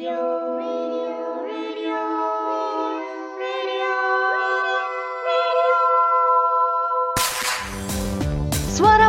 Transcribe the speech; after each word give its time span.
Suara 0.00 0.16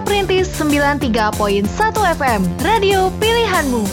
Perintis 0.04 0.52
93.1 0.60 1.64
FM, 2.20 2.44
radio 2.60 3.08
pilihanmu. 3.24 3.88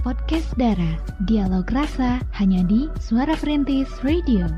Podcast 0.00 0.48
Dara, 0.56 0.96
dialog 1.28 1.68
rasa 1.68 2.24
hanya 2.40 2.64
di 2.64 2.88
Suara 3.04 3.36
Perintis 3.36 3.92
Radio. 4.00 4.48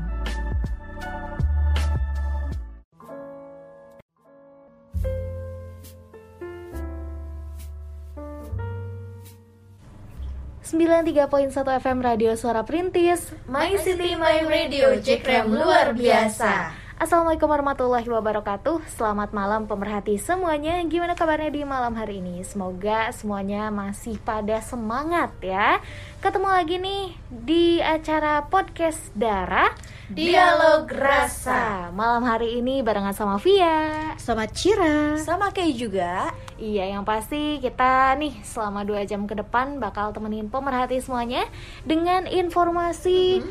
Sembilan 10.97 11.13
tiga 11.13 11.29
poin 11.29 11.45
satu 11.53 11.69
FM 11.69 12.01
Radio 12.01 12.33
Suara 12.33 12.65
Perintis. 12.65 13.29
My 13.45 13.77
City 13.77 14.17
My 14.17 14.41
Radio 14.49 14.97
Jekrem 14.97 15.45
luar 15.45 15.93
biasa 15.93 16.73
Assalamualaikum 16.97 17.45
warahmatullahi 17.53 18.09
wabarakatuh. 18.09 18.81
Selamat 18.89 19.29
malam 19.29 19.69
pemerhati 19.69 20.17
semuanya. 20.17 20.81
Gimana 20.81 21.13
kabarnya 21.13 21.53
di 21.53 21.61
malam 21.61 21.93
hari 21.93 22.25
ini? 22.25 22.41
Semoga 22.41 23.13
semuanya 23.13 23.69
masih 23.69 24.17
pada 24.17 24.57
semangat 24.65 25.29
ya. 25.37 25.77
Ketemu 26.25 26.49
lagi 26.49 26.81
nih 26.81 27.03
di 27.29 27.77
acara 27.85 28.49
podcast 28.49 29.13
Darah 29.13 29.77
Dialog 30.09 30.89
Rasa. 30.89 31.93
Malam 31.93 32.25
hari 32.25 32.65
ini 32.65 32.81
barengan 32.81 33.13
sama 33.13 33.37
Via. 33.37 34.17
Sama 34.17 34.49
Cira. 34.49 35.21
Sama 35.21 35.53
kayak 35.53 35.77
juga. 35.77 36.33
Iya 36.57 36.97
yang 36.97 37.05
pasti 37.05 37.61
kita 37.61 38.17
nih 38.17 38.41
selama 38.41 38.81
dua 38.81 39.05
jam 39.05 39.29
ke 39.29 39.37
depan 39.37 39.77
bakal 39.77 40.17
temenin 40.17 40.49
pemerhati 40.49 40.97
semuanya 40.97 41.45
Dengan 41.85 42.25
informasi 42.25 43.45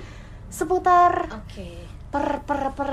seputar 0.50 1.30
Oke 1.30 1.85
per 2.16 2.40
per 2.48 2.72
per 2.72 2.90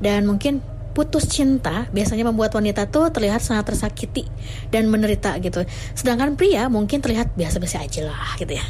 dan 0.01 0.25
mungkin 0.25 0.65
putus 0.99 1.31
cinta 1.31 1.87
biasanya 1.95 2.27
membuat 2.27 2.59
wanita 2.59 2.91
tuh 2.91 3.15
terlihat 3.15 3.39
sangat 3.39 3.71
tersakiti 3.71 4.27
dan 4.75 4.91
menderita 4.91 5.39
gitu. 5.39 5.63
Sedangkan 5.95 6.35
pria 6.35 6.67
mungkin 6.67 6.99
terlihat 6.99 7.39
biasa-biasa 7.39 7.87
aja 7.87 8.03
lah 8.11 8.35
gitu 8.35 8.59
ya, 8.59 8.67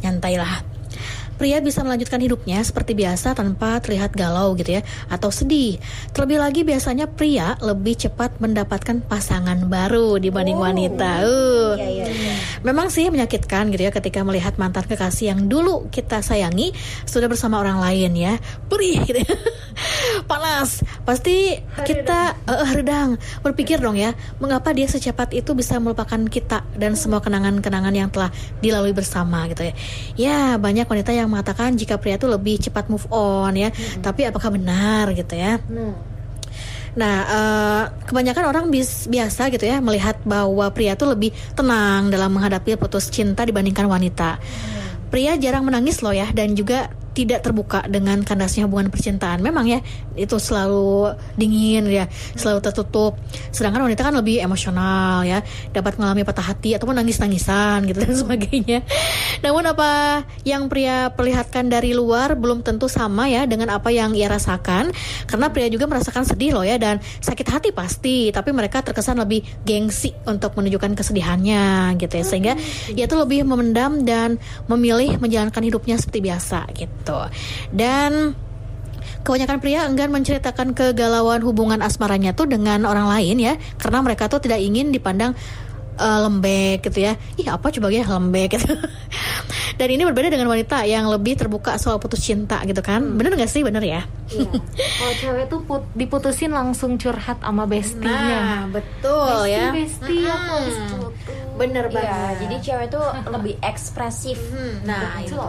nyantai 0.00 0.40
lah. 0.40 0.75
Pria 1.36 1.60
bisa 1.60 1.84
melanjutkan 1.84 2.16
hidupnya 2.20 2.64
seperti 2.64 2.96
biasa 2.96 3.36
tanpa 3.36 3.76
terlihat 3.84 4.16
galau 4.16 4.56
gitu 4.56 4.80
ya 4.80 4.82
atau 5.12 5.28
sedih. 5.28 5.76
Terlebih 6.16 6.38
lagi 6.40 6.60
biasanya 6.64 7.06
pria 7.12 7.60
lebih 7.60 7.96
cepat 7.96 8.40
mendapatkan 8.40 9.04
pasangan 9.04 9.68
baru 9.68 10.16
dibanding 10.16 10.56
wanita. 10.56 11.22
Uh. 11.22 11.76
Iya, 11.76 11.88
iya, 11.88 12.06
iya. 12.08 12.34
Memang 12.64 12.88
sih 12.88 13.06
menyakitkan 13.12 13.68
gitu 13.70 13.84
ya 13.84 13.92
ketika 13.92 14.24
melihat 14.24 14.56
mantan 14.56 14.88
kekasih 14.88 15.36
yang 15.36 15.46
dulu 15.46 15.92
kita 15.92 16.24
sayangi 16.24 16.72
sudah 17.04 17.28
bersama 17.28 17.60
orang 17.60 17.78
lain 17.78 18.16
ya. 18.16 18.34
Perih 18.72 19.04
gitu 19.04 19.20
ya. 19.20 19.34
Panas. 20.30 20.80
Pasti 21.04 21.54
kita 21.84 22.34
eh, 22.48 22.58
eh, 22.64 22.70
redang 22.72 23.20
berpikir 23.44 23.78
dong 23.78 23.94
ya, 23.94 24.16
mengapa 24.40 24.72
dia 24.72 24.88
secepat 24.88 25.36
itu 25.36 25.52
bisa 25.52 25.76
melupakan 25.78 26.18
kita 26.26 26.64
dan 26.74 26.96
semua 26.96 27.20
kenangan-kenangan 27.20 27.94
yang 27.94 28.08
telah 28.08 28.32
dilalui 28.64 28.96
bersama 28.96 29.44
gitu 29.52 29.68
ya. 29.68 29.74
Ya, 30.16 30.38
banyak 30.56 30.88
wanita 30.88 31.12
yang 31.12 31.25
mengatakan 31.30 31.74
jika 31.74 31.98
pria 31.98 32.16
itu 32.16 32.26
lebih 32.26 32.58
cepat 32.58 32.86
move 32.88 33.06
on 33.10 33.52
ya. 33.54 33.70
Tapi 34.00 34.26
apakah 34.26 34.54
benar 34.54 35.10
gitu 35.12 35.34
ya? 35.34 35.58
nah 35.68 35.94
Nah, 36.96 37.16
eh, 37.28 37.82
kebanyakan 38.08 38.44
orang 38.48 38.64
bis- 38.72 39.04
biasa 39.04 39.52
gitu 39.52 39.68
ya 39.68 39.84
melihat 39.84 40.16
bahwa 40.24 40.64
pria 40.72 40.96
itu 40.96 41.04
lebih 41.04 41.28
tenang 41.52 42.08
dalam 42.08 42.32
menghadapi 42.32 42.72
putus 42.80 43.12
cinta 43.12 43.44
dibandingkan 43.44 43.84
wanita. 43.84 44.40
Pria 45.12 45.36
jarang 45.36 45.68
menangis 45.68 46.00
loh 46.00 46.16
ya 46.16 46.32
dan 46.32 46.56
juga 46.56 46.88
tidak 47.16 47.40
terbuka 47.40 47.80
dengan 47.88 48.20
kandasnya 48.20 48.68
hubungan 48.68 48.92
percintaan. 48.92 49.40
Memang 49.40 49.64
ya 49.64 49.80
itu 50.12 50.36
selalu 50.36 51.16
dingin 51.40 51.88
ya, 51.88 52.04
selalu 52.36 52.60
tertutup. 52.60 53.16
Sedangkan 53.48 53.88
wanita 53.88 54.04
kan 54.04 54.12
lebih 54.12 54.44
emosional 54.44 55.24
ya, 55.24 55.40
dapat 55.72 55.96
mengalami 55.96 56.28
patah 56.28 56.52
hati 56.52 56.76
ataupun 56.76 57.00
nangis-nangisan 57.00 57.88
gitu 57.88 58.04
dan 58.04 58.12
sebagainya. 58.26 58.84
Namun 59.40 59.64
apa 59.64 60.22
yang 60.44 60.68
pria 60.68 61.08
perlihatkan 61.16 61.72
dari 61.72 61.96
luar 61.96 62.36
belum 62.36 62.60
tentu 62.60 62.84
sama 62.92 63.32
ya 63.32 63.48
dengan 63.48 63.72
apa 63.72 63.88
yang 63.88 64.12
ia 64.12 64.28
rasakan. 64.28 64.92
Karena 65.24 65.48
pria 65.48 65.72
juga 65.72 65.88
merasakan 65.88 66.28
sedih 66.28 66.52
loh 66.52 66.66
ya 66.68 66.76
dan 66.76 67.00
sakit 67.00 67.46
hati 67.48 67.70
pasti, 67.72 68.28
tapi 68.28 68.52
mereka 68.52 68.84
terkesan 68.84 69.16
lebih 69.22 69.40
gengsi 69.64 70.12
untuk 70.28 70.52
menunjukkan 70.58 70.92
kesedihannya 70.92 71.96
gitu 71.96 72.12
ya. 72.12 72.24
Sehingga 72.26 72.52
ia 72.92 73.08
tuh 73.08 73.24
lebih 73.24 73.46
memendam 73.46 74.04
dan 74.04 74.36
memilih 74.66 75.16
menjalankan 75.22 75.62
hidupnya 75.62 75.96
seperti 75.96 76.20
biasa 76.26 76.66
gitu. 76.74 77.05
Dan 77.70 78.34
Kebanyakan 79.26 79.58
pria 79.58 79.82
enggan 79.90 80.14
menceritakan 80.14 80.70
kegalauan 80.70 81.42
hubungan 81.42 81.82
asmaranya 81.82 82.30
tuh 82.30 82.46
dengan 82.46 82.86
orang 82.86 83.10
lain 83.10 83.42
ya, 83.42 83.58
karena 83.74 83.98
mereka 83.98 84.30
tuh 84.30 84.38
tidak 84.38 84.62
ingin 84.62 84.94
dipandang 84.94 85.34
eh, 85.96 86.18
lembek 86.20 86.78
gitu 86.82 86.98
ya. 87.02 87.12
Ih 87.34 87.48
apa 87.48 87.68
coba 87.68 87.88
ya 87.88 88.04
lembek 88.04 88.54
gitu. 88.54 88.72
Dan 89.78 89.88
ini 89.90 90.02
berbeda 90.02 90.28
dengan 90.28 90.48
wanita 90.48 90.84
yang 90.84 91.04
lebih 91.06 91.36
terbuka 91.36 91.76
soal 91.76 91.96
putus 91.96 92.20
cinta 92.20 92.64
gitu 92.64 92.80
kan. 92.80 93.04
Bener 93.12 93.34
gak 93.34 93.46
sih? 93.46 93.60
Bener 93.60 93.80
ya? 93.80 94.00
Iya. 94.26 94.48
Kalau 94.72 95.14
cewek 95.14 95.44
tuh 95.46 95.60
put- 95.62 95.90
diputusin 95.92 96.48
langsung 96.48 96.96
curhat 96.96 97.38
sama 97.38 97.64
bestinya. 97.64 98.64
betul 98.66 99.44
Besti, 99.44 99.52
ya. 99.52 99.66
besti, 99.70 100.16
aku 100.24 100.52
habis 100.54 100.76
putus. 100.90 101.36
Bener 101.56 101.84
Iya, 101.86 101.92
banget. 101.94 102.34
jadi 102.38 102.56
cewek 102.62 102.86
tuh 102.90 103.04
lebih 103.34 103.54
ekspresif. 103.60 104.38
Nah, 104.82 105.20
Gitu 105.20 105.32
itu. 105.32 105.40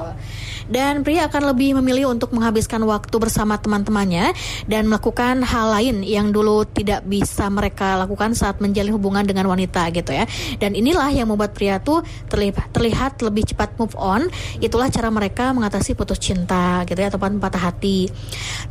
Dan 0.67 1.00
pria 1.00 1.31
akan 1.31 1.47
lebih 1.47 1.79
memilih 1.79 2.11
untuk 2.11 2.31
menghabiskan 2.31 2.83
waktu 2.83 3.15
bersama 3.15 3.55
teman-temannya 3.55 4.35
dan 4.67 4.83
melakukan 4.85 5.39
hal 5.41 5.71
lain 5.71 6.03
yang 6.03 6.35
dulu 6.35 6.67
tidak 6.67 7.07
bisa 7.07 7.47
mereka 7.47 7.95
lakukan 7.95 8.35
saat 8.35 8.59
menjalin 8.59 8.91
hubungan 8.91 9.23
dengan 9.23 9.47
wanita 9.47 9.88
gitu 9.89 10.11
ya. 10.11 10.27
Dan 10.57 10.74
inilah 10.74 11.10
yang 11.13 11.30
membuat 11.30 11.54
pria 11.54 11.80
tuh 11.81 12.04
terlihat, 12.28 12.72
terlihat 12.74 13.22
lebih 13.22 13.48
cepat 13.54 13.75
move 13.80 13.94
on. 13.98 14.28
Itulah 14.60 14.89
cara 14.92 15.10
mereka 15.13 15.51
mengatasi 15.54 15.94
putus 15.94 16.19
cinta 16.19 16.84
gitu 16.86 16.98
ya 16.98 17.07
ataupun 17.13 17.39
patah 17.39 17.72
hati. 17.72 18.10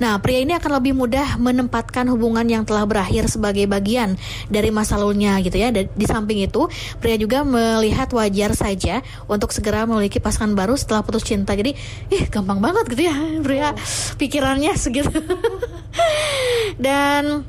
Nah, 0.02 0.18
pria 0.20 0.42
ini 0.42 0.52
akan 0.56 0.82
lebih 0.82 0.92
mudah 0.92 1.40
menempatkan 1.40 2.06
hubungan 2.12 2.44
yang 2.44 2.62
telah 2.66 2.84
berakhir 2.84 3.30
sebagai 3.30 3.64
bagian 3.70 4.18
dari 4.50 4.68
masa 4.68 4.98
lalunya 5.00 5.38
gitu 5.40 5.56
ya. 5.56 5.72
Dan 5.72 5.88
di 5.92 6.06
samping 6.06 6.44
itu, 6.44 6.68
pria 7.00 7.16
juga 7.16 7.42
melihat 7.46 8.10
wajar 8.12 8.52
saja 8.52 9.00
untuk 9.26 9.50
segera 9.54 9.88
memiliki 9.88 10.20
pasangan 10.20 10.52
baru 10.52 10.74
setelah 10.76 11.00
putus 11.06 11.24
cinta. 11.24 11.54
Jadi, 11.56 11.72
ih 12.12 12.24
gampang 12.28 12.58
banget 12.60 12.84
gitu 12.92 13.02
ya 13.08 13.16
pria 13.40 13.72
pikirannya 14.18 14.72
segitu. 14.74 15.10
Dan 16.84 17.46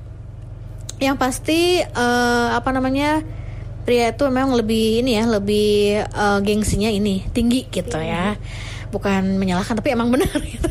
yang 0.98 1.18
pasti 1.18 1.81
eh, 1.81 2.48
apa 2.54 2.69
namanya? 2.74 3.37
Pria 3.88 4.12
itu 4.12 4.28
memang 4.28 4.51
lebih 4.51 5.00
ini 5.00 5.16
ya, 5.16 5.24
lebih 5.24 6.04
eh, 6.04 6.39
gengsinya 6.44 6.92
ini 6.92 7.24
tinggi 7.31 7.72
gitu 7.72 7.95
ya. 7.95 8.36
Bukan 8.92 9.39
menyalahkan 9.39 9.80
tapi 9.80 9.95
emang 9.95 10.12
benar 10.12 10.28
gitu. 10.51 10.68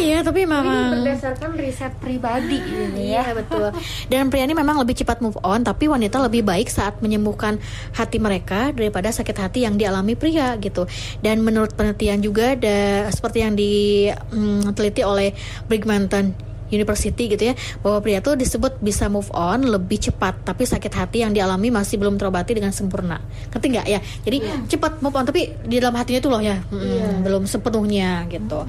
iya, 0.00 0.24
tapi 0.24 0.48
memang 0.48 0.96
berdasarkan 0.96 1.52
riset 1.58 1.92
pribadi 2.00 2.56
gitu 2.64 2.96
ya. 2.96 3.28
Iya 3.28 3.44
betul. 3.44 3.68
Dan 4.08 4.32
pria 4.32 4.48
ini 4.48 4.56
memang 4.56 4.80
lebih 4.80 4.96
cepat 5.04 5.20
move 5.20 5.36
on, 5.44 5.68
tapi 5.68 5.84
wanita 5.84 6.16
lebih 6.24 6.48
baik 6.48 6.72
saat 6.72 7.00
menyembuhkan 7.04 7.60
hati 7.92 8.16
mereka 8.16 8.72
daripada 8.72 9.12
sakit 9.12 9.36
hati 9.36 9.58
yang 9.68 9.76
dialami 9.76 10.16
pria 10.16 10.56
gitu. 10.56 10.88
Dan 11.20 11.44
menurut 11.44 11.76
penelitian 11.76 12.24
juga 12.24 12.56
ada 12.56 13.08
seperti 13.12 13.44
yang 13.44 13.52
diteliti 13.52 15.04
oleh 15.04 15.36
Brigmanton 15.68 16.47
University 16.68 17.28
gitu 17.28 17.42
ya 17.42 17.54
bahwa 17.80 17.98
pria 17.98 18.18
tuh 18.18 18.34
disebut 18.34 18.78
bisa 18.78 19.08
move 19.08 19.28
on 19.30 19.64
lebih 19.64 19.98
cepat 20.00 20.42
tapi 20.42 20.64
sakit 20.64 20.92
hati 20.92 21.22
yang 21.22 21.32
dialami 21.32 21.68
masih 21.68 21.96
belum 21.96 22.16
terobati 22.16 22.54
dengan 22.54 22.70
sempurna. 22.70 23.18
Ngerti 23.50 23.66
nggak? 23.68 23.86
Ya 23.86 24.00
jadi 24.22 24.38
cepat 24.66 25.00
move 25.00 25.14
on 25.14 25.24
tapi 25.24 25.52
di 25.62 25.76
dalam 25.76 25.94
hatinya 25.94 26.20
tuh 26.20 26.30
loh 26.30 26.40
ya 26.40 26.56
mm, 26.60 27.22
belum 27.22 27.44
sepenuhnya 27.44 28.24
gitu. 28.28 28.64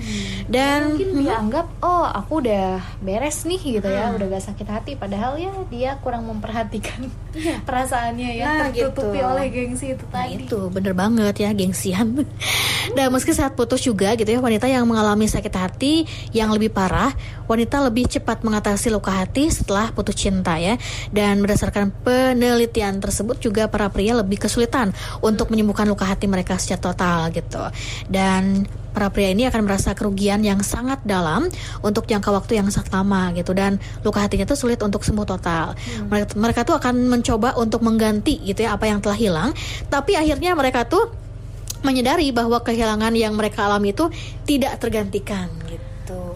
Dan 0.46 0.96
Mungkin 0.96 1.24
dia 1.24 1.36
anggap 1.38 1.66
oh 1.80 2.06
aku 2.06 2.42
udah 2.42 2.80
beres 3.00 3.44
nih 3.44 3.80
gitu 3.80 3.88
ya, 3.88 4.12
udah 4.12 4.26
gak 4.30 4.46
sakit 4.46 4.68
hati 4.68 4.92
padahal 4.96 5.36
ya 5.36 5.52
dia 5.68 5.96
kurang 6.00 6.26
memperhatikan 6.26 7.08
perasaannya 7.68 8.30
ya 8.34 8.46
Nah, 8.50 8.58
tertutupi 8.74 9.22
gitu. 9.22 9.30
oleh 9.30 9.46
gengsi 9.48 9.86
itu 9.94 10.06
Nah 10.10 10.26
tadi. 10.26 10.44
itu 10.44 10.60
bener 10.70 10.94
banget 10.94 11.36
ya 11.38 11.50
gengsian. 11.54 12.26
Dan 12.92 13.08
meski 13.14 13.32
saat 13.32 13.54
putus 13.54 13.80
juga 13.80 14.16
gitu 14.16 14.26
ya 14.26 14.40
Wanita 14.40 14.66
yang 14.66 14.84
mengalami 14.84 15.26
sakit 15.26 15.54
hati 15.54 15.94
yang 16.32 16.50
lebih 16.50 16.70
parah 16.70 17.14
Wanita 17.46 17.82
lebih 17.90 18.06
cepat 18.08 18.46
mengatasi 18.46 18.94
luka 18.94 19.12
hati 19.12 19.50
setelah 19.50 19.90
putus 19.92 20.16
cinta 20.16 20.56
ya. 20.62 20.78
Dan 21.10 21.42
berdasarkan 21.42 21.92
penelitian 22.06 23.02
tersebut 23.02 23.42
juga 23.42 23.66
para 23.68 23.90
pria 23.90 24.14
lebih 24.14 24.40
kesulitan 24.40 24.94
Untuk 25.20 25.50
menyembuhkan 25.50 25.90
luka 25.90 26.06
hati 26.06 26.30
mereka 26.30 26.56
secara 26.62 26.94
total 26.94 27.20
gitu. 27.34 27.62
Dan 28.06 28.70
para 28.94 29.10
pria 29.14 29.32
ini 29.32 29.46
akan 29.48 29.66
merasa 29.66 29.94
kerugian 29.94 30.42
yang 30.46 30.62
sangat 30.66 31.02
dalam 31.06 31.48
untuk 31.86 32.10
jangka 32.10 32.30
waktu 32.30 32.62
yang 32.62 32.68
sangat 32.70 32.94
lama 32.94 33.34
gitu. 33.34 33.52
Dan 33.58 33.82
luka 34.06 34.22
hatinya 34.22 34.46
tuh 34.46 34.58
sulit 34.58 34.80
untuk 34.86 35.02
sembuh 35.02 35.26
total. 35.26 35.74
Mereka, 36.10 36.38
mereka 36.38 36.62
tuh 36.68 36.76
akan 36.78 37.10
mencoba 37.10 37.58
untuk 37.58 37.82
mengganti 37.82 38.42
gitu 38.46 38.66
ya 38.66 38.78
apa 38.78 38.86
yang 38.90 39.00
telah 39.02 39.18
hilang, 39.18 39.50
tapi 39.88 40.14
akhirnya 40.20 40.54
mereka 40.54 40.86
tuh 40.86 41.10
menyadari 41.80 42.36
bahwa 42.36 42.60
kehilangan 42.60 43.16
yang 43.16 43.34
mereka 43.40 43.66
alami 43.72 43.96
itu 43.96 44.12
tidak 44.44 44.84
tergantikan 44.84 45.48
gitu. 45.72 45.89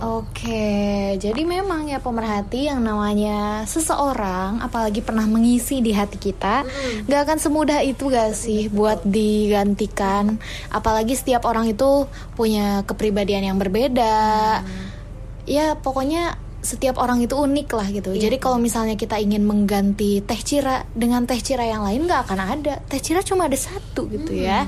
Oke, 0.04 1.16
jadi 1.18 1.42
memang 1.48 1.90
ya 1.90 1.98
pemerhati 2.04 2.68
yang 2.70 2.84
namanya 2.84 3.64
seseorang, 3.66 4.62
apalagi 4.62 5.02
pernah 5.02 5.26
mengisi 5.26 5.82
di 5.82 5.96
hati 5.96 6.20
kita, 6.20 6.68
gak 7.10 7.22
akan 7.26 7.38
semudah 7.42 7.82
itu 7.82 8.12
gak 8.12 8.38
sih 8.38 8.70
buat 8.70 9.02
digantikan. 9.08 10.38
Apalagi 10.70 11.18
setiap 11.18 11.48
orang 11.50 11.72
itu 11.72 12.06
punya 12.38 12.86
kepribadian 12.86 13.54
yang 13.54 13.58
berbeda. 13.58 14.62
Ya 15.50 15.76
pokoknya 15.76 16.40
setiap 16.64 16.96
orang 16.96 17.20
itu 17.20 17.36
unik 17.36 17.70
lah 17.76 17.88
gitu. 17.92 18.16
Jadi 18.16 18.40
kalau 18.40 18.56
misalnya 18.56 18.96
kita 18.96 19.20
ingin 19.20 19.44
mengganti 19.44 20.24
teh 20.24 20.40
cira 20.40 20.88
dengan 20.96 21.28
teh 21.28 21.36
cira 21.44 21.68
yang 21.68 21.84
lain 21.84 22.08
nggak 22.08 22.24
akan 22.24 22.40
ada. 22.40 22.80
Teh 22.88 23.04
cira 23.04 23.20
cuma 23.20 23.52
ada 23.52 23.60
satu 23.60 24.08
gitu 24.08 24.32
ya. 24.32 24.64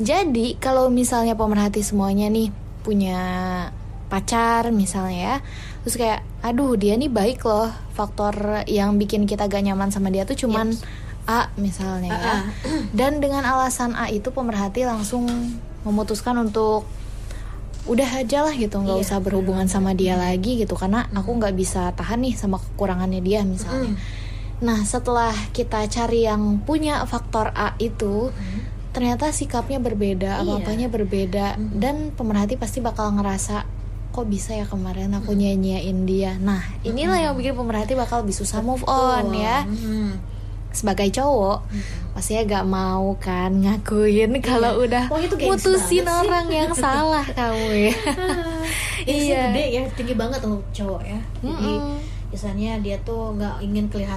Jadi 0.00 0.56
kalau 0.56 0.88
misalnya 0.88 1.36
pemerhati 1.36 1.84
semuanya 1.84 2.32
nih 2.32 2.48
punya 2.80 3.20
pacar 4.08 4.70
misalnya 4.70 5.18
ya. 5.18 5.36
Terus 5.84 5.96
kayak 6.00 6.20
aduh 6.44 6.76
dia 6.76 6.96
nih 6.96 7.12
baik 7.12 7.44
loh. 7.44 7.68
Faktor 7.94 8.66
yang 8.66 8.96
bikin 8.98 9.24
kita 9.28 9.46
gak 9.46 9.64
nyaman 9.64 9.94
sama 9.94 10.10
dia 10.10 10.26
tuh 10.26 10.36
cuman 10.36 10.72
A 11.24 11.48
misalnya 11.56 12.12
ya. 12.12 12.36
Dan 12.98 13.20
dengan 13.20 13.44
alasan 13.48 13.96
A 13.96 14.12
itu 14.12 14.28
pemerhati 14.32 14.84
langsung 14.84 15.28
memutuskan 15.84 16.36
untuk 16.40 16.88
udah 17.84 18.24
aja 18.24 18.40
lah 18.40 18.56
gitu 18.56 18.80
nggak 18.80 18.96
usah 18.96 19.20
berhubungan 19.20 19.68
sama 19.68 19.92
dia 19.92 20.16
lagi 20.16 20.60
gitu. 20.60 20.76
Karena 20.76 21.08
aku 21.12 21.36
nggak 21.36 21.54
bisa 21.56 21.92
tahan 21.92 22.24
nih 22.24 22.34
sama 22.36 22.60
kekurangannya 22.60 23.20
dia 23.20 23.44
misalnya. 23.44 23.96
Nah 24.64 24.80
setelah 24.88 25.32
kita 25.52 25.84
cari 25.92 26.24
yang 26.24 26.64
punya 26.64 27.04
faktor 27.04 27.52
A 27.52 27.76
itu 27.76 28.32
ternyata 28.94 29.34
sikapnya 29.34 29.82
berbeda 29.82 30.40
apa-apanya 30.40 30.88
berbeda. 30.88 31.60
Dan 31.60 32.12
pemerhati 32.16 32.56
pasti 32.56 32.80
bakal 32.80 33.12
ngerasa 33.16 33.83
kok 34.14 34.24
bisa 34.24 34.54
ya 34.54 34.62
kemarin 34.62 35.10
aku 35.10 35.34
nyanyiin 35.34 36.06
dia 36.06 36.38
nah 36.38 36.62
inilah 36.80 37.18
yang 37.20 37.34
bikin 37.34 37.52
pemerhati 37.52 37.92
bakal 37.92 38.22
lebih 38.22 38.32
susah 38.32 38.62
move 38.62 38.86
on 38.86 39.34
ya 39.34 39.66
sebagai 40.70 41.06
cowok 41.08 41.66
pasti 42.10 42.34
ya 42.34 42.42
gak 42.44 42.62
mau 42.64 43.14
kan 43.16 43.50
ngakuin 43.52 44.38
kalau 44.40 44.78
udah 44.80 45.06
Wah, 45.06 45.18
itu 45.18 45.34
mutusin 45.36 46.02
banget 46.02 46.22
sih. 46.22 46.22
orang 46.24 46.46
yang 46.48 46.70
salah 46.72 47.26
kamu 47.28 47.90
ya 47.90 47.94
Iya. 49.04 49.52
gede 49.52 49.64
ya, 49.70 49.82
tinggi 49.92 50.14
banget 50.16 50.40
tuh 50.40 50.64
cowok 50.72 51.02
ya. 51.04 51.20
Jadi 51.38 51.72
Mm-mm. 51.76 52.00
biasanya 52.32 52.80
dia 52.80 52.96
tuh 53.04 53.36
nggak 53.36 53.60
ingin 53.60 53.84
terlihat 53.86 54.16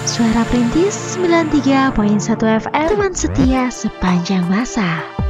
Suara 0.02 0.44
Perintis 0.44 1.16
93.1 1.16 2.36
FM 2.68 2.88
Teman 2.92 3.12
setia 3.16 3.72
sepanjang 3.72 4.44
masa 4.50 5.21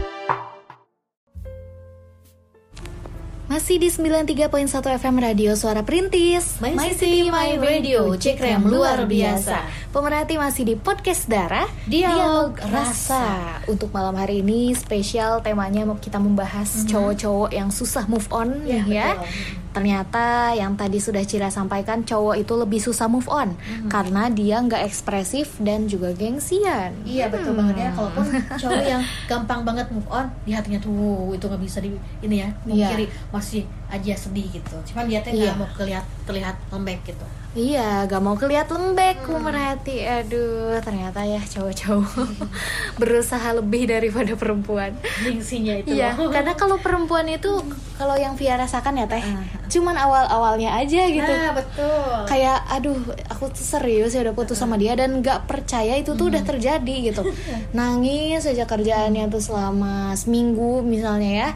Masih 3.53 3.77
di 3.77 3.93
93.1 3.93 4.49
FM 4.97 5.17
Radio 5.21 5.53
Suara 5.53 5.85
Perintis. 5.85 6.57
My 6.65 6.73
City, 6.97 7.29
My 7.29 7.61
Radio, 7.61 8.17
Cekrem 8.17 8.65
luar 8.65 9.05
biasa. 9.05 9.69
Pemerhati 9.93 10.41
masih 10.41 10.65
di 10.65 10.73
podcast 10.73 11.29
Darah 11.29 11.69
Dialog 11.85 12.57
Rasa. 12.65 13.61
Untuk 13.69 13.93
malam 13.93 14.17
hari 14.17 14.41
ini 14.41 14.73
spesial 14.73 15.45
temanya 15.45 15.85
mau 15.85 16.01
kita 16.01 16.17
membahas 16.17 16.89
cowok-cowok 16.89 17.53
yang 17.53 17.69
susah 17.69 18.09
move 18.09 18.25
on 18.33 18.65
ya. 18.65 18.81
betul. 18.89 19.29
Ternyata 19.73 20.57
yang 20.57 20.81
tadi 20.81 20.97
sudah 20.97 21.21
Cira 21.25 21.53
sampaikan 21.53 22.09
cowok 22.09 22.41
itu 22.41 22.57
lebih 22.57 22.81
susah 22.81 23.05
move 23.05 23.29
on 23.29 23.53
karena 23.89 24.33
dia 24.33 24.65
nggak 24.65 24.81
ekspresif 24.81 25.61
dan 25.61 25.85
juga 25.85 26.17
gengsian. 26.17 26.97
Iya 27.05 27.29
betul 27.29 27.53
banget 27.53 27.85
ya. 27.85 27.91
Kalaupun 27.93 28.25
cowok 28.49 28.85
yang 28.89 29.05
gampang 29.29 29.61
banget 29.61 29.93
move 29.93 30.09
on, 30.09 30.25
di 30.49 30.57
hatinya 30.57 30.81
tuh 30.81 31.37
itu 31.37 31.45
nggak 31.45 31.61
bisa 31.61 31.85
di 31.85 31.93
ini 32.25 32.41
ya, 32.41 32.49
Iya. 32.49 32.89
mungkiri 32.89 33.05
masih 33.29 33.69
aja 33.93 34.17
sedih 34.17 34.49
gitu. 34.49 34.73
Cuman 34.89 35.05
dia 35.05 35.21
Iya. 35.21 35.53
nggak 35.53 35.57
mau 35.61 35.69
kelihatan 35.77 36.09
terlihat 36.25 36.57
lembek 36.73 37.05
gitu. 37.05 37.25
Iya, 37.53 38.09
gak 38.09 38.23
mau 38.25 38.33
keliat 38.33 38.65
lembek 38.67 39.29
pemerhati. 39.29 40.01
Aduh, 40.01 40.81
ternyata 40.81 41.21
ya 41.21 41.37
cowok-cowok 41.37 42.25
berusaha 43.01 43.45
lebih 43.53 43.93
daripada 43.93 44.33
perempuan. 44.33 44.97
Gengsinya 45.21 45.77
itu. 45.77 45.93
Iya, 45.93 46.17
karena 46.17 46.57
kalau 46.57 46.81
perempuan 46.81 47.29
itu 47.29 47.53
kalau 48.01 48.17
yang 48.17 48.41
Via 48.41 48.57
rasakan 48.57 48.97
ya 48.97 49.07
teh, 49.07 49.21
Ah. 49.21 49.45
cuman 49.69 49.95
awal-awalnya 49.95 50.81
aja 50.81 51.05
gitu. 51.05 51.29
Nah, 51.29 51.53
betul. 51.53 52.25
Kayak 52.25 52.65
aduh, 52.73 52.97
aku 53.29 53.53
tuh 53.53 53.61
serius 53.63 54.17
ya 54.17 54.25
udah 54.25 54.33
putus 54.33 54.57
sama 54.57 54.81
dia 54.81 54.97
dan 54.97 55.21
nggak 55.21 55.45
percaya 55.45 56.01
itu 56.01 56.17
tuh 56.17 56.33
udah 56.33 56.41
terjadi 56.41 57.13
gitu. 57.13 57.21
Nangis 57.77 58.49
aja 58.49 58.65
kerjaannya 58.65 59.29
tuh 59.29 59.45
selama 59.45 60.17
seminggu 60.17 60.81
misalnya 60.81 61.31
ya. 61.31 61.49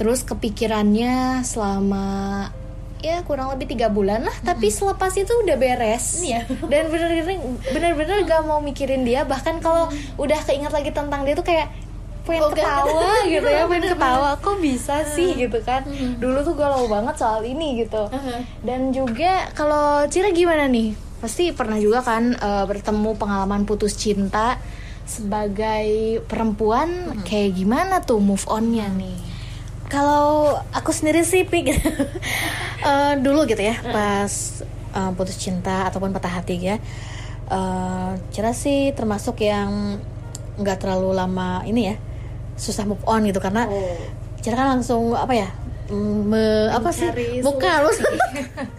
Terus 0.00 0.24
kepikirannya 0.24 1.44
selama 1.44 2.48
ya 3.02 3.20
kurang 3.26 3.50
lebih 3.50 3.68
tiga 3.68 3.90
bulan 3.90 4.22
lah. 4.22 4.36
Tapi 4.40 4.70
selepas 4.70 5.12
itu 5.12 5.28
udah 5.28 5.58
beres. 5.58 6.22
Iya. 6.22 6.46
dan 6.70 6.88
bener-bener 6.88 7.42
bener-bener 7.68 8.16
gak 8.24 8.42
mau 8.46 8.62
mikirin 8.62 9.02
dia. 9.02 9.26
Bahkan 9.26 9.58
kalau 9.58 9.90
udah 10.16 10.38
keinget 10.42 10.70
lagi 10.70 10.94
tentang 10.94 11.26
dia 11.26 11.34
tuh 11.34 11.44
kayak 11.44 11.68
pengen 12.22 12.46
Oh, 12.46 12.54
ketawa 12.54 13.18
gitu 13.34 13.42
ya 13.44 13.66
pengen 13.66 13.86
ketawa. 13.92 14.38
Kok 14.38 14.62
bisa 14.62 15.02
sih 15.04 15.34
gitu 15.34 15.58
kan? 15.60 15.82
Dulu 16.16 16.46
tuh 16.46 16.54
galau 16.54 16.86
banget 16.86 17.18
soal 17.18 17.42
ini 17.42 17.82
gitu. 17.82 18.06
Dan 18.62 18.94
juga 18.94 19.50
kalau 19.52 20.06
Cira 20.06 20.30
gimana 20.30 20.70
nih? 20.70 20.94
Pasti 21.18 21.50
pernah 21.50 21.78
juga 21.78 22.02
kan 22.02 22.34
eh, 22.34 22.64
bertemu 22.64 23.18
pengalaman 23.18 23.66
putus 23.66 23.98
cinta 23.98 24.58
sebagai 25.02 26.22
perempuan 26.30 27.18
kayak 27.26 27.58
gimana 27.58 27.98
tuh 28.00 28.22
move 28.22 28.46
onnya 28.46 28.86
nih 28.86 29.31
Kalau 29.92 30.56
aku 30.72 30.90
sendiri 30.90 31.22
sih 31.22 31.44
pik 31.44 31.70
Eh, 32.82 33.14
dulu 33.16 33.44
gitu 33.44 33.60
ya 33.60 33.76
pas 33.84 34.32
eh, 34.90 35.10
putus 35.14 35.36
cinta 35.36 35.86
ataupun 35.86 36.10
patah 36.10 36.34
hati 36.34 36.58
ya. 36.58 36.76
eh 37.46 38.10
Cira 38.30 38.52
sih 38.52 38.90
termasuk 38.90 39.38
yang 39.38 39.98
nggak 40.56 40.78
terlalu 40.78 41.12
lama 41.12 41.60
ini 41.62 41.86
ya 41.86 41.94
susah 42.56 42.82
move 42.82 42.98
on 43.04 43.22
gitu. 43.22 43.38
Karena 43.38 43.68
Cira 44.40 44.56
kan 44.56 44.66
langsung 44.74 45.14
apa 45.14 45.32
ya 45.32 45.46
me- 45.92 46.70
apa 46.70 46.90
sih 46.90 47.06
Mencari 47.06 47.38
bukan 47.38 47.78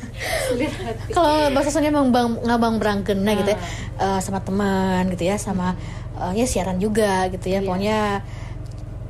kalau 1.13 1.48
bahasa 1.51 1.70
Sunda 1.70 1.88
ngabang 1.88 2.41
ngabang 2.41 2.74
berangkena 2.75 3.32
gitu 3.38 3.50
ya 3.53 3.58
eh, 4.00 4.20
sama 4.20 4.41
teman 4.41 5.08
gitu 5.10 5.24
ya 5.24 5.38
sama 5.38 5.74
eh, 6.20 6.32
ya 6.36 6.43
siaran 6.43 6.75
juga 6.75 7.29
gitu 7.29 7.48
ya. 7.48 7.62
Pokoknya 7.62 8.20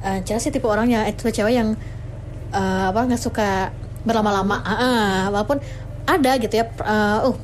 eh, 0.03 0.17
Cira 0.21 0.37
sih 0.37 0.51
tipe 0.51 0.67
orangnya 0.67 1.07
itu 1.07 1.25
cewek 1.25 1.53
yang 1.55 1.69
eh, 2.53 2.85
apa 2.89 2.99
nggak 3.09 3.21
suka 3.21 3.73
berlama-lama 4.05 4.61
ah, 4.61 5.27
walaupun 5.33 5.57
ada 6.05 6.31
gitu 6.37 6.53
ya 6.53 6.65
eh, 6.69 7.19
uh 7.27 7.37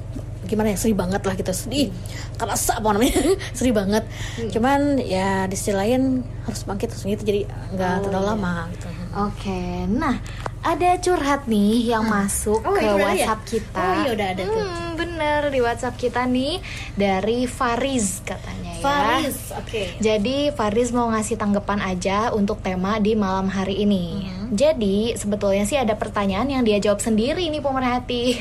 gimana 0.49 0.73
ya 0.73 0.81
sedih 0.81 0.97
banget 0.97 1.21
lah 1.21 1.37
gitu 1.37 1.53
sedih 1.53 1.93
kerasa 2.41 2.81
apa 2.81 2.89
namanya 2.89 3.37
sedih 3.57 3.69
banget 3.69 4.01
cuman 4.49 4.97
ya 4.97 5.45
di 5.45 5.53
sisi 5.53 5.77
lain 5.77 6.25
harus 6.49 6.65
bangkit 6.65 6.89
terus 6.89 7.05
gitu 7.05 7.21
jadi 7.21 7.45
nggak 7.77 8.09
terlalu 8.09 8.25
lama 8.25 8.65
gitu 8.73 8.89
Oke, 9.09 9.89
nah 9.89 10.21
ada 10.61 10.93
curhat 11.01 11.49
nih 11.49 11.89
yang 11.97 12.05
masuk 12.05 12.61
Oh, 12.61 12.77
ke 12.77 12.85
ya? 12.85 12.93
WhatsApp 12.93 13.41
kita. 13.41 13.81
Oh, 13.81 13.93
iya, 14.05 14.09
udah 14.13 14.27
ada 14.37 14.43
tuh. 14.45 14.61
Hmm, 14.61 14.89
bener 14.93 15.41
di 15.49 15.59
WhatsApp 15.65 15.97
kita 15.97 16.29
nih 16.29 16.61
dari 16.93 17.49
Fariz 17.49 18.21
katanya 18.21 18.77
ya. 18.77 18.83
Faris 18.85 19.49
oke 19.57 19.81
Jadi 19.97 20.53
Faris 20.53 20.93
mau 20.93 21.09
ngasih 21.09 21.41
tanggapan 21.41 21.81
aja 21.81 22.29
untuk 22.37 22.61
tema 22.61 23.01
di 23.01 23.17
malam 23.17 23.49
hari 23.49 23.81
ini. 23.81 24.05
Mm-hmm. 24.21 24.38
Jadi 24.49 25.13
sebetulnya 25.13 25.63
sih 25.69 25.77
ada 25.77 25.93
pertanyaan 25.93 26.49
yang 26.49 26.63
dia 26.65 26.81
jawab 26.81 26.99
sendiri 26.99 27.45
nih 27.53 27.61
pemerhati. 27.61 28.37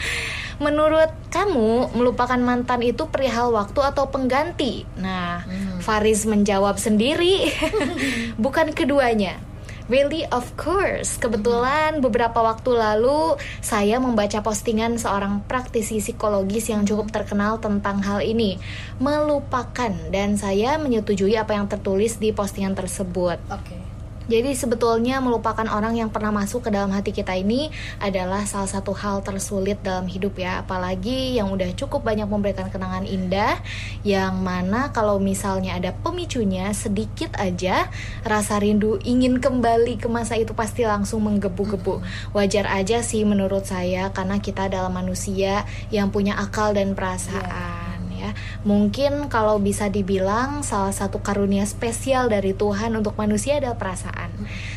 Menurut 0.64 1.10
kamu 1.30 1.94
melupakan 1.98 2.38
mantan 2.38 2.82
itu 2.82 3.06
perihal 3.10 3.50
waktu 3.50 3.80
atau 3.82 4.10
pengganti? 4.10 4.86
Nah, 4.98 5.42
Mm. 5.44 5.82
Faris 5.82 6.24
menjawab 6.24 6.78
sendiri, 6.78 7.50
bukan 8.44 8.70
keduanya. 8.72 9.36
Really, 9.84 10.24
of 10.32 10.56
course. 10.56 11.20
Kebetulan 11.20 12.00
beberapa 12.00 12.40
waktu 12.40 12.72
lalu 12.72 13.36
saya 13.60 14.00
membaca 14.00 14.40
postingan 14.40 14.96
seorang 14.96 15.44
praktisi 15.44 16.00
psikologis 16.00 16.72
yang 16.72 16.88
cukup 16.88 17.12
terkenal 17.12 17.60
tentang 17.60 18.00
hal 18.00 18.24
ini, 18.24 18.56
melupakan 18.96 19.92
dan 20.08 20.40
saya 20.40 20.80
menyetujui 20.80 21.36
apa 21.36 21.52
yang 21.52 21.68
tertulis 21.68 22.16
di 22.16 22.32
postingan 22.32 22.72
tersebut. 22.72 23.36
oke 23.52 23.83
Jadi 24.24 24.56
sebetulnya 24.56 25.20
melupakan 25.20 25.68
orang 25.68 26.00
yang 26.00 26.08
pernah 26.08 26.32
masuk 26.32 26.66
ke 26.66 26.70
dalam 26.72 26.88
hati 26.90 27.12
kita 27.12 27.36
ini 27.36 27.68
adalah 28.00 28.48
salah 28.48 28.68
satu 28.68 28.96
hal 28.96 29.20
tersulit 29.20 29.80
dalam 29.84 30.08
hidup 30.08 30.40
ya. 30.40 30.64
Apalagi 30.64 31.36
yang 31.36 31.52
udah 31.52 31.68
cukup 31.76 32.00
banyak 32.04 32.24
memberikan 32.24 32.72
kenangan 32.72 33.04
indah 33.04 33.60
Yang 34.00 34.34
mana 34.40 34.90
kalau 34.96 35.20
misalnya 35.20 35.76
ada 35.76 35.92
pemicunya 35.92 36.72
sedikit 36.72 37.36
aja 37.36 37.92
Rasa 38.24 38.56
rindu 38.58 38.96
ingin 39.04 39.38
kembali 39.38 40.00
ke 40.00 40.08
masa 40.08 40.40
itu 40.40 40.56
pasti 40.56 40.88
langsung 40.88 41.24
menggebu-gebu. 41.28 42.00
Wajar 42.32 42.70
aja 42.70 43.04
sih 43.04 43.22
menurut 43.28 43.68
saya 43.68 44.08
karena 44.14 44.40
kita 44.40 44.72
adalah 44.72 44.88
manusia 44.88 45.68
yang 45.92 46.08
punya 46.08 46.36
akal 46.40 46.72
dan 46.72 46.96
perasaan 46.96 47.83
ya. 48.24 48.32
Mungkin 48.64 49.28
kalau 49.28 49.60
bisa 49.60 49.92
dibilang 49.92 50.64
salah 50.64 50.92
satu 50.92 51.20
karunia 51.20 51.68
spesial 51.68 52.32
dari 52.32 52.56
Tuhan 52.56 52.96
untuk 52.96 53.14
manusia 53.14 53.60
adalah 53.60 53.76
perasaan. 53.76 54.30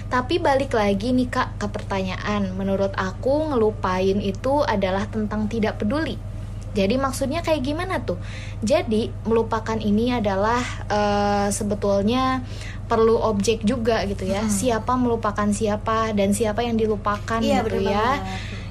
Tapi 0.07 0.39
balik 0.39 0.75
lagi 0.75 1.15
nih 1.15 1.27
Kak 1.27 1.59
ke 1.59 1.67
pertanyaan, 1.71 2.51
menurut 2.55 2.91
aku 2.95 3.51
ngelupain 3.51 4.19
itu 4.19 4.63
adalah 4.63 5.07
tentang 5.07 5.47
tidak 5.47 5.79
peduli. 5.79 6.15
Jadi 6.77 6.93
maksudnya 7.01 7.41
kayak 7.41 7.65
gimana 7.65 8.05
tuh? 8.05 8.21
Jadi 8.61 9.09
melupakan 9.25 9.81
ini 9.81 10.13
adalah 10.13 10.61
eh, 10.85 11.47
sebetulnya 11.49 12.45
perlu 12.87 13.19
objek 13.19 13.65
juga 13.65 14.05
gitu 14.05 14.29
ya. 14.29 14.45
Siapa 14.47 14.93
melupakan 14.95 15.49
siapa 15.51 16.13
dan 16.13 16.31
siapa 16.37 16.63
yang 16.63 16.77
dilupakan 16.79 17.41
Iya, 17.41 17.65
gitu 17.65 17.81
bener 17.81 17.91
ya. 17.91 17.97
banget. 17.97 18.21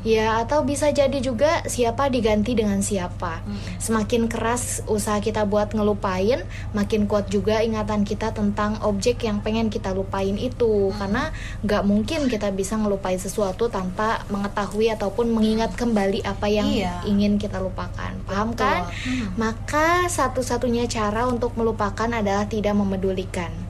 Ya, 0.07 0.39
atau 0.47 0.63
bisa 0.63 0.95
jadi 0.95 1.19
juga 1.19 1.67
siapa 1.67 2.07
diganti 2.07 2.55
dengan 2.55 2.79
siapa. 2.79 3.43
Semakin 3.83 4.31
keras 4.31 4.87
usaha 4.87 5.19
kita 5.19 5.43
buat 5.43 5.75
ngelupain, 5.75 6.47
makin 6.71 7.11
kuat 7.11 7.27
juga 7.27 7.59
ingatan 7.67 8.07
kita 8.07 8.31
tentang 8.31 8.79
objek 8.87 9.27
yang 9.27 9.43
pengen 9.43 9.67
kita 9.67 9.91
lupain 9.91 10.39
itu. 10.39 10.95
Karena 10.95 11.35
nggak 11.67 11.83
mungkin 11.83 12.31
kita 12.31 12.55
bisa 12.55 12.79
ngelupain 12.79 13.19
sesuatu 13.19 13.67
tanpa 13.67 14.23
mengetahui 14.31 14.95
ataupun 14.95 15.35
mengingat 15.35 15.75
kembali 15.75 16.23
apa 16.23 16.47
yang 16.47 16.71
Iya. 16.71 17.03
ingin 17.03 17.43
kita 17.43 17.59
lupakan. 17.59 18.15
Paham 18.31 18.55
kan? 18.55 18.87
Maka 19.35 20.07
satu-satunya 20.07 20.87
cara 20.87 21.27
untuk 21.27 21.59
melupakan 21.59 22.07
adalah 22.07 22.47
tidak 22.47 22.79
memedulikan. 22.79 23.66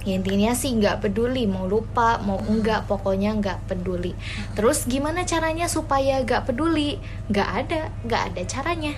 Ya, 0.00 0.16
intinya 0.16 0.56
sih 0.56 0.72
nggak 0.72 1.04
peduli 1.04 1.44
mau 1.44 1.68
lupa 1.68 2.16
mau 2.24 2.40
enggak 2.40 2.88
pokoknya 2.88 3.36
nggak 3.36 3.68
peduli. 3.68 4.16
Terus 4.56 4.88
gimana 4.88 5.28
caranya 5.28 5.68
supaya 5.68 6.24
nggak 6.24 6.48
peduli? 6.48 6.96
Nggak 7.28 7.48
ada 7.66 7.80
nggak 8.08 8.22
ada 8.32 8.42
caranya 8.48 8.94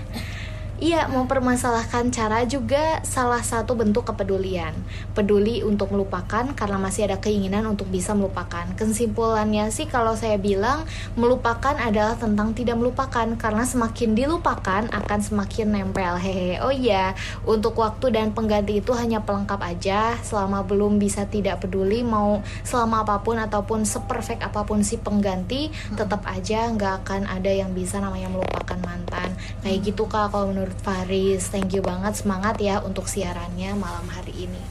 Iya, 0.83 1.07
mempermasalahkan 1.07 2.11
cara 2.11 2.43
juga 2.43 2.99
salah 3.07 3.39
satu 3.39 3.79
bentuk 3.79 4.03
kepedulian. 4.03 4.75
Peduli 5.15 5.63
untuk 5.63 5.95
melupakan 5.95 6.43
karena 6.59 6.75
masih 6.75 7.07
ada 7.07 7.23
keinginan 7.23 7.71
untuk 7.71 7.87
bisa 7.87 8.19
melupakan. 8.19 8.67
Kesimpulannya 8.75 9.71
sih 9.71 9.87
kalau 9.87 10.19
saya 10.19 10.43
bilang 10.43 10.83
melupakan 11.15 11.79
adalah 11.79 12.19
tentang 12.19 12.51
tidak 12.59 12.83
melupakan 12.83 13.31
karena 13.39 13.63
semakin 13.63 14.19
dilupakan 14.19 14.91
akan 14.91 15.21
semakin 15.23 15.71
nempel. 15.71 16.19
Hehe. 16.19 16.59
Oh 16.59 16.75
iya, 16.75 17.15
untuk 17.47 17.79
waktu 17.79 18.11
dan 18.11 18.35
pengganti 18.35 18.83
itu 18.83 18.91
hanya 18.91 19.23
pelengkap 19.23 19.63
aja 19.63 20.19
selama 20.27 20.67
belum 20.67 20.99
bisa 20.99 21.31
tidak 21.31 21.63
peduli 21.63 22.03
mau 22.03 22.43
selama 22.67 23.07
apa 23.07 23.23
pun 23.23 23.39
ataupun 23.39 23.87
seperfect 23.87 24.43
apa 24.43 24.67
pun 24.67 24.83
si 24.83 24.99
pengganti 24.99 25.71
tetap 25.95 26.27
aja 26.27 26.67
nggak 26.75 27.07
akan 27.07 27.31
ada 27.31 27.55
yang 27.55 27.71
bisa 27.71 28.03
namanya 28.03 28.27
melupakan 28.35 28.83
mantan. 28.83 29.31
Kayak 29.63 29.79
gitu 29.87 30.11
Kak 30.11 30.35
kalau 30.35 30.51
menurut 30.51 30.72
Faris. 30.81 31.53
Thank 31.53 31.77
you 31.77 31.85
banget 31.85 32.17
semangat 32.17 32.57
ya 32.57 32.81
untuk 32.81 33.05
siarannya 33.05 33.77
malam 33.77 34.09
hari 34.09 34.49
ini. 34.49 34.63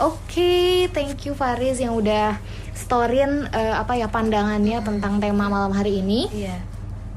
Oke, 0.00 0.88
thank 0.96 1.28
you 1.28 1.36
Faris 1.36 1.78
yang 1.78 1.92
udah 1.92 2.40
storyin 2.72 3.52
eh, 3.52 3.74
apa 3.76 4.00
ya 4.00 4.08
pandangannya 4.08 4.80
tentang 4.80 5.20
tema 5.20 5.52
malam 5.52 5.76
hari 5.76 6.00
ini. 6.00 6.26
Iya. 6.32 6.58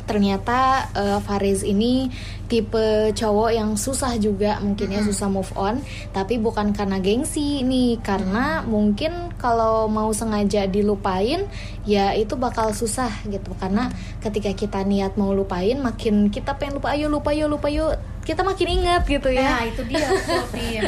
ternyata 0.04 0.92
eh, 1.00 1.20
Faris 1.24 1.64
ini 1.64 2.12
tipe 2.54 2.86
cowok 3.18 3.50
yang 3.50 3.74
susah 3.74 4.14
juga 4.22 4.62
mungkin 4.62 4.94
ya 4.94 5.02
susah 5.02 5.26
move 5.26 5.50
on. 5.58 5.82
Tapi 6.14 6.38
bukan 6.38 6.70
karena 6.70 7.02
gengsi 7.02 7.66
nih 7.66 7.98
karena 7.98 8.62
mungkin 8.62 9.34
kalau 9.42 9.90
mau 9.90 10.14
sengaja 10.14 10.70
dilupain 10.70 11.50
ya 11.82 12.14
itu 12.14 12.38
bakal 12.38 12.70
susah 12.70 13.10
gitu. 13.26 13.58
Karena 13.58 13.90
ketika 14.22 14.54
kita 14.54 14.86
niat 14.86 15.18
mau 15.18 15.34
lupain 15.34 15.82
makin 15.82 16.30
kita 16.30 16.54
pengen 16.62 16.78
lupa 16.78 16.94
ayo 16.94 17.10
lupa 17.10 17.34
yuk 17.34 17.50
lupa 17.50 17.74
yuk 17.74 17.98
kita 18.22 18.46
makin 18.46 18.70
ingat 18.70 19.02
gitu 19.10 19.34
ya. 19.34 19.50
Nah, 19.58 19.66
itu 19.66 19.82
dia. 19.90 20.06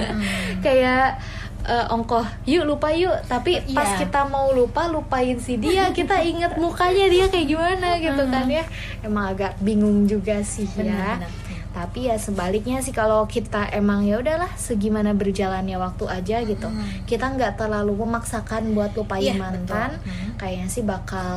Hmm. 0.05 0.61
kayak 0.61 1.17
eh, 1.65 1.85
ongkoh 1.89 2.21
yuk 2.45 2.61
lupa 2.63 2.93
yuk. 2.93 3.25
Tapi 3.25 3.57
pas 3.73 3.97
Iya. 3.97 4.05
kita 4.05 4.21
mau 4.29 4.53
lupa 4.53 4.85
lupain 4.85 5.33
si 5.41 5.57
dia 5.57 5.89
kita 5.97 6.21
inget 6.21 6.61
mukanya 6.61 7.09
dia 7.09 7.25
kayak 7.25 7.47
gimana 7.49 7.97
gitu 7.97 8.23
kan 8.29 8.45
ya. 8.45 8.63
Emang 9.01 9.33
agak 9.33 9.57
bingung 9.59 10.05
juga 10.05 10.45
sih 10.45 10.69
ya. 10.77 10.77
Benar, 10.77 11.17
benar. 11.25 11.44
Tapi 11.75 12.07
ya 12.07 12.15
sebaliknya 12.15 12.79
sih 12.79 12.89
kalau 12.89 13.27
kita 13.27 13.67
emang 13.69 14.01
ya 14.01 14.15
udahlah 14.15 14.47
segimana 14.55 15.11
berjalannya 15.11 15.75
waktu 15.75 16.07
aja 16.07 16.39
gitu 16.41 16.71
kita 17.03 17.27
nggak 17.29 17.59
terlalu 17.59 17.99
memaksakan 17.99 18.71
buat 18.71 18.95
lupain 18.95 19.19
Iya, 19.21 19.35
mantan 19.35 19.91
betul. 19.93 20.07
Hmm. 20.07 20.29
kayaknya 20.35 20.67
sih 20.69 20.83
bakal 20.83 21.35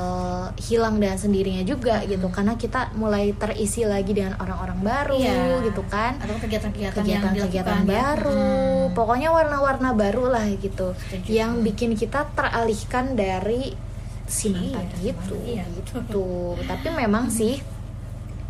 hilang 0.56 0.96
dengan 0.96 1.16
sendirinya 1.16 1.64
juga 1.64 1.98
gitu 2.04 2.28
karena 2.28 2.54
kita 2.54 2.94
mulai 2.94 3.34
terisi 3.34 3.82
lagi 3.82 4.12
dengan 4.12 4.38
orang-orang 4.38 4.78
baru 4.78 5.18
Iya. 5.18 5.58
gitu 5.64 5.82
kan 5.84 6.14
atau 6.16 6.38
kegiatan-kegiatan 6.38 7.02
yang 7.02 7.22
kegiatan-kegiatan 7.24 7.78
ya. 7.80 7.88
baru 7.90 8.46
Hmm. 8.86 8.94
pokoknya 8.94 9.28
warna-warna 9.28 9.90
baru 9.92 10.30
lah 10.30 10.46
gitu 10.54 10.94
Setuju. 11.00 11.28
yang 11.28 11.60
bikin 11.60 11.92
kita 11.92 12.30
teralihkan 12.30 13.12
dari 13.12 13.74
si 14.24 14.52
mantan 14.52 14.86
Iya, 14.94 15.02
gitu 15.08 15.34
iya. 15.42 15.64
gitu 15.74 16.26
tapi 16.62 16.92
memang 16.92 17.26
sih 17.28 17.58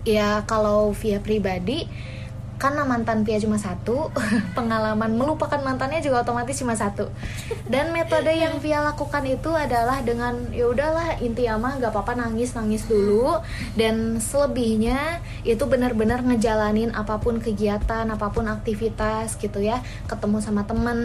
ya 0.09 0.49
kalau 0.49 0.97
via 0.97 1.21
pribadi 1.21 1.85
karena 2.59 2.83
mantan 2.83 3.23
Pia 3.23 3.39
cuma 3.39 3.55
satu 3.55 4.11
pengalaman 4.59 5.15
melupakan 5.15 5.63
mantannya 5.63 6.03
juga 6.03 6.27
otomatis 6.27 6.59
cuma 6.59 6.75
satu. 6.75 7.07
Dan 7.71 7.95
metode 7.95 8.35
yang 8.35 8.59
Via 8.59 8.83
lakukan 8.83 9.23
itu 9.25 9.55
adalah 9.55 10.03
dengan 10.03 10.51
ya 10.51 10.67
udahlah 10.67 11.23
intinya 11.23 11.55
mah 11.57 11.73
gak 11.79 11.95
apa-apa 11.95 12.19
nangis 12.19 12.59
nangis 12.59 12.85
dulu. 12.91 13.39
Dan 13.79 14.19
selebihnya 14.19 15.23
itu 15.47 15.63
benar-benar 15.71 16.27
ngejalanin 16.27 16.91
apa 16.99 17.23
pun 17.23 17.39
kegiatan 17.39 18.11
apa 18.11 18.27
pun 18.35 18.51
aktivitas 18.51 19.39
gitu 19.39 19.63
ya 19.63 19.79
ketemu 20.11 20.43
sama 20.43 20.67
temen 20.67 20.99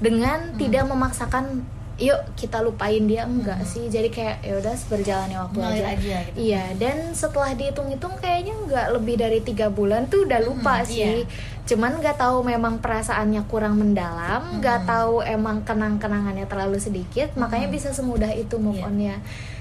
dengan 0.00 0.56
tidak 0.56 0.88
memaksakan 0.88 1.60
yuk 2.00 2.16
kita 2.32 2.58
lupain 2.58 3.04
dia 3.04 3.22
enggak 3.22 3.60
sih. 3.62 3.86
Jadi 3.86 4.08
kayak 4.08 4.40
ya 4.40 4.56
udah 4.56 4.72
berjalannya 4.82 5.38
waktu 5.38 5.56
Mengalir 5.56 5.84
aja, 5.84 5.92
aja 5.92 6.16
gitu. 6.24 6.36
iya 6.40 6.64
dan 6.74 6.96
setelah 7.12 7.52
dihitung-hitung 7.52 8.16
kayaknya 8.16 8.56
nggak 8.58 8.86
lebih 8.90 9.14
dari 9.16 9.38
tiga 9.38 9.68
bulan 9.68 10.04
tuh 10.06 10.24
udah 10.24 10.40
lupa 10.40 10.80
Hmm, 10.80 10.88
sih. 10.88 11.22
cuman 11.62 11.92
nggak 11.96 12.16
tahu 12.16 12.42
memang 12.42 12.80
perasaannya 12.80 13.46
kurang 13.46 13.76
mendalam 13.76 14.58
nggak 14.58 14.84
tahu 14.84 15.20
emang 15.20 15.62
kenang-kenangannya 15.62 16.42
terlalu 16.44 16.76
sedikit 16.76 17.30
makanya 17.34 17.68
bisa 17.68 17.90
semudah 17.90 18.32
itu 18.32 18.56
move 18.56 18.74
Iya. 18.74 18.86
onnya. 18.86 19.16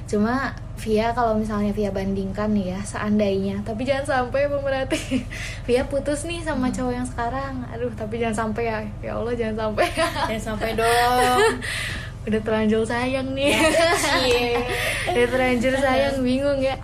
Cuma 0.05 0.55
Via 0.75 1.11
kalau 1.11 1.35
misalnya 1.35 1.69
Via 1.69 1.91
bandingkan 1.91 2.49
nih 2.49 2.71
ya 2.71 2.79
seandainya 2.81 3.61
tapi 3.61 3.83
jangan 3.83 4.25
sampai 4.25 4.47
pemerhati 4.47 5.21
Via 5.67 5.85
putus 5.85 6.23
nih 6.23 6.39
sama 6.39 6.71
cowok 6.71 6.93
yang 6.95 7.05
sekarang. 7.05 7.61
Aduh 7.69 7.91
tapi 7.93 8.17
jangan 8.17 8.47
sampai 8.47 8.63
ya. 8.65 8.79
Ya 9.03 9.11
Allah 9.13 9.35
jangan 9.35 9.69
sampai. 9.69 9.85
Jangan 10.25 10.43
sampai 10.47 10.69
dong. 10.73 11.41
udah 12.29 12.39
terlanjur 12.39 12.81
sayang 12.83 13.33
nih 13.33 13.57
Cie. 13.97 14.53
udah 15.11 15.25
terlanjur 15.27 15.73
sayang 15.75 16.15
bingung 16.19 16.59
ya 16.59 16.77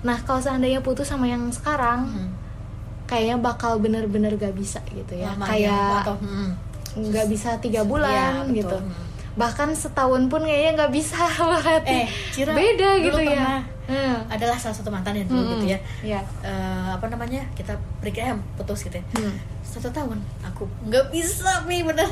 nah 0.00 0.18
kalau 0.18 0.38
seandainya 0.38 0.78
putus 0.78 1.06
sama 1.06 1.24
yang 1.24 1.46
sekarang 1.48 2.04
Hmm. 2.04 2.30
kayaknya 3.06 3.38
bakal 3.38 3.78
bener-bener 3.78 4.34
gak 4.34 4.52
bisa 4.52 4.82
gitu 4.90 5.14
ya 5.14 5.32
Lama 5.32 5.46
kayak 5.46 6.02
atau 6.02 6.16
hmm. 6.18 6.50
nggak 7.00 7.26
bisa 7.26 7.56
tiga 7.58 7.80
bulan 7.82 8.10
Iya, 8.10 8.26
betul. 8.42 8.54
gitu 8.54 8.76
Hmm. 8.76 9.06
bahkan 9.34 9.70
setahun 9.70 10.26
pun 10.26 10.42
kayaknya 10.42 10.72
nggak 10.76 10.92
bisa 10.92 11.16
banget 11.54 11.82
Eh, 11.86 12.06
Cira, 12.30 12.52
beda 12.52 12.90
gitu 13.00 13.22
ya 13.22 13.62
Hmm. 13.88 14.20
adalah 14.28 14.52
salah 14.54 14.76
satu 14.76 14.90
mantan 14.90 15.16
yang 15.16 15.24
dulu 15.24 15.40
Hmm, 15.40 15.52
gitu 15.56 15.72
ya. 15.72 15.78
Iya. 16.04 16.20
Eh, 16.44 16.88
apa 16.92 17.08
namanya? 17.08 17.40
Kita 17.56 17.72
break 18.04 18.20
eh, 18.20 18.36
putus 18.52 18.84
gitu 18.84 18.92
ya. 18.92 19.04
Hmm. 19.16 19.32
Satu 19.68 19.88
tahun 19.88 20.16
aku 20.42 20.64
nggak 20.82 21.06
bisa 21.08 21.62
nih 21.62 21.84
bener. 21.84 22.08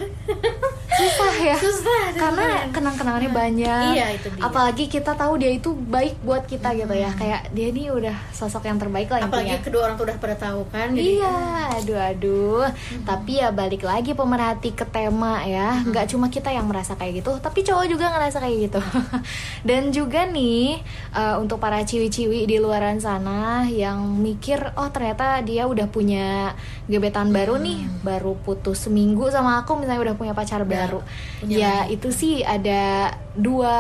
susah 0.89 1.35
ya 1.43 1.57
Susah, 1.67 2.01
karena 2.11 2.47
bener. 2.63 2.71
kenang-kenangannya 2.71 3.31
banyak 3.31 3.91
Iya, 3.93 4.07
itu 4.13 4.29
dia. 4.31 4.43
apalagi 4.43 4.85
kita 4.87 5.13
tahu 5.13 5.37
dia 5.37 5.51
itu 5.51 5.73
baik 5.73 6.21
buat 6.21 6.45
kita 6.45 6.73
gitu 6.75 6.91
ya 6.91 7.11
kayak 7.11 7.51
dia 7.51 7.69
ini 7.69 7.89
udah 7.89 8.13
sosok 8.31 8.65
yang 8.65 8.77
terbaik 8.77 9.09
lah 9.09 9.21
Apalagi 9.23 9.51
intinya 9.51 9.59
kedua 9.63 9.81
orang 9.83 9.97
tuh 9.97 10.07
udah 10.07 10.17
pada 10.17 10.37
tahu 10.37 10.61
kan. 10.69 10.89
jadi- 10.91 11.05
Iya, 11.17 11.37
aduh 11.75 11.99
aduh. 11.99 12.65
Tapi 13.03 13.33
ya 13.37 13.49
balik 13.51 13.83
lagi 13.83 14.13
pemerhati 14.13 14.71
ke 14.71 14.85
tema 14.87 15.41
ya. 15.43 15.81
Nggak 15.83 16.07
cuma 16.09 16.27
kita 16.29 16.49
yang 16.49 16.65
merasa 16.65 16.93
kayak 16.93 17.21
gitu, 17.21 17.33
tapi 17.39 17.61
cowok 17.63 17.87
juga 17.87 18.09
ngerasa 18.11 18.37
kayak 18.39 18.57
gitu. 18.67 18.81
Dan 19.69 19.91
juga 19.91 20.25
nih 20.25 20.81
eh, 21.13 21.37
untuk 21.37 21.57
para 21.57 21.81
ciwi-ciwi 21.81 22.45
di 22.45 22.57
luaran 22.57 22.97
sana 22.99 23.37
yang 23.65 23.97
mikir, 24.17 24.73
oh 24.75 24.89
ternyata 24.89 25.41
dia 25.41 25.65
udah 25.65 25.87
punya 25.87 26.53
gebetan 26.87 27.31
baru 27.31 27.46
nih, 27.55 27.87
baru 28.01 28.35
putus 28.37 28.83
seminggu 28.83 29.31
sama 29.31 29.61
aku, 29.61 29.77
misalnya 29.77 30.03
udah 30.03 30.17
punya 30.17 30.33
pacar 30.33 30.63
baru. 30.63 30.99
punya 31.39 31.55
Ya 31.57 31.75
lagi. 31.81 31.95
itu 31.95 32.09
sih 32.11 32.35
ada 32.41 33.15
dua 33.33 33.77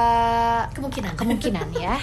Kemungkinan. 0.71 1.13
kemungkinan 1.15 1.67
ya. 1.75 1.99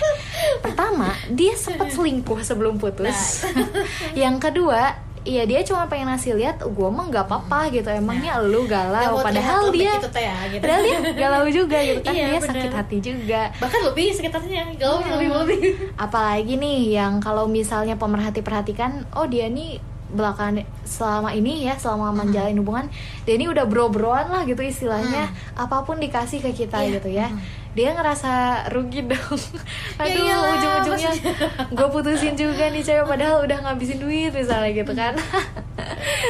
Pertama, 0.59 1.15
dia 1.29 1.55
sempat 1.55 1.87
selingkuh 1.89 2.39
sebelum 2.39 2.75
putus. 2.75 3.47
Yang 4.13 4.35
kedua, 4.41 4.93
iya 5.23 5.43
dia 5.43 5.63
cuma 5.63 5.87
pengen 5.87 6.09
ngasih 6.09 6.35
lihat, 6.35 6.59
gue 6.59 6.89
mah 6.89 7.07
nggak 7.07 7.25
apa-apa 7.25 7.71
gitu. 7.71 7.87
Emangnya 7.87 8.37
lu 8.37 8.63
Nggak 8.63 8.91
galau, 8.91 9.23
padahal 9.23 9.71
dia, 9.71 9.95
gitu 9.95 10.09
teh 10.09 10.19
ya, 10.21 10.37
gitu. 10.49 10.61
padahal 10.61 10.81
dia 10.81 10.97
galau 11.23 11.45
juga 11.47 11.77
gitu 11.79 11.99
kan. 12.01 12.11
Iya, 12.11 12.25
dia 12.25 12.37
bener. 12.37 12.49
sakit 12.51 12.71
hati 12.73 12.97
juga. 12.99 13.41
bahkan 13.55 13.79
lebih 13.81 14.07
sekitarnya 14.11 14.61
galau 14.75 14.99
Hmm. 14.99 15.11
lebih 15.13 15.27
lebih 15.31 15.59
Apalagi 15.95 16.53
nih 16.55 16.79
yang 16.93 17.13
kalau 17.19 17.47
misalnya 17.47 17.95
pemerhati 17.95 18.41
perhatikan, 18.41 19.07
oh 19.13 19.23
dia 19.23 19.47
nih 19.47 19.79
belakangan 20.13 20.55
selama 20.83 21.33
ini 21.33 21.65
ya 21.65 21.75
selama 21.75 22.13
menjalin 22.13 22.55
hubungan 22.55 22.85
dia 23.23 23.33
ini 23.33 23.45
udah 23.45 23.65
bro-broan 23.65 24.27
lah 24.27 24.43
gitu 24.43 24.61
istilahnya. 24.61 25.27
Apa 25.53 25.81
pun 25.81 25.97
dikasih 25.97 26.39
ke 26.39 26.53
kita 26.55 26.79
Iya. 26.79 26.91
gitu 26.93 27.09
ya. 27.09 27.27
Dia 27.73 27.89
ngerasa 27.91 28.31
rugi 28.69 29.01
dong. 29.03 29.39
Aduh 29.97 30.21
iyalah, 30.21 30.49
ujung-ujungnya 30.53 31.11
gue 31.67 31.87
putusin 31.89 32.33
juga 32.33 32.69
nih 32.69 32.81
cewek 32.81 33.03
padahal 33.03 33.41
udah 33.41 33.57
ngabisin 33.63 33.97
duit 33.97 34.29
misalnya 34.29 34.69
gitu 34.71 34.93
kan. 34.93 35.17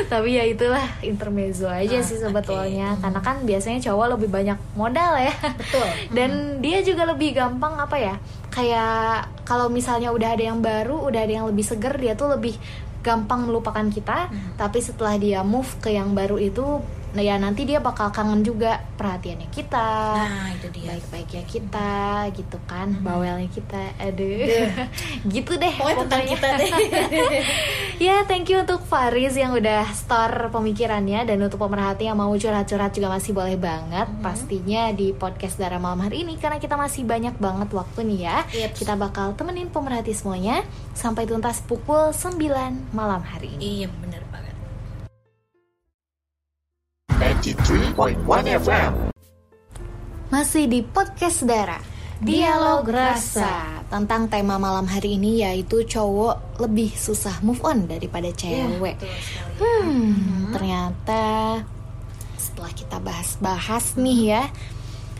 Tapi 0.08 0.30
ya 0.32 0.43
itulah 0.46 0.84
intermezzo 1.00 1.67
aja 1.67 1.91
Ah, 1.93 2.02
sih 2.02 2.15
sebetulnya. 2.15 2.96
karena 2.98 3.19
kan 3.19 3.43
biasanya 3.43 3.84
cowok 3.84 4.15
lebih 4.15 4.30
banyak 4.30 4.58
modal 4.74 5.19
ya. 5.19 5.34
Betul. 5.54 5.88
Dan 6.17 6.32
dia 6.60 6.80
juga 6.80 7.04
lebih 7.06 7.36
gampang 7.36 7.76
apa 7.76 7.98
ya 7.98 8.15
kayak 8.48 9.26
kalau 9.43 9.65
misalnya 9.65 10.13
udah 10.13 10.38
ada 10.38 10.46
yang 10.46 10.62
baru 10.62 11.02
udah 11.04 11.26
ada 11.26 11.34
yang 11.34 11.50
lebih 11.50 11.65
seger 11.65 11.98
dia 11.98 12.13
tuh 12.13 12.30
lebih 12.30 12.54
gampang 13.04 13.46
melupakan 13.46 13.86
kita 13.92 14.32
tapi 14.56 14.80
setelah 14.80 15.20
dia 15.20 15.44
move 15.44 15.68
ke 15.84 15.92
yang 15.92 16.16
baru 16.16 16.39
itu 16.39 16.80
nah 17.13 17.22
ya 17.22 17.38
nanti 17.38 17.62
dia 17.70 17.78
bakal 17.78 18.10
kangen 18.10 18.42
juga 18.42 18.82
perhatiannya 18.98 19.46
kita 19.54 20.18
nah 20.18 20.50
itu 20.50 20.66
dia. 20.74 20.98
baik-baiknya 20.98 21.44
kita 21.46 21.94
gitu 22.34 22.58
kan 22.66 22.89
bawelnya 23.06 23.46
kita. 23.54 23.94
Aduh. 24.02 24.89
Gitu 25.34 25.52
deh 25.62 25.74
pokoknya 25.78 26.10
tentang 26.10 26.24
kita 26.26 26.48
deh 26.58 26.72
ya 28.04 28.28
thank 28.28 28.52
you 28.52 28.60
untuk 28.60 28.84
Faris 28.84 29.39
yang 29.39 29.56
udah 29.56 29.88
store 29.96 30.52
pemikirannya 30.52 31.24
dan 31.24 31.39
untuk 31.39 31.56
pemerhati 31.56 32.12
yang 32.12 32.20
mau 32.20 32.36
curhat-curhat 32.36 32.92
juga 32.92 33.08
masih 33.08 33.32
boleh 33.32 33.56
banget 33.56 34.12
pastinya 34.20 34.92
di 34.92 35.16
podcast 35.16 35.56
Dara 35.56 35.80
malam 35.80 36.04
hari 36.04 36.28
ini 36.28 36.36
karena 36.36 36.60
kita 36.60 36.76
masih 36.76 37.08
banyak 37.08 37.39
banget 37.39 37.72
waktu 37.72 38.04
nih 38.04 38.20
ya. 38.28 38.38
Yep. 38.52 38.72
kita 38.76 38.94
bakal 39.00 39.32
temenin 39.39 39.72
pemerhati 39.72 40.12
semuanya 40.12 40.68
sampai 40.92 41.24
tuntas 41.24 41.63
pukul 41.63 42.12
9 42.12 42.92
malam 42.92 43.24
hari 43.24 43.56
ini. 43.56 43.88
Iya 43.88 43.88
bener 44.04 44.20
banget. 44.28 44.56
93.1 47.39 48.60
FM. 48.68 48.92
masih 50.28 50.66
di 50.68 50.84
podcast 50.84 51.46
Dara 51.48 51.92
Dialog 52.21 52.86
Rasa. 52.86 53.82
Tentang 53.89 54.30
tema 54.30 54.62
malam 54.62 54.86
hari 54.86 55.17
ini 55.17 55.41
yaitu 55.41 55.82
cowok 55.82 56.62
lebih 56.62 56.93
susah 56.93 57.41
move 57.41 57.62
on 57.65 57.89
daripada 57.89 58.30
cewek. 58.30 59.02
betul 59.02 59.17
sekali. 59.17 59.58
Hmm, 59.58 60.54
ternyata 60.54 61.23
setelah 62.38 62.73
kita 62.76 62.97
bahas-bahas 63.02 63.97
nih 63.97 64.21
ya 64.38 64.43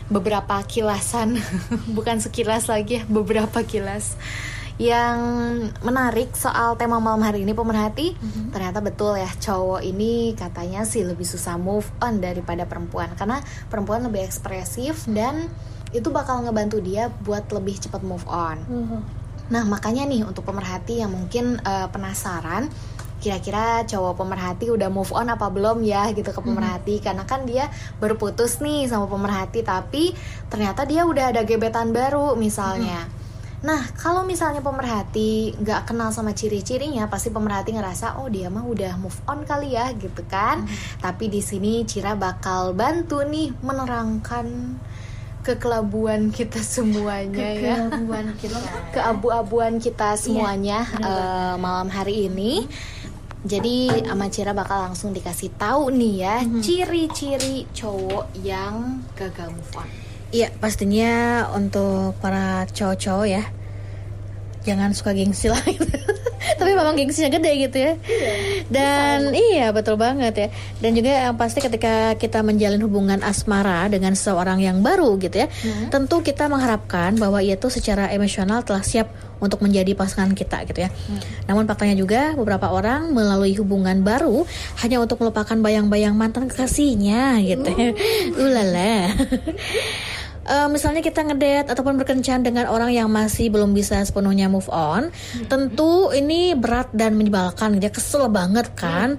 beberapa 0.06 0.60
kilasan, 0.68 1.40
bukan 1.96 2.22
sekilas 2.22 2.70
lagi 2.70 3.00
ya, 3.00 3.02
beberapa 3.10 3.64
kilas 3.66 4.14
yang 4.74 5.18
menarik 5.86 6.34
soal 6.34 6.74
tema 6.74 6.98
malam 6.98 7.22
hari 7.22 7.46
ini 7.46 7.54
pemerhati 7.54 8.18
ternyata 8.50 8.82
betul 8.82 9.14
ya 9.14 9.30
cowok 9.30 9.86
ini 9.86 10.34
katanya 10.34 10.82
sih 10.82 11.06
lebih 11.06 11.22
susah 11.22 11.54
move 11.54 11.86
on 12.02 12.18
daripada 12.18 12.66
perempuan. 12.66 13.14
Karena 13.14 13.38
perempuan 13.70 14.02
lebih 14.06 14.26
ekspresif 14.26 15.06
dan 15.06 15.46
itu 15.94 16.10
bakal 16.10 16.42
ngebantu 16.42 16.82
dia 16.82 17.06
buat 17.22 17.46
lebih 17.54 17.78
cepat 17.78 18.02
move 18.02 18.26
on. 18.26 18.58
Nah, 19.48 19.62
makanya 19.68 20.08
nih 20.08 20.26
untuk 20.26 20.42
pemerhati 20.42 21.00
yang 21.04 21.14
mungkin 21.14 21.60
eh, 21.62 21.88
penasaran 21.88 22.66
kira-kira 23.22 23.88
cowok 23.88 24.20
pemerhati 24.20 24.68
udah 24.68 24.92
move 24.92 25.08
on 25.16 25.32
apa 25.32 25.48
belum 25.48 25.80
ya 25.80 26.12
gitu 26.12 26.28
ke 26.28 26.40
pemerhati? 26.44 27.00
Karena 27.00 27.24
kan 27.24 27.48
dia 27.48 27.72
baru 27.96 28.20
putus 28.20 28.60
nih 28.60 28.84
sama 28.84 29.08
pemerhati 29.08 29.64
tapi 29.64 30.12
ternyata 30.52 30.84
dia 30.84 31.08
udah 31.08 31.32
ada 31.32 31.40
gebetan 31.46 31.94
baru 31.96 32.36
misalnya. 32.36 33.08
Nah, 33.64 33.80
kalau 33.96 34.28
misalnya 34.28 34.60
pemerhati 34.60 35.56
nggak 35.56 35.88
kenal 35.88 36.12
sama 36.12 36.36
ciri-cirinya, 36.36 37.08
pasti 37.08 37.32
pemerhati 37.32 37.72
ngerasa 37.72 38.20
oh 38.20 38.28
dia 38.28 38.52
mah 38.52 38.60
udah 38.60 39.00
move 39.00 39.16
on 39.24 39.40
kali 39.48 39.72
ya 39.72 39.88
gitu 39.96 40.20
kan. 40.28 40.68
Tapi 41.00 41.32
di 41.32 41.40
sini 41.40 41.80
Cira 41.88 42.12
bakal 42.12 42.76
bantu 42.76 43.24
nih 43.24 43.56
menerangkan 43.64 44.76
kekelabuan 45.44 46.32
kita 46.32 46.58
semuanya 46.58 47.44
ya 47.52 47.76
Kelabuan 47.86 48.26
kita. 48.34 48.58
keabu-abuan 48.90 49.72
kita 49.76 50.16
semuanya 50.16 50.88
eh, 50.96 51.54
malam 51.60 51.86
hari 51.86 52.26
ini. 52.26 52.64
Jadi 53.44 54.08
sama 54.08 54.32
Cira 54.32 54.56
bakal 54.56 54.88
langsung 54.88 55.12
dikasih 55.12 55.52
tahu 55.54 55.92
nih 55.92 56.14
ya 56.16 56.36
ciri-ciri 56.64 57.68
cowok 57.76 58.32
yang 58.40 59.04
gagal 59.12 59.52
move 59.52 59.74
on. 59.76 59.84
Iya, 60.32 60.48
pastinya 60.56 61.12
untuk 61.52 62.16
para 62.18 62.64
cowok-cowok 62.72 63.26
ya. 63.28 63.44
Jangan 64.64 64.96
suka 64.96 65.12
gengsi 65.12 65.52
lah 65.52 65.60
gitu. 65.60 65.84
Tapi 66.54 66.70
memang 66.72 66.94
gengsinya 66.94 67.30
gede 67.30 67.52
gitu 67.68 67.76
ya. 67.78 67.92
Dan 68.70 69.34
iya 69.34 69.70
betul 69.70 69.94
banget 69.96 70.34
ya. 70.36 70.48
Dan 70.80 70.94
juga 70.94 71.10
yang 71.10 71.34
pasti 71.34 71.58
ketika 71.58 72.14
kita 72.14 72.40
menjalin 72.40 72.80
hubungan 72.80 73.20
asmara 73.20 73.86
dengan 73.88 74.14
seseorang 74.14 74.60
yang 74.60 74.80
baru 74.80 75.16
gitu 75.18 75.44
ya, 75.44 75.48
tentu 75.88 76.20
kita 76.20 76.46
mengharapkan 76.46 77.14
bahwa 77.16 77.40
ia 77.40 77.54
tuh 77.54 77.68
secara 77.68 78.10
emosional 78.10 78.62
telah 78.62 78.82
siap 78.82 79.08
untuk 79.42 79.60
menjadi 79.60 79.92
pasangan 79.92 80.32
kita 80.32 80.64
gitu 80.64 80.86
ya. 80.86 80.90
Namun 81.44 81.66
faktanya 81.66 81.92
juga 81.94 82.32
beberapa 82.32 82.70
orang 82.70 83.12
melalui 83.12 83.52
hubungan 83.58 84.00
baru 84.00 84.46
hanya 84.80 85.02
untuk 85.02 85.20
melupakan 85.20 85.56
bayang-bayang 85.58 86.16
mantan 86.16 86.48
kekasihnya 86.48 87.42
gitu. 87.44 87.68
ya. 87.68 87.90
Ulala. 88.38 88.94
Eh, 90.44 90.68
misalnya 90.68 91.00
kita 91.00 91.24
ngedate 91.24 91.72
ataupun 91.72 91.96
berkencan 91.96 92.44
dengan 92.44 92.68
orang 92.68 92.92
yang 92.92 93.08
masih 93.08 93.48
belum 93.48 93.72
bisa 93.72 93.96
sepenuhnya 94.04 94.52
move 94.52 94.68
on, 94.68 95.08
tentu 95.48 96.12
ini 96.12 96.52
berat 96.52 96.92
dan 96.92 97.16
menyebalkan, 97.16 97.80
dia 97.80 97.88
kesel 97.88 98.28
banget 98.28 98.68
kan. 98.76 99.16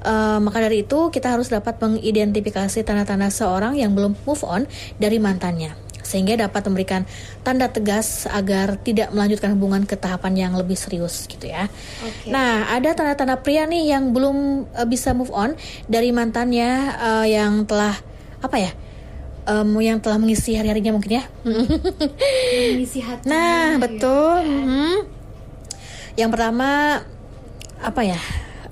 Eh, 0.00 0.38
maka 0.38 0.62
dari 0.62 0.86
itu 0.86 1.10
kita 1.10 1.34
harus 1.34 1.50
dapat 1.50 1.76
mengidentifikasi 1.82 2.86
tanda-tanda 2.86 3.28
seorang 3.28 3.74
yang 3.76 3.92
belum 3.92 4.14
move 4.22 4.46
on 4.46 4.64
dari 4.96 5.18
mantannya, 5.18 5.74
sehingga 6.06 6.38
dapat 6.46 6.62
memberikan 6.70 7.02
tanda 7.42 7.66
tegas 7.66 8.30
agar 8.30 8.78
tidak 8.80 9.10
melanjutkan 9.10 9.58
hubungan 9.58 9.84
ke 9.84 9.98
tahapan 9.98 10.38
yang 10.38 10.52
lebih 10.54 10.78
serius 10.78 11.26
gitu 11.26 11.50
ya. 11.50 11.66
Nah, 12.30 12.70
ada 12.70 12.94
tanda-tanda 12.94 13.42
pria 13.42 13.66
nih 13.66 13.90
yang 13.90 14.14
belum 14.14 14.70
eh, 14.70 14.86
bisa 14.86 15.12
move 15.18 15.34
on 15.34 15.58
dari 15.90 16.14
mantannya 16.14 16.94
eh, 16.94 17.26
yang 17.34 17.66
telah 17.66 17.98
apa 18.40 18.56
ya? 18.56 18.72
Em, 19.46 19.68
yang 19.80 19.98
telah 20.02 20.18
mengisi 20.20 20.56
hari-harinya 20.56 20.92
mungkin 20.96 21.20
ya. 21.20 21.24
Mengisi 22.74 23.00
hati. 23.04 23.28
Nah, 23.28 23.78
betul. 23.80 24.42
Mhm. 24.44 24.96
Yang 26.18 26.30
pertama 26.34 27.00
apa 27.80 28.00
ya? 28.04 28.20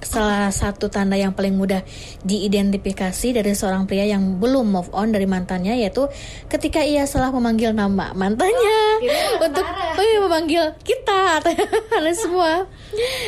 Salah 0.00 0.46
satu 0.48 0.87
tanda 0.87 1.14
yang 1.14 1.30
paling 1.30 1.52
mudah 1.52 1.82
diidentifikasi 2.22 3.28
dari 3.32 3.50
seorang 3.50 3.84
pria 3.84 4.06
yang 4.06 4.37
belum 4.37 4.66
move 4.68 4.90
on 4.90 5.11
dari 5.11 5.24
mantannya 5.24 5.74
yaitu 5.76 6.06
ketika 6.46 6.80
ia 6.80 7.02
salah 7.02 7.28
memanggil 7.28 7.72
nama 7.72 8.12
mantannya 8.12 8.78
untuk 9.44 9.66
oh 9.66 10.04
iya, 10.04 10.18
memanggil 10.20 10.64
kita 10.80 11.42
ada 11.96 12.12
semua. 12.12 12.70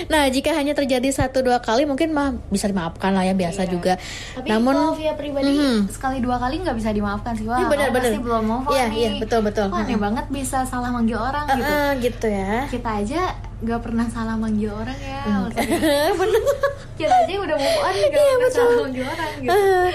Nah, 0.07 0.27
jika 0.27 0.53
hanya 0.53 0.73
terjadi 0.73 1.11
satu 1.11 1.43
dua 1.43 1.59
kali 1.59 1.85
mungkin 1.85 2.11
mah 2.11 2.33
bisa 2.47 2.67
dimaafkan 2.67 3.11
lah 3.11 3.23
ya 3.23 3.35
biasa 3.35 3.67
juga. 3.67 3.99
Tapi 4.33 4.47
Namun 4.47 4.73
kalau 4.73 4.95
via 4.95 5.13
pribadi 5.13 5.51
Mhm. 5.51 5.91
sekali 5.91 6.19
dua 6.19 6.39
kali 6.39 6.63
nggak 6.63 6.77
bisa 6.77 6.91
dimaafkan 6.91 7.35
sih 7.35 7.45
wah. 7.45 7.59
Iya, 7.59 7.67
benar, 7.69 7.89
benar. 7.91 8.03
pasti 8.07 8.21
belum 8.21 8.43
move 8.43 8.65
on 8.65 8.73
Iya, 8.73 8.85
nih. 8.87 8.97
iya, 8.97 9.11
betul, 9.19 9.41
betul. 9.43 9.67
Wah, 9.69 9.83
aneh 9.83 9.99
banget 9.99 10.27
bisa 10.31 10.63
salah 10.65 10.89
manggil 10.89 11.19
orang 11.19 11.45
Eh, 11.47 11.57
gitu. 11.57 11.73
eh, 11.73 11.91
gitu 12.01 12.27
ya. 12.31 12.55
Kita 12.69 12.91
aja 12.97 13.23
nggak 13.61 13.81
pernah 13.85 14.07
salah 14.09 14.37
manggil 14.41 14.73
orang 14.73 14.97
ya. 14.97 15.21
maksudnya. 15.29 16.13
Kita 17.01 17.17
aja 17.17 17.33
udah 17.41 17.57
move 17.57 17.81
on 17.81 17.95
nggak 17.97 18.13
pernah 18.13 18.51
salah 18.53 18.77
manggil 18.89 19.05
orang 19.05 19.31
gitu. 19.37 19.53
Eh, 19.53 19.89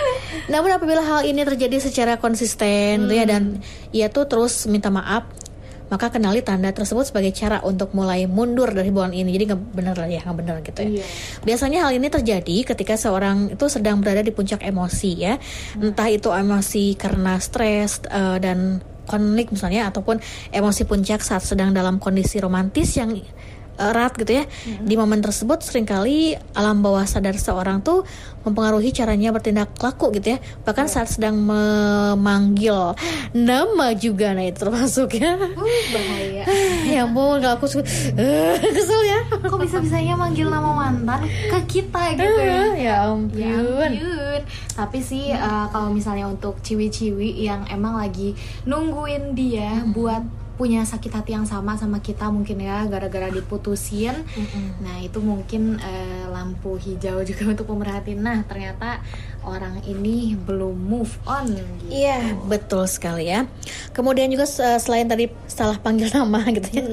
Namun 0.54 0.69
apabila 0.73 1.01
hal 1.01 1.21
ini 1.25 1.41
terjadi 1.41 1.78
secara 1.82 2.13
konsisten 2.21 3.10
gitu 3.10 3.13
ya 3.13 3.25
dan 3.25 3.62
ia 3.89 4.10
tuh 4.13 4.30
terus 4.30 4.69
minta 4.69 4.93
maaf, 4.93 5.25
maka 5.89 6.10
kenali 6.10 6.41
tanda 6.41 6.69
tersebut 6.73 7.10
sebagai 7.10 7.34
cara 7.34 7.62
untuk 7.62 7.93
mulai 7.93 8.25
mundur 8.25 8.69
dari 8.73 8.89
hubungan 8.89 9.13
ini. 9.13 9.34
Jadi 9.34 9.43
nggak 9.54 9.62
bener 9.73 9.95
lah 9.97 10.10
ya, 10.10 10.21
nggak 10.25 10.38
bener 10.38 10.56
gitu 10.65 10.80
ya. 10.82 10.89
Iya. 11.01 11.06
Biasanya 11.45 11.80
hal 11.89 11.91
ini 11.97 12.08
terjadi 12.10 12.58
ketika 12.73 12.97
seorang 12.97 13.54
itu 13.54 13.65
sedang 13.69 14.01
berada 14.01 14.21
di 14.21 14.34
puncak 14.34 14.62
emosi 14.62 15.12
ya, 15.17 15.38
entah 15.78 16.10
itu 16.10 16.30
emosi 16.30 16.97
karena 16.97 17.38
stres 17.41 18.01
eh, 18.10 18.38
dan 18.41 18.82
konflik 19.06 19.54
misalnya 19.54 19.93
ataupun 19.93 20.17
emosi 20.49 20.84
puncak 20.89 21.21
saat 21.21 21.45
sedang 21.45 21.71
dalam 21.71 22.01
kondisi 22.01 22.41
romantis 22.41 22.97
yang 22.97 23.13
erat 23.77 24.15
gitu 24.15 24.31
ya. 24.31 24.43
Di 24.79 24.95
momen 24.95 25.19
tersebut 25.19 25.59
sering 25.59 25.83
kali 25.83 26.33
alam 26.51 26.79
bawah 26.79 27.03
sadar 27.03 27.35
seorang 27.35 27.79
tuh 27.79 28.03
mempengaruhi 28.41 28.89
caranya 28.89 29.29
bertindak 29.29 29.73
laku 29.75 30.13
gitu 30.13 30.35
ya. 30.35 30.39
Bahkan 30.61 30.85
saat 30.85 31.09
sedang 31.09 31.39
memanggil 31.39 32.93
nama 33.31 33.91
juga 33.93 34.31
nah 34.31 34.43
itu 34.43 34.59
termasuk 34.59 35.17
ya. 35.17 35.35
Bahaya. 35.91 36.43
ya 36.93 37.03
ampun 37.03 37.39
kalau 37.39 37.55
aku 37.55 37.65
suka 37.65 37.83
Eh, 38.15 38.55
kesel 38.61 39.01
ya. 39.03 39.19
Kok 39.41 39.59
bisa 39.59 39.77
bisanya 39.79 40.13
manggil 40.13 40.47
nama 40.47 40.71
mantan 40.71 41.25
ke 41.25 41.59
kita 41.67 42.15
gitu 42.15 42.39
ya? 42.39 42.45
ya 42.45 42.61
Ya 42.77 42.95
ampun. 43.07 43.41
ampun. 43.41 43.91
Tapi 44.71 44.99
sih 44.99 45.29
eh, 45.29 45.65
kalau 45.69 45.89
misalnya 45.89 46.27
untuk 46.27 46.61
ciwi-ciwi 46.61 47.41
yang 47.41 47.65
emang 47.67 47.97
lagi 47.97 48.33
nungguin 48.63 49.33
dia 49.33 49.81
buat 49.89 50.21
punya 50.55 50.87
sakit 50.87 51.11
hati 51.11 51.35
yang 51.35 51.43
sama 51.43 51.75
sama 51.75 51.99
kita 51.99 52.31
mungkin 52.31 52.63
ya 52.63 52.87
gara-gara 52.87 53.27
diputusin. 53.27 54.15
Nah, 54.79 55.03
itu 55.03 55.19
mungkin 55.19 55.79
eh, 55.79 56.25
lampu 56.31 56.79
hijau 56.79 57.21
juga 57.29 57.43
untuk 57.51 57.67
pemerhatiin. 57.67 58.19
Nah, 58.23 58.39
ternyata 58.47 59.03
orang 59.45 59.81
ini 59.86 60.34
belum 60.36 60.75
move 60.75 61.13
on 61.23 61.47
gitu. 61.47 61.86
Iya, 61.88 62.34
betul 62.45 62.86
sekali 62.86 63.29
ya. 63.29 63.45
Kemudian 63.91 64.27
juga 64.27 64.43
se- 64.43 64.81
selain 64.81 65.05
tadi 65.05 65.29
salah 65.45 65.77
panggil 65.77 66.10
nama 66.17 66.41
gitu 66.49 66.69
ya. 66.73 66.84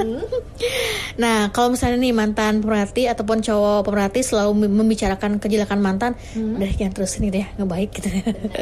nah, 1.16 1.48
kalau 1.50 1.72
misalnya 1.72 1.98
nih 1.98 2.12
mantan 2.12 2.60
pemerhati 2.60 3.08
ataupun 3.08 3.40
cowok 3.40 3.84
pemerhati 3.84 4.20
selalu 4.20 4.64
mem- 4.64 4.76
membicarakan 4.84 5.36
kejelekan 5.36 5.80
mantan, 5.80 6.12
udah 6.36 6.70
jangan 6.70 6.92
terus 6.92 7.16
ini 7.18 7.28
deh, 7.30 7.46
nggak 7.56 7.68
baik 7.68 7.90
gitu. 7.96 8.08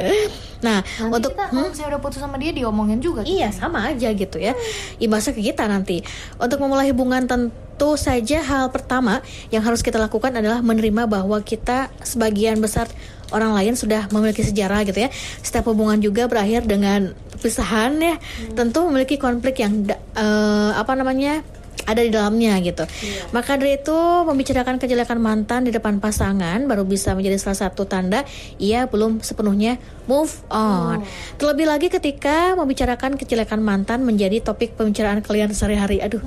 nah, 0.67 0.81
Nanti 0.83 1.11
untuk 1.11 1.33
kita 1.35 1.45
kalau 1.49 1.69
misalnya 1.69 1.91
udah 1.91 2.01
putus 2.01 2.21
sama 2.21 2.37
dia 2.37 2.53
diomongin 2.53 3.01
juga 3.01 3.21
gitu. 3.23 3.37
Iya 3.37 3.49
sama 3.51 3.89
aja 3.89 4.13
gitu 4.13 4.37
ya 4.37 4.53
Imbasnya 4.97 5.33
ke 5.33 5.43
kita 5.43 5.65
nanti 5.65 6.05
Untuk 6.37 6.61
memulai 6.61 6.93
hubungan 6.93 7.25
tentu 7.25 7.97
saja 7.97 8.41
hal 8.41 8.69
pertama 8.69 9.25
Yang 9.49 9.63
harus 9.65 9.81
kita 9.81 9.97
lakukan 9.97 10.33
adalah 10.33 10.61
menerima 10.61 11.09
bahwa 11.09 11.41
kita 11.41 11.89
Sebagian 12.01 12.61
besar 12.61 12.89
orang 13.31 13.57
lain 13.57 13.75
sudah 13.75 14.07
memiliki 14.11 14.43
sejarah 14.45 14.83
gitu 14.87 15.07
ya 15.07 15.11
Setiap 15.41 15.71
hubungan 15.71 15.99
juga 15.99 16.27
berakhir 16.27 16.67
dengan 16.67 17.15
perpisahan 17.35 17.97
ya 17.99 18.17
Tentu 18.55 18.87
memiliki 18.91 19.17
konflik 19.17 19.63
yang 19.63 19.87
eh, 19.91 20.71
Apa 20.75 20.95
namanya 20.99 21.43
ada 21.89 22.01
di 22.05 22.11
dalamnya 22.13 22.59
gitu. 22.61 22.85
Maka 23.33 23.57
dari 23.57 23.81
itu 23.81 23.95
membicarakan 24.27 24.77
kejelekan 24.79 25.19
mantan 25.19 25.65
di 25.65 25.73
depan 25.73 25.99
pasangan 25.99 26.63
baru 26.69 26.85
bisa 26.85 27.17
menjadi 27.17 27.41
salah 27.41 27.69
satu 27.69 27.89
tanda 27.89 28.23
ia 28.61 28.85
belum 28.87 29.25
sepenuhnya 29.25 29.81
move 30.05 30.31
on. 30.53 31.03
Terlebih 31.41 31.67
lagi 31.67 31.89
ketika 31.89 32.55
membicarakan 32.55 33.17
kejelekan 33.17 33.59
mantan 33.63 34.05
menjadi 34.05 34.43
topik 34.45 34.77
pembicaraan 34.77 35.25
kalian 35.25 35.51
sehari-hari. 35.51 35.99
Aduh. 36.05 36.23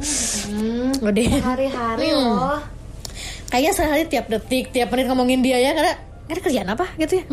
Udah. 1.04 1.32
Hari-hari 1.44 2.08
Hmm. 2.12 2.24
loh. 2.34 2.60
Kayaknya 3.52 3.72
sehari 3.78 4.04
tiap 4.10 4.26
detik, 4.34 4.74
tiap 4.74 4.89
menit 4.89 5.06
ngomongin 5.06 5.46
dia 5.46 5.62
ya 5.62 5.78
karena 5.78 5.94
ada 6.34 6.41
kerjaan 6.41 6.69
apa 6.74 6.86
gitu 6.98 7.22
ya. 7.22 7.26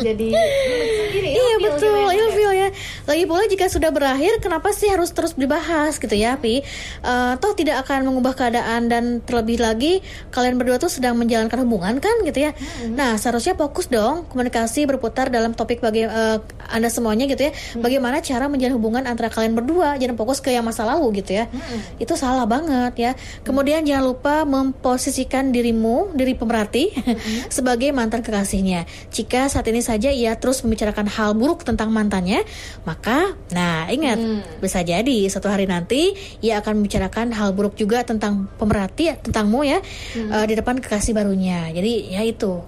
Jadi 0.00 0.28
sendiri 1.04 1.28
Iya 1.34 1.56
betul, 1.60 2.08
ilfil 2.10 2.52
ya. 2.54 2.68
Lagi 3.04 3.24
pula 3.28 3.44
jika 3.46 3.66
sudah 3.68 3.90
berakhir, 3.90 4.38
kenapa 4.40 4.70
sih 4.70 4.88
harus 4.88 5.10
terus 5.12 5.34
dibahas 5.34 5.98
gitu 5.98 6.14
ya, 6.14 6.38
Pi? 6.38 6.62
Eh, 7.04 7.32
toh 7.38 7.52
tidak 7.52 7.84
akan 7.86 8.08
mengubah 8.08 8.34
keadaan 8.34 8.88
dan 8.88 9.20
terlebih 9.22 9.60
lagi 9.60 10.00
kalian 10.30 10.58
berdua 10.60 10.76
tuh 10.78 10.90
sedang 10.90 11.18
menjalankan 11.18 11.64
hubungan 11.64 11.98
kan 11.98 12.22
gitu 12.24 12.50
ya. 12.50 12.52
Nah 12.90 13.16
seharusnya 13.18 13.54
fokus 13.58 13.90
dong 13.90 14.26
komunikasi 14.30 14.86
berputar 14.86 15.28
dalam 15.30 15.52
topik 15.54 15.82
bagi 15.82 16.06
eh, 16.06 16.38
anda 16.70 16.88
semuanya 16.90 17.26
gitu 17.26 17.50
ya. 17.50 17.52
Bagaimana 17.78 18.22
cara 18.22 18.46
menjalin 18.46 18.74
hubungan 18.76 19.02
antara 19.08 19.30
kalian 19.30 19.54
berdua, 19.58 19.96
jangan 19.98 20.16
fokus 20.18 20.38
ke 20.38 20.54
yang 20.54 20.64
masa 20.66 20.86
lalu 20.86 21.22
gitu 21.24 21.42
ya. 21.42 21.50
Itu 21.98 22.14
salah 22.14 22.46
banget 22.46 22.94
ya. 22.98 23.12
Kemudian 23.42 23.82
jangan 23.82 24.04
lupa 24.04 24.34
memposisikan 24.46 25.50
dirimu, 25.50 26.14
diri 26.14 26.38
pemerhati 26.38 26.94
sebagai 27.56 27.90
mantan 27.90 28.13
mantan 28.14 28.30
kekasihnya. 28.30 28.86
Jika 29.10 29.50
saat 29.50 29.66
ini 29.66 29.82
saja 29.82 30.14
ia 30.14 30.38
terus 30.38 30.62
membicarakan 30.62 31.10
hal 31.10 31.34
buruk 31.34 31.66
tentang 31.66 31.90
mantannya, 31.90 32.46
maka 32.86 33.34
nah 33.50 33.90
ingat 33.90 34.22
bisa 34.62 34.86
jadi 34.86 35.26
suatu 35.26 35.50
hari 35.50 35.66
nanti 35.66 36.14
ia 36.38 36.62
akan 36.62 36.78
membicarakan 36.78 37.34
hal 37.34 37.50
buruk 37.50 37.74
juga 37.74 38.06
tentang 38.06 38.46
pemerhati 38.54 39.18
tentangmu 39.18 39.66
ya 39.66 39.82
eh, 40.14 40.46
di 40.46 40.54
depan 40.54 40.78
kekasih 40.78 41.10
barunya. 41.10 41.74
Jadi 41.74 42.14
ya 42.14 42.22
itu. 42.22 42.62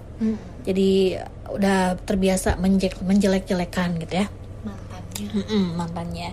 Jadi 0.67 1.15
udah 1.47 1.95
terbiasa 2.03 2.59
menjek- 2.59 2.99
menjelek-jelekan 2.99 4.03
gitu 4.03 4.19
ya. 4.19 4.27
mantannya 4.67 5.27
Mm-mm, 5.31 5.65
mantannya. 5.79 6.29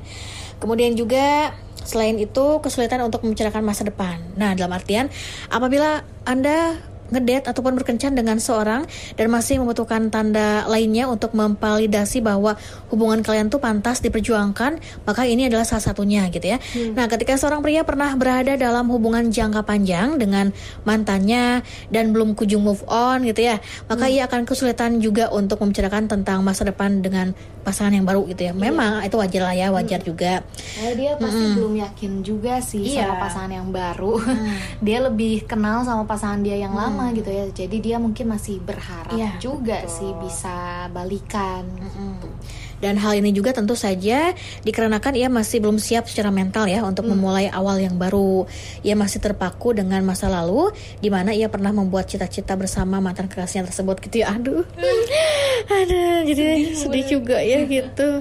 Kemudian 0.59 0.99
juga 0.99 1.55
selain 1.87 2.19
itu 2.19 2.59
kesulitan 2.59 2.99
untuk 3.07 3.23
membicarakan 3.23 3.63
masa 3.63 3.87
depan. 3.87 4.19
Nah, 4.35 4.59
dalam 4.59 4.75
artian 4.75 5.07
apabila 5.53 6.03
Anda 6.27 6.75
ngedate 7.13 7.51
ataupun 7.51 7.77
berkencan 7.77 8.13
dengan 8.13 8.41
seorang 8.41 8.89
dan 9.15 9.27
masih 9.29 9.61
membutuhkan 9.61 10.09
tanda 10.09 10.65
lainnya 10.65 11.05
untuk 11.05 11.37
memvalidasi 11.37 12.21
bahwa 12.21 12.57
hubungan 12.89 13.21
kalian 13.21 13.49
tuh 13.49 13.59
pantas 13.59 14.01
diperjuangkan, 14.01 14.79
maka 15.05 15.23
ini 15.25 15.49
adalah 15.49 15.67
salah 15.67 15.85
satunya 15.85 16.27
gitu 16.33 16.57
ya. 16.57 16.59
Nah, 16.95 17.11
ketika 17.11 17.35
seorang 17.35 17.61
pria 17.61 17.83
pernah 17.83 18.13
berada 18.15 18.55
dalam 18.55 18.87
hubungan 18.89 19.29
jangka 19.29 19.67
panjang 19.67 20.17
dengan 20.17 20.55
mantannya 20.85 21.65
dan 21.91 22.15
belum 22.15 22.37
kunjung 22.39 22.63
move 22.63 22.85
on 22.87 23.25
gitu 23.27 23.51
ya, 23.51 23.57
maka 23.89 24.07
ia 24.07 24.29
akan 24.29 24.47
kesulitan 24.47 25.01
juga 25.01 25.29
untuk 25.29 25.59
membicarakan 25.61 26.07
tentang 26.07 26.41
masa 26.41 26.63
depan 26.63 27.01
dengan 27.01 27.33
pasangan 27.65 27.97
yang 27.97 28.05
baru 28.05 28.29
gitu 28.29 28.49
ya. 28.49 28.53
Memang 28.53 29.01
itu 29.03 29.17
wajar 29.17 29.43
lah 29.49 29.57
ya, 29.57 29.69
wajar 29.73 30.01
juga. 30.05 30.45
Eh, 30.85 30.93
dia 30.95 31.17
pasti 31.17 31.45
belum 31.57 31.75
yakin 31.81 32.13
juga 32.21 32.61
sih 32.61 32.85
Iya. 32.85 33.09
sama 33.09 33.15
pasangan 33.25 33.53
yang 33.53 33.69
baru. 33.73 34.21
dia 34.87 34.99
lebih 35.01 35.49
kenal 35.49 35.83
sama 35.83 36.05
pasangan 36.05 36.45
dia 36.45 36.61
yang 36.61 36.77
lama 36.77 36.94
gitu 37.15 37.31
ya. 37.31 37.45
Jadi 37.51 37.77
dia 37.79 37.97
mungkin 37.99 38.27
masih 38.27 38.59
berharap 38.61 39.15
Iya, 39.15 39.37
juga 39.39 39.83
betul. 39.83 39.95
sih 39.95 40.11
bisa 40.23 40.57
balikan. 40.91 41.65
gitu. 41.75 42.29
Dan 42.83 43.01
hal 43.01 43.17
ini 43.17 43.33
juga 43.33 43.55
tentu 43.55 43.73
saja 43.73 44.37
dikarenakan 44.61 45.17
ia 45.17 45.33
masih 45.33 45.63
belum 45.63 45.81
siap 45.81 46.05
secara 46.05 46.29
mental 46.29 46.69
ya 46.69 46.85
untuk 46.85 47.09
memulai 47.09 47.49
awal 47.49 47.81
yang 47.81 47.97
baru. 47.97 48.45
Ia 48.85 48.93
masih 48.93 49.25
terpaku 49.25 49.73
dengan 49.73 50.05
masa 50.05 50.29
lalu 50.29 50.69
di 51.01 51.09
mana 51.09 51.33
ia 51.33 51.49
pernah 51.49 51.73
membuat 51.73 52.13
cita-cita 52.13 52.53
bersama 52.55 53.01
mantan 53.01 53.25
kekasihnya 53.25 53.73
tersebut 53.73 54.05
gitu 54.05 54.21
ya. 54.21 54.37
Aduh. 54.37 54.69
Aduh, 55.81 56.29
jadi 56.29 56.77
sedih, 56.77 57.05
juga 57.17 57.41
ya 57.41 57.65
gitu. 57.65 58.21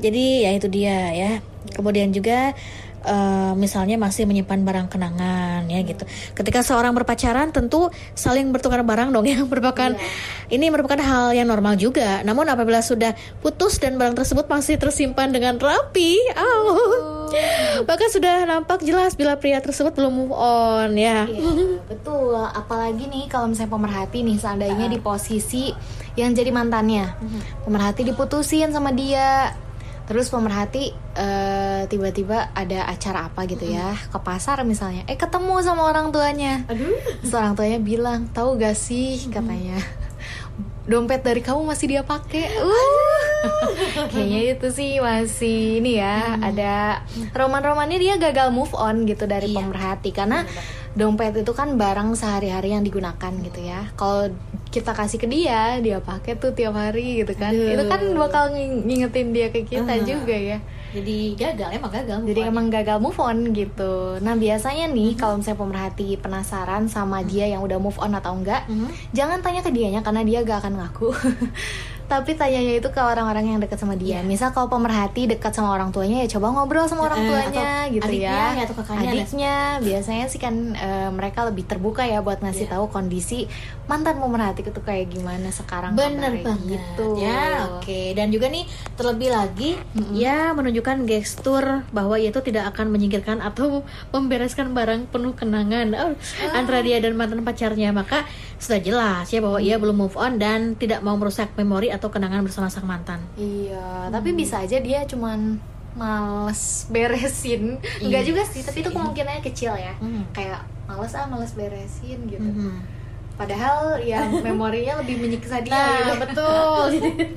Jadi 0.00 0.24
ya 0.48 0.50
itu 0.56 0.66
dia 0.72 0.98
ya. 1.12 1.32
Kemudian 1.76 2.14
juga 2.14 2.56
eh, 3.06 3.52
misalnya 3.54 3.96
masih 3.96 4.26
menyimpan 4.26 4.60
barang 4.66 4.88
kenangan 4.90 5.70
ya 5.70 5.80
gitu. 5.86 6.02
Ketika 6.34 6.66
seorang 6.66 6.92
berpacaran 6.92 7.54
tentu 7.54 7.88
saling 8.18 8.50
bertukar 8.50 8.82
barang 8.82 9.14
dong 9.14 9.26
yang 9.32 9.46
merupakan 9.46 9.94
ini 10.50 10.66
merupakan 10.68 10.98
hal 10.98 11.32
yang 11.32 11.46
normal 11.46 11.78
juga. 11.78 12.20
Namun 12.26 12.50
apabila 12.50 12.82
sudah 12.82 13.14
putus 13.40 13.78
dan 13.78 13.96
barang 13.96 14.18
tersebut 14.18 14.50
masih 14.50 14.76
tersimpan 14.76 15.30
dengan 15.30 15.58
rapi, 15.58 16.18
oh, 16.34 17.30
maka 17.88 18.06
sudah 18.10 18.46
nampak 18.46 18.82
jelas 18.82 19.14
bila 19.14 19.38
pria 19.38 19.62
tersebut 19.62 19.94
belum 19.94 20.12
move 20.12 20.34
on 20.34 20.94
ya. 20.98 21.26
Iya, 21.26 21.82
betul. 21.86 22.34
Apalagi 22.34 23.06
nih 23.06 23.30
kalau 23.30 23.50
misalnya 23.50 23.72
pemerhati 23.72 24.22
nih 24.22 24.36
seandainya 24.38 24.86
di 24.90 24.98
posisi 24.98 25.70
yang 26.16 26.32
jadi 26.32 26.50
mantannya. 26.50 27.12
Pemerhati 27.62 28.02
diputusin 28.08 28.72
sama 28.72 28.90
dia. 28.90 29.52
Terus 30.06 30.30
pemerhati 30.30 30.94
eh, 31.18 31.82
tiba-tiba 31.90 32.54
ada 32.54 32.86
acara 32.86 33.26
apa 33.26 33.42
gitu 33.50 33.66
ya 33.66 33.94
ke 33.94 34.18
pasar 34.22 34.62
misalnya. 34.62 35.02
Eh 35.10 35.18
ketemu 35.18 35.58
sama 35.66 35.90
orang 35.90 36.14
tuanya. 36.14 36.62
Aduh. 36.70 36.94
Terus 37.26 37.34
tuanya 37.58 37.82
bilang, 37.82 38.30
"Tahu 38.30 38.54
gak 38.58 38.78
sih?" 38.78 39.18
katanya. 39.28 39.82
Dompet 40.90 41.26
dari 41.26 41.42
kamu 41.42 41.66
masih 41.66 41.86
dia 41.90 42.02
pakai. 42.06 42.46
Uh. 42.62 43.26
Kayaknya 44.14 44.40
itu 44.54 44.68
sih 44.70 44.90
masih 45.02 45.82
ini 45.82 45.98
ya, 45.98 46.38
ada 46.38 47.02
roman-romannya 47.34 47.98
dia 47.98 48.14
gagal 48.22 48.54
move 48.54 48.70
on 48.78 49.02
gitu 49.02 49.26
dari 49.26 49.50
pemerhati 49.50 50.14
karena 50.14 50.46
dompet 50.96 51.36
itu 51.36 51.52
kan 51.52 51.76
barang 51.76 52.16
sehari-hari 52.16 52.72
yang 52.72 52.80
digunakan 52.80 53.32
gitu 53.44 53.60
ya. 53.60 53.92
Kalau 53.94 54.32
kita 54.72 54.96
kasih 54.96 55.20
ke 55.20 55.28
dia, 55.28 55.76
dia 55.78 56.00
pakai 56.00 56.40
tuh 56.40 56.56
tiap 56.56 56.72
hari 56.72 57.20
gitu 57.20 57.36
kan. 57.36 57.52
Itu 57.52 57.84
kan 57.84 58.00
bakal 58.16 58.56
nging- 58.56 58.88
ngingetin 58.88 59.30
dia 59.30 59.52
ke 59.52 59.62
kita 59.62 60.00
juga 60.02 60.32
ya. 60.32 60.58
Jadi 60.96 61.36
gagal 61.36 61.76
emang 61.76 61.92
gagal. 61.92 62.18
Jadi 62.24 62.40
on. 62.40 62.48
emang 62.48 62.66
gagal 62.72 62.96
move 62.96 63.20
on 63.20 63.52
gitu. 63.52 64.16
Nah 64.24 64.32
biasanya 64.32 64.88
nih 64.88 65.12
kalau 65.14 65.36
misalnya 65.36 65.60
pemerhati 65.60 66.16
penasaran 66.16 66.88
sama 66.88 67.20
dia 67.20 67.44
yang 67.44 67.60
udah 67.60 67.76
move 67.76 68.00
on 68.00 68.16
atau 68.16 68.32
enggak, 68.32 68.64
jangan 69.12 69.44
tanya 69.44 69.60
ke 69.60 69.68
dianya 69.68 70.00
karena 70.00 70.24
dia 70.24 70.40
gak 70.40 70.64
akan 70.64 70.80
ngaku. 70.80 71.12
Tapi 72.06 72.38
tanyanya 72.38 72.78
itu 72.78 72.88
ke 72.88 73.00
orang-orang 73.02 73.50
yang 73.50 73.58
dekat 73.58 73.82
sama 73.82 73.98
dia. 73.98 74.22
Misal 74.22 74.54
kalau 74.54 74.70
pemerhati 74.70 75.26
dekat 75.26 75.50
sama 75.50 75.74
orang 75.74 75.90
tuanya 75.90 76.22
ya 76.22 76.28
coba 76.38 76.54
ngobrol 76.54 76.86
sama 76.86 77.10
orang 77.10 77.18
Eh, 77.18 77.28
tuanya 77.28 77.68
atau 77.82 77.94
gitu 77.94 78.06
adiknya 78.06 78.30
ya. 78.30 78.46
ya, 78.54 78.62
atau 78.62 78.74
kakaknya, 78.78 79.10
Adiknya 79.10 79.54
biasanya 79.82 80.24
sih 80.30 80.38
kan 80.38 80.54
eh, 80.72 81.10
mereka 81.10 81.42
lebih 81.42 81.66
terbuka 81.66 82.06
ya 82.06 82.22
buat 82.22 82.38
ngasih 82.38 82.70
tahu 82.70 82.86
kondisi 82.88 83.50
mantan 83.86 84.18
pemerhati 84.18 84.62
itu 84.62 84.80
kayak 84.82 85.10
gimana 85.10 85.50
sekarang. 85.50 85.98
Bener 85.98 86.42
banget 86.42 86.78
gitu. 86.78 87.18
ya 87.18 87.78
oke 87.78 88.00
dan 88.14 88.30
juga 88.30 88.46
nih 88.48 88.64
terlebih 88.94 89.28
lagi 89.30 89.70
ya 90.14 90.54
menunjukkan 90.54 91.06
gestur 91.06 91.82
bahwa 91.90 92.14
ia 92.18 92.30
itu 92.30 92.38
tidak 92.42 92.70
akan 92.74 92.90
menyingkirkan 92.90 93.38
atau 93.40 93.82
membereskan 94.10 94.70
barang 94.70 95.10
penuh 95.10 95.34
kenangan 95.34 95.90
oh, 95.94 96.12
antara 96.52 96.82
dia 96.82 96.98
dan 97.02 97.14
mantan 97.14 97.42
pacarnya 97.42 97.90
maka 97.90 98.26
sudah 98.56 98.80
jelas 98.80 99.26
ya 99.28 99.44
bahwa 99.44 99.60
ia 99.60 99.76
belum 99.76 99.96
move 99.96 100.16
on 100.16 100.40
dan 100.40 100.74
tidak 100.80 101.04
mau 101.04 101.16
merusak 101.20 101.52
memori 101.60 101.92
atau 101.92 102.08
kenangan 102.08 102.40
bersama 102.40 102.72
sang 102.72 102.88
mantan 102.88 103.20
Iya, 103.36 104.08
tapi 104.08 104.32
bisa 104.32 104.64
aja 104.64 104.80
dia 104.80 105.04
cuman 105.04 105.60
males 105.96 106.84
beresin. 106.92 107.80
Enggak 108.04 108.22
juga 108.28 108.44
sih, 108.44 108.60
tapi 108.60 108.84
itu 108.84 108.92
kemungkinannya 108.92 109.42
kecil 109.42 109.72
ya. 109.74 109.96
Hmm. 109.96 110.28
Kayak 110.36 110.68
males 110.84 111.16
ah, 111.16 111.24
males 111.26 111.56
beresin 111.56 112.28
gitu. 112.28 112.44
Mhm. 112.44 112.95
Padahal 113.36 114.00
ya 114.00 114.24
memorinya 114.48 115.04
lebih 115.04 115.20
menyiksa 115.20 115.60
dia 115.60 115.72
Nah, 115.76 115.92
gitu. 116.00 116.12
betul. 116.24 116.88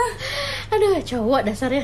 Aduh, 0.76 1.02
cowok 1.02 1.40
dasarnya. 1.50 1.82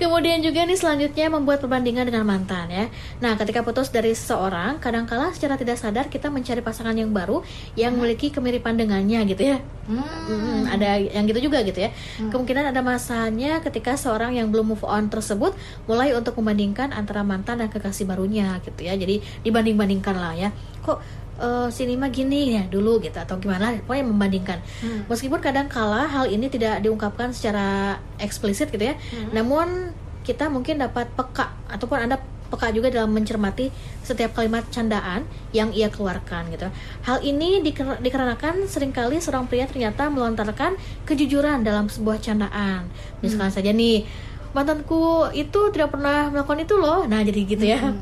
Kemudian 0.00 0.40
juga 0.40 0.64
nih 0.64 0.78
selanjutnya 0.78 1.28
membuat 1.28 1.60
perbandingan 1.60 2.08
dengan 2.08 2.24
mantan 2.24 2.70
ya. 2.72 2.88
Nah, 3.20 3.36
ketika 3.36 3.60
putus 3.60 3.92
dari 3.92 4.16
seseorang, 4.16 4.80
kadangkala 4.80 5.34
secara 5.36 5.60
tidak 5.60 5.76
sadar 5.76 6.08
kita 6.08 6.32
mencari 6.32 6.64
pasangan 6.64 6.96
yang 6.96 7.12
baru 7.12 7.44
yang 7.76 7.98
memiliki 7.98 8.32
kemiripan 8.32 8.78
dengannya 8.80 9.20
gitu 9.28 9.42
ya. 9.52 9.58
Hmm. 9.84 10.00
Mm, 10.00 10.62
ada 10.68 10.90
yang 11.00 11.24
gitu 11.28 11.48
juga 11.48 11.60
gitu 11.60 11.76
ya. 11.76 11.90
Kemungkinan 12.20 12.72
ada 12.72 12.80
masanya 12.80 13.60
ketika 13.60 13.96
seorang 14.00 14.36
yang 14.36 14.48
belum 14.48 14.72
move 14.72 14.84
on 14.84 15.12
tersebut 15.12 15.52
mulai 15.84 16.16
untuk 16.16 16.36
membandingkan 16.40 16.92
antara 16.96 17.20
mantan 17.20 17.60
dan 17.60 17.68
kekasih 17.68 18.08
barunya 18.08 18.60
gitu 18.64 18.80
ya. 18.84 18.96
Jadi 18.96 19.20
dibanding-bandingkan 19.44 20.16
lah 20.16 20.32
ya. 20.36 20.48
Kok 20.84 21.27
eh, 21.38 21.68
si 21.70 21.86
Nima 21.86 22.10
gini 22.10 22.54
ya 22.54 22.66
dulu 22.66 22.98
gitu 22.98 23.16
atau 23.16 23.38
gimana? 23.38 23.78
Pokoknya 23.82 24.04
membandingkan. 24.04 24.58
Meskipun 25.06 25.38
kadang 25.38 25.66
kala 25.66 26.04
hal 26.04 26.26
ini 26.26 26.46
tidak 26.46 26.82
diungkapkan 26.82 27.30
secara 27.30 27.96
eksplisit 28.18 28.68
gitu 28.68 28.84
ya. 28.84 28.94
Namun 29.32 29.94
kita 30.22 30.52
mungkin 30.52 30.76
dapat 30.78 31.08
peka 31.16 31.56
ataupun 31.72 32.04
Anda 32.04 32.20
peka 32.48 32.72
juga 32.72 32.88
dalam 32.88 33.12
mencermati 33.12 33.68
setiap 34.00 34.32
kalimat 34.32 34.64
candaan 34.72 35.28
yang 35.52 35.68
ia 35.68 35.92
keluarkan 35.92 36.48
gitu. 36.48 36.68
Hal 37.04 37.20
ini 37.20 37.60
diker- 37.60 38.00
dikarenakan 38.00 38.64
sering 38.64 38.88
kali 38.88 39.20
seorang 39.20 39.44
pria 39.44 39.68
ternyata 39.68 40.08
melontarkan 40.08 40.76
kejujuran 41.04 41.60
dalam 41.60 41.92
sebuah 41.92 42.20
candaan. 42.24 42.88
Misalkan 43.20 43.52
saja 43.52 43.68
nih 43.68 44.08
mantanku 44.56 45.28
itu 45.36 45.60
tidak 45.74 45.92
pernah 45.92 46.32
melakukan 46.32 46.64
itu 46.64 46.74
loh. 46.80 47.04
Nah, 47.04 47.20
jadi 47.24 47.40
gitu 47.44 47.64
ya. 47.64 47.92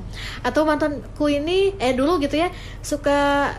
Atau 0.47 0.63
mantanku 0.63 1.27
ini 1.27 1.75
eh 1.79 1.93
dulu 1.93 2.19
gitu 2.23 2.39
ya 2.39 2.49
suka 2.81 3.51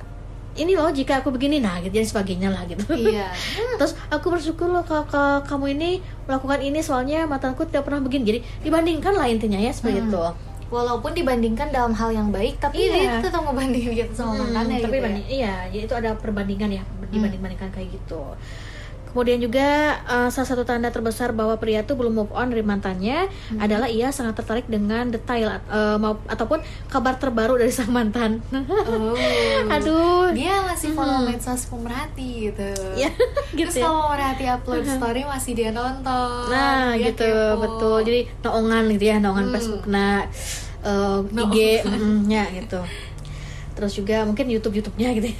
ini 0.57 0.73
loh 0.73 0.89
jika 0.89 1.21
aku 1.21 1.29
begini 1.29 1.61
nah 1.61 1.77
gitu 1.85 1.93
dan 1.93 2.07
sebagainya 2.07 2.49
lah 2.49 2.65
gitu. 2.65 2.83
Iya. 2.89 3.29
Terus 3.79 3.93
aku 4.09 4.33
bersyukur 4.33 4.67
loh 4.67 4.81
kalau 4.81 5.05
kalau 5.05 5.45
kamu 5.45 5.77
ini 5.77 5.89
melakukan 6.25 6.59
ini 6.65 6.79
soalnya 6.81 7.29
mantanku 7.29 7.63
tidak 7.69 7.85
pernah 7.85 8.01
begini. 8.01 8.23
Jadi 8.25 8.39
dibandingkan 8.65 9.13
lah 9.13 9.29
intinya 9.29 9.61
ya 9.61 9.69
seperti 9.69 10.01
itu. 10.01 10.25
Walaupun 10.67 11.15
dibandingkan 11.15 11.71
dalam 11.71 11.95
hal 11.95 12.11
yang 12.11 12.27
baik, 12.27 12.59
tapi 12.59 12.91
Iya. 12.91 13.23
dia 13.23 13.31
tetap 13.31 13.39
ngebandingin 13.47 14.03
gitu 14.03 14.11
sama 14.11 14.35
mantannya 14.35 14.83
tapi 14.83 14.99
gitu. 14.99 15.07
ya. 15.07 15.23
iya, 15.31 15.55
jadi 15.71 15.83
itu 15.87 15.95
ada 15.95 16.11
perbandingan 16.19 16.67
ya, 16.75 16.83
dibanding-bandingkan 17.07 17.71
kayak 17.71 17.87
gitu. 17.95 18.35
Kemudian 19.07 19.39
juga 19.39 19.67
eh, 19.99 20.29
salah 20.29 20.45
satu 20.45 20.61
tanda 20.61 20.87
terbesar 20.87 21.31
bahwa 21.31 21.55
pria 21.55 21.81
itu 21.81 21.93
belum 21.93 22.13
move 22.13 22.31
on 22.31 22.47
dari 22.47 22.61
mantannya 22.61 23.25
adalah 23.55 23.87
ia 23.87 24.09
sangat 24.09 24.37
tertarik 24.37 24.65
dengan 24.65 25.07
detail 25.07 25.57
eh, 25.63 25.97
mau- 25.97 26.21
ataupun 26.25 26.59
kabar 26.87 27.15
terbaru 27.15 27.55
dari 27.55 27.69
sang 27.69 27.89
mantan. 27.89 28.39
Oh. 28.51 29.17
Aduh, 29.73 30.29
Dia 30.31 30.61
masih 30.63 30.93
follow 30.93 31.23
medsos 31.23 31.65
pemerhati 31.65 32.29
gitu. 32.47 32.69
ya 32.93 33.09
gitu 33.51 33.67
Terus 33.67 33.75
ya. 33.75 33.83
kalau 33.83 33.99
pemerhati 34.07 34.45
upload 34.45 34.85
story 34.97 35.21
masih 35.23 35.51
dia 35.53 35.69
nonton. 35.71 36.47
Nah, 36.47 36.93
dia 36.93 37.09
gitu 37.09 37.25
kepo. 37.25 37.57
betul. 37.59 37.97
Jadi 38.03 38.21
naongan 38.39 38.83
gitu 38.91 39.05
ya, 39.05 39.15
naongan 39.17 39.45
Facebook, 39.49 39.83
nah 39.87 40.23
eh, 40.79 41.19
IG, 41.25 41.57
mm, 41.83 42.19
ya 42.27 42.45
gitu. 42.53 42.79
terus 43.73 43.93
juga 43.93 44.25
mungkin 44.25 44.49
YouTube 44.49 44.73
YouTube-nya 44.73 45.13
gitu. 45.13 45.29
ya. 45.29 45.37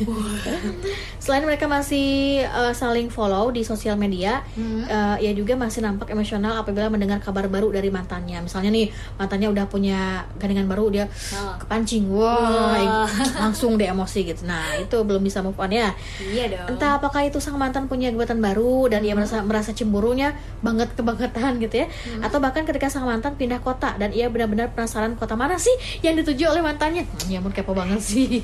Selain 1.28 1.44
mereka 1.44 1.68
masih 1.68 2.40
uh, 2.48 2.72
saling 2.72 3.12
follow 3.12 3.52
di 3.52 3.60
sosial 3.68 4.00
media, 4.00 4.48
uh, 4.88 5.20
ia 5.20 5.36
juga 5.36 5.60
masih 5.60 5.84
nampak 5.84 6.08
emosional 6.08 6.64
apabila 6.64 6.88
mendengar 6.88 7.20
kabar 7.20 7.52
baru 7.52 7.68
dari 7.68 7.92
mantannya. 7.92 8.40
Misalnya 8.40 8.72
nih 8.72 8.88
mantannya 9.20 9.52
udah 9.52 9.68
punya 9.68 10.24
gandengan 10.40 10.72
baru, 10.72 10.88
dia 10.88 11.12
kepancing, 11.60 12.08
wah, 12.16 13.04
langsung 13.44 13.76
dia 13.76 13.92
emosi 13.92 14.24
gitu. 14.24 14.48
Nah 14.48 14.80
itu 14.80 14.96
belum 15.04 15.20
bisa 15.20 15.44
move 15.44 15.60
on 15.60 15.68
ya. 15.68 15.92
Iya 16.24 16.48
dong. 16.48 16.80
Entah 16.80 16.96
apakah 16.96 17.28
itu 17.28 17.44
sang 17.44 17.60
mantan 17.60 17.92
punya 17.92 18.08
gebetan 18.08 18.40
baru 18.40 18.88
dan 18.88 19.04
ia 19.04 19.12
merasa 19.12 19.44
merasa 19.44 19.76
cemburunya 19.76 20.32
banget 20.64 20.96
kebangetan 20.96 21.60
gitu 21.60 21.84
ya, 21.84 21.92
atau 22.24 22.40
bahkan 22.40 22.64
ketika 22.64 22.88
sang 22.88 23.04
mantan 23.04 23.36
pindah 23.36 23.60
kota 23.60 24.00
dan 24.00 24.16
ia 24.16 24.32
benar-benar 24.32 24.72
penasaran 24.72 25.20
kota 25.20 25.36
mana 25.36 25.60
sih 25.60 25.76
yang 26.00 26.16
dituju 26.16 26.48
oleh 26.56 26.64
mantannya. 26.64 27.04
Hmm, 27.04 27.28
Ya 27.28 27.44
ampun 27.44 27.52
kepo 27.52 27.76
banget 27.76 28.00
sih. 28.00 28.40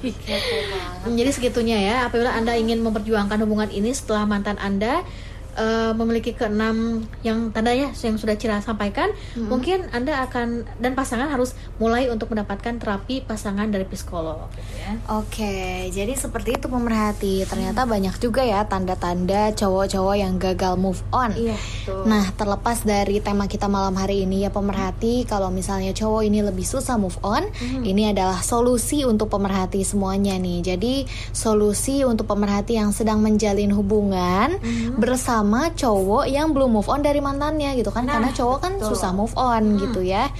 Jadi 1.07 1.31
segitunya 1.31 1.79
ya, 1.79 1.95
apabila 2.11 2.35
anda 2.35 2.51
ingin 2.59 2.72
memperjuangkan 2.81 3.43
hubungan 3.45 3.69
ini 3.69 3.91
setelah 3.93 4.25
mantan 4.25 4.57
anda 4.57 5.05
eh, 5.55 5.91
memiliki 5.93 6.33
keenam 6.33 7.05
yang 7.21 7.53
tanda 7.53 7.71
ya 7.71 7.93
yang 7.93 8.17
sudah 8.17 8.35
Cira 8.35 8.59
sampaikan, 8.59 9.13
mungkin 9.37 9.85
anda 9.93 10.25
akan 10.25 10.65
dan 10.81 10.97
pasangan 10.97 11.29
harus 11.29 11.53
mulai 11.77 12.09
untuk 12.09 12.33
mendapatkan 12.33 12.81
terapi 12.81 13.23
pasangan 13.23 13.69
dari 13.69 13.85
psikolog. 13.85 14.49
gitu 14.53 14.75
ya. 14.81 14.91
Oke, 15.19 15.89
jadi 15.93 16.13
seperti 16.17 16.57
itu 16.57 16.67
pemerhati. 16.67 17.45
Ternyata 17.45 17.85
banyak 17.85 18.15
juga 18.17 18.41
ya 18.41 18.65
tanda-tanda 18.65 19.53
cowok-cowok 19.53 20.15
yang 20.17 20.35
gagal 20.41 20.73
move 20.79 21.01
on. 21.13 21.31
Iya, 21.37 21.55
betul. 21.55 22.01
Nah, 22.09 22.25
terlepas 22.33 22.81
dari 22.81 23.21
tema 23.21 23.45
kita 23.45 23.69
malam 23.69 23.93
hari 23.95 24.25
ini 24.25 24.47
ya 24.47 24.51
pemerhati, 24.51 25.27
kalau 25.29 25.53
misalnya 25.53 25.93
cowok 25.93 26.21
ini 26.25 26.39
lebih 26.41 26.65
susah 26.65 26.97
move 26.97 27.17
on, 27.21 27.45
ini 27.83 28.09
adalah 28.09 28.41
solusi 28.41 29.05
untuk 29.05 29.29
pemerhati 29.29 29.85
semuanya 29.85 30.35
nih. 30.39 30.73
Jadi, 30.73 30.93
solusi 31.31 32.01
untuk 32.07 32.25
pemerhati 32.25 32.79
yang 32.79 32.95
sedang 32.95 33.21
menjalin 33.21 33.69
hubungan 33.75 34.57
bersama 34.97 35.42
cowok 35.75 36.25
yang 36.31 36.55
belum 36.55 36.79
move 36.79 36.89
on 36.89 37.03
dari 37.03 37.19
mantannya 37.19 37.75
gitu 37.75 37.91
kan. 37.91 38.07
Karena 38.07 38.31
cowok 38.31 38.57
kan 38.63 38.73
susah 38.79 39.11
move 39.11 39.33
on 39.35 39.77
gitu 39.77 39.99
ya. 40.01 40.31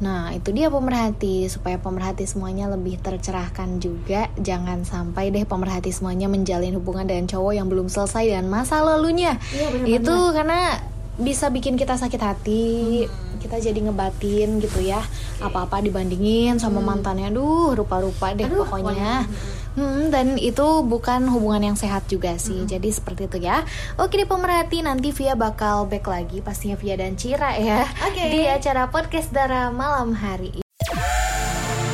Nah, 0.00 0.32
itu 0.32 0.48
dia 0.56 0.72
pemerhati 0.72 1.44
supaya 1.52 1.76
pemerhati 1.76 2.24
semuanya 2.24 2.72
lebih 2.72 2.96
tercerahkan 3.04 3.84
juga. 3.84 4.32
Jangan 4.40 4.88
sampai 4.88 5.28
deh 5.28 5.44
pemerhati 5.44 5.92
semuanya 5.92 6.24
menjalin 6.24 6.72
hubungan 6.80 7.04
dengan 7.04 7.28
cowok 7.28 7.52
yang 7.52 7.68
belum 7.68 7.92
selesai 7.92 8.32
dan 8.32 8.48
masa 8.48 8.80
lalunya. 8.80 9.36
itu 9.84 10.16
karena 10.32 10.80
bisa 11.20 11.52
bikin 11.52 11.76
kita 11.76 12.00
sakit 12.00 12.16
hati. 12.16 13.04
Kita 13.44 13.60
jadi 13.60 13.76
ngebatin 13.76 14.60
gitu 14.64 14.80
ya. 14.80 15.04
Apa-apa 15.44 15.84
dibandingin 15.84 16.56
sama 16.56 16.80
mantannya. 16.80 17.28
Aduh, 17.28 17.76
rupa-rupa 17.76 18.32
deh 18.32 18.48
pokoknya. 18.48 19.28
Hmm, 19.78 20.10
dan 20.10 20.34
itu 20.34 20.82
bukan 20.82 21.30
hubungan 21.30 21.72
yang 21.72 21.76
sehat 21.78 22.10
juga 22.10 22.34
sih. 22.36 22.66
Jadi 22.66 22.90
seperti 22.90 23.30
itu 23.30 23.38
ya. 23.46 23.62
Oke 24.00 24.18
deh 24.18 24.26
pemerhati, 24.26 24.82
nanti 24.82 25.14
Via 25.14 25.38
bakal 25.38 25.86
back 25.86 26.10
lagi 26.10 26.42
pastinya 26.42 26.74
Via 26.74 26.98
dan 26.98 27.14
Cira 27.14 27.54
ya. 27.54 27.86
Di 28.14 28.50
acara 28.50 28.90
podcast 28.90 29.30
Dara 29.30 29.70
malam 29.70 30.16
hari 30.16 30.50
ini. 30.58 30.66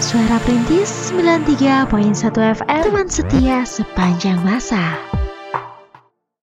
Suara 0.00 0.38
Perintis 0.44 1.10
93.1 1.12 1.92
FM 2.62 2.82
Teman 2.84 3.08
setia 3.10 3.66
sepanjang 3.66 4.38
masa 4.44 4.96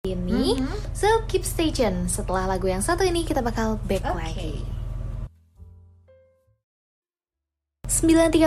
ini. 0.03 0.59
So 0.91 1.07
keep 1.31 1.47
stay 1.47 1.71
tune. 1.71 2.11
Setelah 2.11 2.43
lagu 2.43 2.67
yang 2.67 2.83
satu 2.83 3.07
ini 3.07 3.23
kita 3.23 3.39
bakal 3.39 3.79
back 3.87 4.03
lagi. 4.03 4.59
93.1 7.87 8.43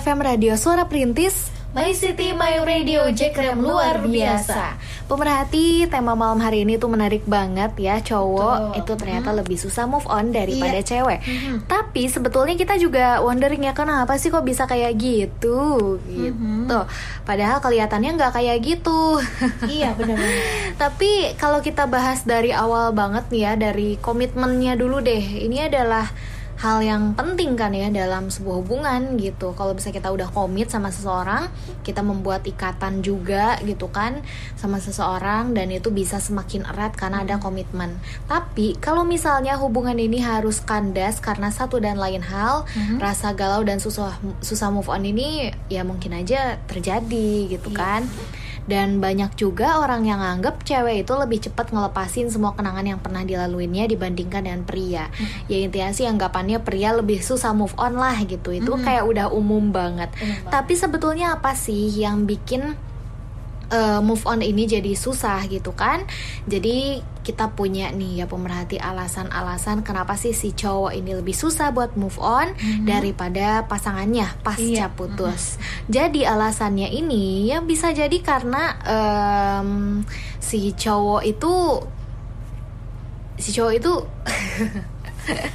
FM 0.00 0.18
Radio 0.24 0.56
Suara 0.56 0.88
Perintis 0.88 1.52
My 1.74 1.90
City, 1.90 2.30
My 2.30 2.62
Radio, 2.62 3.10
Jekrem 3.10 3.58
luar 3.58 3.98
biasa. 4.06 4.78
Pemerhati 5.10 5.90
tema 5.90 6.14
malam 6.14 6.38
hari 6.38 6.62
ini 6.62 6.78
tuh 6.78 6.86
menarik 6.86 7.26
banget 7.26 7.74
ya 7.74 7.98
cowok 7.98 8.78
itu 8.78 8.94
ternyata 8.94 9.34
lebih 9.34 9.58
susah 9.58 9.82
move 9.90 10.06
on 10.06 10.30
daripada 10.30 10.78
cewek. 10.86 11.18
Tapi 11.66 12.06
sebetulnya 12.06 12.54
kita 12.54 12.78
juga 12.78 13.18
wondering 13.26 13.66
ya 13.66 13.74
kenapa 13.74 14.14
sih 14.22 14.30
kok 14.30 14.46
bisa 14.46 14.70
kayak 14.70 14.94
gitu 14.94 15.98
gitu. 16.06 16.78
Padahal 17.26 17.58
kelihatannya 17.58 18.22
nggak 18.22 18.38
kayak 18.38 18.62
gitu. 18.62 19.18
Iya, 19.66 19.98
benar-benar. 19.98 20.46
Tapi 20.86 21.34
kalau 21.42 21.58
kita 21.58 21.90
bahas 21.90 22.22
dari 22.22 22.54
awal 22.54 22.94
banget 22.94 23.26
nih 23.34 23.42
ya 23.50 23.52
dari 23.58 23.98
komitmennya 23.98 24.78
dulu 24.78 25.02
deh. 25.02 25.42
Ini 25.42 25.66
adalah 25.74 26.06
hal 26.54 26.78
yang 26.80 27.18
penting 27.18 27.58
kan 27.58 27.74
ya 27.74 27.90
dalam 27.90 28.30
sebuah 28.30 28.62
hubungan 28.62 29.18
gitu. 29.18 29.52
Kalau 29.58 29.74
bisa 29.74 29.90
kita 29.90 30.10
udah 30.14 30.30
komit 30.30 30.70
sama 30.70 30.94
seseorang, 30.94 31.50
kita 31.82 32.00
membuat 32.00 32.46
ikatan 32.46 33.02
juga 33.02 33.58
gitu 33.66 33.90
kan 33.90 34.22
sama 34.54 34.78
seseorang 34.78 35.52
dan 35.52 35.74
itu 35.74 35.90
bisa 35.90 36.22
semakin 36.22 36.62
erat 36.66 36.94
karena 36.94 37.26
ada 37.26 37.42
komitmen. 37.42 37.98
Tapi 38.30 38.78
kalau 38.78 39.02
misalnya 39.02 39.58
hubungan 39.58 39.98
ini 39.98 40.22
harus 40.22 40.62
kandas 40.62 41.18
karena 41.18 41.50
satu 41.50 41.82
dan 41.82 41.98
lain 41.98 42.22
hal, 42.22 42.66
rasa 43.02 43.34
galau 43.34 43.66
dan 43.66 43.82
susah 43.82 44.16
susah 44.40 44.68
move 44.70 44.88
on 44.88 45.02
ini 45.02 45.50
ya 45.66 45.82
mungkin 45.82 46.14
aja 46.14 46.58
terjadi 46.70 47.50
gitu 47.50 47.74
kan. 47.74 48.06
Dan 48.64 49.02
banyak 49.02 49.36
juga 49.36 49.80
orang 49.80 50.08
yang 50.08 50.24
anggap 50.24 50.64
cewek 50.64 51.04
itu 51.04 51.12
lebih 51.12 51.38
cepat 51.44 51.68
ngelepasin 51.68 52.32
semua 52.32 52.56
kenangan 52.56 52.84
yang 52.84 53.00
pernah 53.00 53.20
dilaluinya 53.20 53.84
dibandingkan 53.84 54.48
dengan 54.48 54.62
pria. 54.64 55.12
Ya 55.52 55.58
intinya 55.60 55.92
sih 55.92 56.08
anggapannya 56.08 56.64
pria 56.64 56.96
lebih 56.96 57.20
susah 57.20 57.52
move 57.52 57.76
on 57.76 58.00
lah 58.00 58.16
gitu. 58.24 58.56
Itu 58.56 58.80
kayak 58.80 59.04
udah 59.04 59.26
umum 59.28 59.68
banget. 59.68 60.08
Tapi 60.48 60.72
sebetulnya 60.74 61.36
apa 61.36 61.52
sih 61.52 61.92
yang 61.92 62.24
bikin 62.24 62.72
uh, 63.70 64.00
move 64.04 64.24
on 64.26 64.42
ini 64.42 64.66
jadi 64.68 64.92
susah 64.96 65.46
gitu 65.48 65.72
kan. 65.72 66.04
Jadi 66.44 67.00
kita 67.24 67.56
punya 67.56 67.88
nih 67.88 68.20
ya 68.20 68.26
pemerhati 68.28 68.76
alasan-alasan 68.76 69.80
kenapa 69.80 70.12
sih 70.20 70.36
si 70.36 70.52
cowok 70.52 70.92
ini 70.92 71.16
lebih 71.16 71.32
susah 71.32 71.72
buat 71.72 71.96
move 71.96 72.20
on 72.20 72.52
daripada 72.84 73.64
pasangannya 73.64 74.28
pasca 74.44 74.92
putus. 74.92 75.56
Jadi 75.88 76.28
alasannya 76.28 76.92
ini 76.92 77.48
ya 77.48 77.64
bisa 77.64 77.96
jadi 77.96 78.18
karena 78.20 78.76
em, 78.84 80.04
si 80.36 80.76
cowok 80.76 81.22
itu 81.24 81.52
si 83.40 83.50
cowok 83.56 83.72
itu 83.72 83.92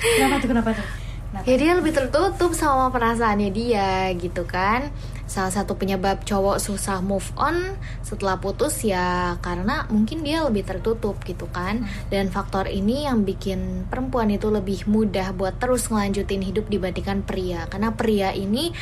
Kenapa 0.01 0.35
tuh? 0.41 0.47
Kenapa 0.49 0.69
tuh? 0.73 0.87
ya 1.47 1.55
dia 1.61 1.77
lebih 1.77 1.93
tertutup 1.93 2.51
sama 2.57 2.89
perasaannya 2.89 3.49
dia 3.53 4.09
gitu 4.17 4.49
kan 4.49 4.89
salah 5.29 5.53
satu 5.53 5.77
penyebab 5.77 6.25
cowok 6.25 6.57
susah 6.57 7.05
move 7.05 7.29
on 7.37 7.77
setelah 8.01 8.41
putus 8.41 8.81
ya 8.81 9.37
karena 9.45 9.85
mungkin 9.93 10.25
dia 10.25 10.41
lebih 10.41 10.65
tertutup 10.65 11.21
gitu 11.21 11.45
kan. 11.53 11.85
Dan 12.09 12.33
faktor 12.33 12.65
ini 12.65 13.05
yang 13.05 13.21
bikin 13.21 13.85
perempuan 13.85 14.33
itu 14.33 14.49
lebih 14.49 14.89
mudah 14.89 15.31
buat 15.37 15.61
terus 15.61 15.87
ngelanjutin 15.93 16.41
hidup 16.41 16.65
dibandingkan 16.65 17.21
pria. 17.21 17.69
Karena 17.69 17.93
pria 17.93 18.33
ini 18.33 18.73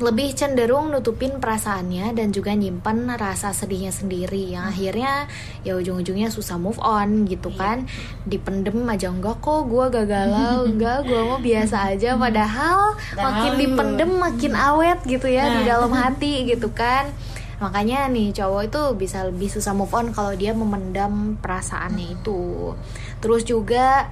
lebih 0.00 0.32
cenderung 0.32 0.88
nutupin 0.88 1.36
perasaannya 1.36 2.16
dan 2.16 2.32
juga 2.32 2.56
nyimpen 2.56 3.04
rasa 3.20 3.52
sedihnya 3.52 3.92
sendiri. 3.92 4.48
Yang 4.48 4.64
akhirnya 4.72 5.14
ya 5.60 5.76
ujung-ujungnya 5.76 6.32
susah 6.32 6.56
move 6.56 6.80
on 6.80 7.28
gitu 7.28 7.52
kan. 7.52 7.84
Dipendem 8.24 8.80
aja 8.88 9.12
enggak 9.12 9.44
kok 9.44 9.68
gua 9.68 9.92
gak 9.92 10.08
galau 10.08 10.64
enggak 10.72 11.04
gua 11.04 11.20
mau 11.36 11.40
biasa 11.40 11.92
aja. 11.92 12.16
Padahal 12.16 12.96
makin 13.12 13.52
dipendem 13.60 14.10
makin 14.16 14.52
awet 14.56 14.98
gitu 15.04 15.28
ya 15.28 15.60
di 15.60 15.68
dalam 15.68 15.92
hati 16.00 16.48
gitu 16.48 16.72
kan. 16.72 17.12
Makanya 17.60 18.08
nih 18.08 18.32
cowok 18.32 18.62
itu 18.72 18.82
bisa 18.96 19.28
lebih 19.28 19.52
susah 19.52 19.76
move 19.76 19.92
on 19.92 20.16
kalau 20.16 20.32
dia 20.32 20.56
memendam 20.56 21.36
perasaannya 21.44 22.16
itu. 22.16 22.72
Terus 23.20 23.44
juga 23.44 24.08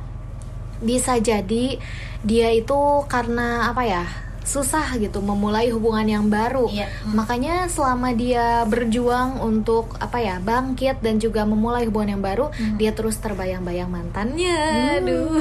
bisa 0.78 1.16
jadi 1.18 1.80
dia 2.22 2.48
itu 2.54 3.02
karena 3.08 3.72
apa 3.72 3.82
ya 3.82 4.27
susah 4.48 4.96
gitu 4.96 5.20
memulai 5.20 5.68
hubungan 5.68 6.08
yang 6.08 6.26
baru. 6.32 6.72
Iya. 6.72 6.88
makanya 7.12 7.68
selama 7.68 8.16
dia 8.16 8.64
berjuang 8.64 9.44
untuk 9.44 10.00
apa 10.00 10.24
ya 10.24 10.40
bangkit 10.40 11.04
dan 11.04 11.20
juga 11.20 11.44
memulai 11.44 11.84
hubungan 11.84 12.16
yang 12.16 12.24
baru 12.24 12.48
dia 12.80 12.96
terus 12.96 13.20
terbayang-bayang 13.20 13.92
mantannya. 13.92 14.56
Aduh. 15.04 15.36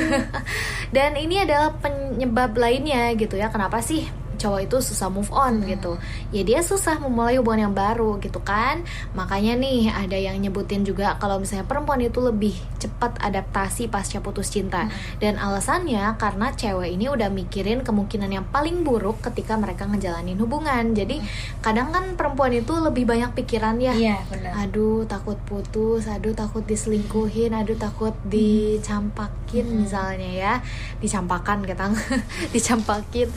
Dan 0.95 1.19
ini 1.19 1.43
adalah 1.43 1.75
penyebab 1.79 2.55
lainnya 2.55 3.11
gitu 3.15 3.35
ya 3.35 3.51
kenapa 3.51 3.83
sih 3.83 4.07
cowok 4.37 4.69
itu 4.69 4.77
susah 4.79 5.09
move 5.09 5.33
on 5.33 5.65
gitu. 5.65 5.97
Ya 6.29 6.45
dia 6.45 6.61
susah 6.61 7.01
memulai 7.01 7.41
hubungan 7.41 7.69
yang 7.69 7.75
baru 7.75 8.21
gitu 8.21 8.39
kan. 8.39 8.85
Makanya 9.17 9.57
nih 9.57 9.89
ada 9.89 10.15
yang 10.15 10.37
nyebutin 10.37 10.85
juga 10.85 11.17
kalau 11.17 11.41
misalnya 11.41 11.65
perempuan 11.65 11.99
itu 11.99 12.21
lebih 12.21 12.53
cepat 12.77 13.17
adaptasi 13.19 13.89
pasca 13.89 14.21
putus 14.21 14.53
cinta. 14.53 14.87
Dan 15.17 15.41
alasannya 15.41 16.15
karena 16.21 16.53
cewek 16.53 16.93
ini 16.93 17.09
udah 17.09 17.27
mikirin 17.33 17.81
kemungkinan 17.81 18.29
yang 18.29 18.45
paling 18.47 18.85
buruk 18.85 19.19
ketika 19.25 19.57
mereka 19.57 19.89
ngejalanin 19.89 20.37
hubungan. 20.37 20.93
Jadi 20.93 21.19
kadang 21.65 21.89
kan 21.89 22.13
perempuan 22.13 22.53
itu 22.53 22.71
lebih 22.77 23.09
banyak 23.09 23.33
pikiran 23.33 23.81
ya. 23.81 23.93
Iya, 23.97 24.17
benar. 24.29 24.51
aduh 24.67 25.03
takut 25.09 25.39
putus 25.49 26.05
aduh 26.05 26.37
takut 26.37 26.61
diselingkuhin 26.63 27.57
aduh 27.57 27.75
takut 27.75 28.13
dicampakin 28.29 29.65
misalnya 29.83 30.29
ya. 30.31 30.53
Dicampakan 31.01 31.65
kita 31.65 31.89
dicampakin 32.53 33.29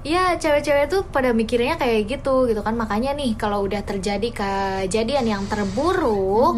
ya 0.00 0.40
cewek-cewek 0.40 0.88
tuh 0.88 1.02
pada 1.08 1.36
mikirnya 1.36 1.76
kayak 1.76 2.08
gitu 2.08 2.48
gitu 2.48 2.60
kan. 2.64 2.74
Makanya 2.76 3.12
nih 3.12 3.36
kalau 3.36 3.64
udah 3.68 3.84
terjadi 3.84 4.28
kejadian 4.32 5.26
yang 5.28 5.42
terburuk 5.44 6.56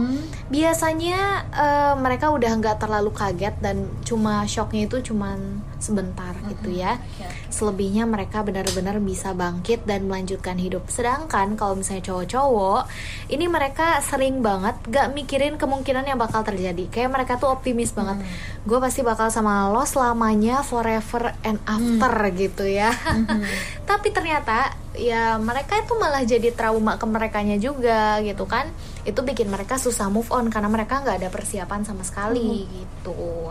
biasanya 0.52 1.48
eh, 1.50 1.94
mereka 1.98 2.30
udah 2.30 2.52
nggak 2.60 2.78
terlalu 2.78 3.10
kaget 3.10 3.54
dan 3.58 3.88
cuma 4.06 4.46
shocknya 4.46 4.86
itu 4.86 5.12
cuman 5.12 5.64
sebentar 5.82 6.38
gitu 6.46 6.70
ya. 6.70 7.02
Selebihnya 7.50 8.06
mereka 8.06 8.46
benar-benar 8.46 9.02
bisa 9.02 9.34
bangkit 9.34 9.82
dan 9.82 10.06
melanjutkan 10.06 10.54
hidup. 10.54 10.86
Sedangkan 10.86 11.58
kalau 11.58 11.74
misalnya 11.74 12.06
cowok-cowok 12.06 12.86
ini 13.34 13.50
mereka 13.50 13.98
sering 14.00 14.38
banget 14.40 14.78
gak 14.86 15.10
mikirin 15.10 15.58
kemungkinan 15.58 16.06
yang 16.06 16.16
bakal 16.16 16.46
terjadi. 16.46 16.86
Kayak 16.88 17.10
mereka 17.10 17.32
tuh 17.42 17.50
optimis 17.50 17.90
banget. 17.90 18.22
Gue 18.62 18.78
pasti 18.78 19.02
bakal 19.02 19.34
sama 19.34 19.74
lo 19.74 19.82
selamanya 19.82 20.62
forever 20.62 21.34
and 21.42 21.58
after 21.66 22.14
gitu 22.38 22.64
ya. 22.64 22.94
Tapi 23.90 24.08
ternyata 24.14 24.78
ya 24.94 25.40
mereka 25.40 25.80
itu 25.80 25.96
malah 25.98 26.22
jadi 26.22 26.54
trauma 26.54 26.94
ke 26.94 27.06
merekanya 27.10 27.58
juga 27.58 28.22
gitu 28.22 28.46
kan. 28.46 28.70
Itu 29.02 29.26
bikin 29.26 29.50
mereka 29.50 29.82
susah 29.82 30.06
move 30.06 30.30
on 30.30 30.46
karena 30.46 30.70
mereka 30.70 31.02
nggak 31.02 31.26
ada 31.26 31.28
persiapan 31.34 31.82
sama 31.82 32.06
sekali 32.06 32.70
gitu 32.70 33.50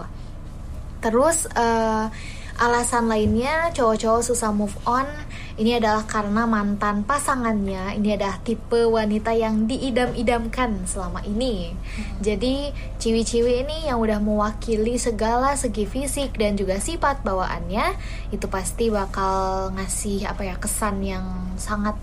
Terus 1.02 1.50
eh, 1.52 2.06
alasan 2.62 3.10
lainnya 3.10 3.74
cowok-cowok 3.74 4.22
susah 4.22 4.54
move 4.54 4.78
on 4.86 5.10
ini 5.58 5.78
adalah 5.82 6.06
karena 6.06 6.46
mantan 6.46 7.04
pasangannya 7.04 7.98
ini 7.98 8.16
adalah 8.16 8.38
tipe 8.42 8.86
wanita 8.88 9.34
yang 9.34 9.66
diidam-idamkan 9.66 10.86
selama 10.86 11.26
ini. 11.28 11.74
Jadi 12.22 12.72
ciwi-ciwi 13.02 13.66
ini 13.66 13.78
yang 13.90 13.98
udah 13.98 14.22
mewakili 14.22 14.96
segala 15.02 15.58
segi 15.58 15.90
fisik 15.90 16.38
dan 16.38 16.56
juga 16.56 16.78
sifat 16.78 17.26
bawaannya 17.26 17.98
itu 18.32 18.46
pasti 18.48 18.94
bakal 18.94 19.70
ngasih 19.76 20.30
apa 20.30 20.42
ya 20.46 20.56
kesan 20.62 21.02
yang 21.02 21.26
sangat 21.58 21.98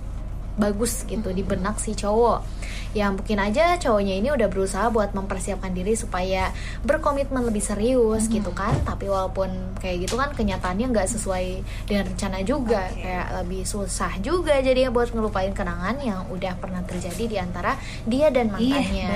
bagus 0.58 1.06
gitu 1.06 1.30
di 1.30 1.46
benak 1.46 1.78
si 1.78 1.94
cowok 1.94 2.57
ya 2.96 3.12
mungkin 3.12 3.36
aja 3.40 3.76
cowoknya 3.76 4.20
ini 4.20 4.28
udah 4.32 4.48
berusaha 4.48 4.88
buat 4.88 5.12
mempersiapkan 5.12 5.72
diri 5.72 5.92
supaya 5.92 6.52
berkomitmen 6.84 7.44
lebih 7.44 7.60
serius 7.60 8.28
gitu 8.28 8.52
kan. 8.52 8.74
Tapi 8.84 9.08
walaupun 9.08 9.78
kayak 9.80 10.08
gitu 10.08 10.16
kan 10.16 10.32
kenyataannya 10.32 10.88
nggak 10.92 11.08
sesuai 11.08 11.62
dengan 11.88 12.08
rencana 12.08 12.44
juga. 12.44 12.88
Kayak 12.92 13.26
lebih 13.44 13.62
susah 13.68 14.12
juga 14.24 14.58
jadi 14.60 14.88
buat 14.88 15.12
ngelupain 15.12 15.52
kenangan 15.52 16.00
yang 16.00 16.24
udah 16.32 16.56
pernah 16.56 16.80
terjadi 16.84 17.24
di 17.24 17.36
antara 17.36 17.76
dia 18.08 18.32
dan 18.32 18.52
mantannya. 18.52 19.08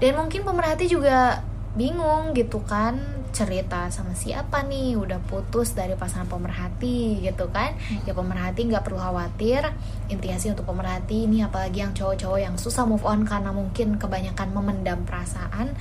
dan 0.00 0.12
mungkin 0.16 0.40
pemerhati 0.48 0.88
juga 0.88 1.44
bingung 1.76 2.34
gitu 2.34 2.58
kan 2.66 3.19
cerita 3.30 3.86
sama 3.88 4.12
siapa 4.12 4.62
nih 4.62 4.94
udah 4.94 5.18
putus 5.22 5.72
dari 5.72 5.94
pasangan 5.94 6.26
pemerhati 6.26 7.18
gitu 7.20 7.48
kan. 7.48 7.72
Ya 8.02 8.12
pemerhati 8.12 8.66
nggak 8.66 8.82
perlu 8.82 8.98
khawatir 8.98 9.64
intinya 10.06 10.36
sih 10.36 10.50
untuk 10.50 10.64
pemerhati 10.64 11.24
ini 11.24 11.40
apalagi 11.40 11.80
yang 11.80 11.92
cowok-cowok 11.92 12.40
yang 12.40 12.54
susah 12.56 12.82
move 12.82 13.02
on 13.02 13.22
karena 13.22 13.50
mungkin 13.50 13.94
kebanyakan 13.96 14.50
memendam 14.50 15.02
perasaan. 15.02 15.72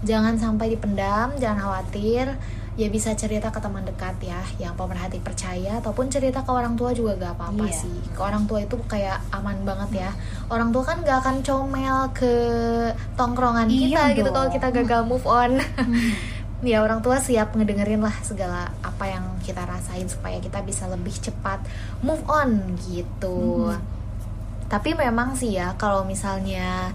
Jangan 0.00 0.36
sampai 0.36 0.70
dipendam 0.70 1.32
jangan 1.36 1.58
khawatir. 1.62 2.36
Ya 2.78 2.88
bisa 2.88 3.12
cerita 3.12 3.50
ke 3.50 3.60
teman 3.60 3.84
dekat 3.84 4.14
ya 4.22 4.40
yang 4.56 4.72
pemerhati 4.72 5.20
percaya 5.20 5.76
ataupun 5.76 6.08
cerita 6.08 6.40
ke 6.40 6.48
orang 6.48 6.74
tua 6.74 6.92
juga 6.92 7.12
gak 7.14 7.34
apa-apa 7.34 7.66
Iya. 7.66 7.76
sih. 7.76 7.98
Ke 8.10 8.20
orang 8.22 8.46
tua 8.46 8.62
itu 8.62 8.78
kayak 8.86 9.20
aman 9.30 9.58
banget 9.60 10.00
ya. 10.00 10.10
Orang 10.48 10.70
tua 10.70 10.86
kan 10.86 11.02
gak 11.02 11.20
akan 11.20 11.36
comel 11.42 12.08
ke 12.14 12.32
tongkrongan 13.14 13.68
kita 13.68 13.84
Iya 14.00 14.04
gitu 14.14 14.24
dong. 14.24 14.34
kalau 14.34 14.48
kita 14.48 14.68
gagal 14.72 15.02
move 15.04 15.26
on 15.26 15.60
ya 16.60 16.84
orang 16.84 17.00
tua 17.00 17.16
siap 17.20 17.56
ngedengerin 17.56 18.04
lah 18.04 18.12
segala 18.20 18.68
apa 18.84 19.04
yang 19.08 19.24
kita 19.40 19.64
rasain 19.64 20.08
supaya 20.08 20.36
kita 20.40 20.60
bisa 20.60 20.84
lebih 20.88 21.12
cepat 21.16 21.64
move 22.04 22.20
on 22.28 22.76
gitu. 22.84 23.72
Tapi 24.70 24.94
memang 24.94 25.34
sih 25.34 25.56
ya 25.58 25.74
kalau 25.80 26.04
misalnya 26.06 26.94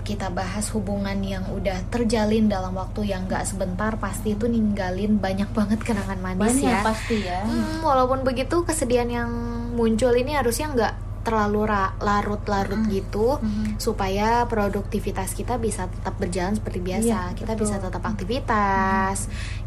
kita 0.00 0.32
bahas 0.32 0.72
hubungan 0.72 1.20
yang 1.20 1.44
udah 1.52 1.76
terjalin 1.92 2.48
dalam 2.48 2.72
waktu 2.72 3.12
yang 3.12 3.28
gak 3.28 3.44
sebentar 3.44 3.94
pasti 4.00 4.32
itu 4.32 4.48
ninggalin 4.48 5.20
banyak 5.20 5.52
banget 5.52 5.80
kenangan 5.84 6.18
manis 6.18 6.56
Banyak 6.56 6.72
ya. 6.72 6.80
pasti 6.80 7.16
ya. 7.20 7.44
Hmm, 7.44 7.84
walaupun 7.84 8.24
begitu 8.24 8.64
kesedihan 8.64 9.06
yang 9.06 9.30
muncul 9.76 10.10
ini 10.16 10.34
harusnya 10.34 10.72
nggak 10.72 10.94
terlalu 11.22 11.68
larut-larut 12.00 12.80
gitu 12.88 13.38
supaya 13.76 14.44
produktivitas 14.48 15.36
kita 15.36 15.60
bisa 15.60 15.86
tetap 15.88 16.16
berjalan 16.16 16.56
seperti 16.56 16.80
biasa. 16.80 17.32
Iya, 17.32 17.36
kita 17.36 17.52
betul. 17.54 17.62
bisa 17.66 17.76
tetap 17.80 18.02
aktivitas. 18.04 19.16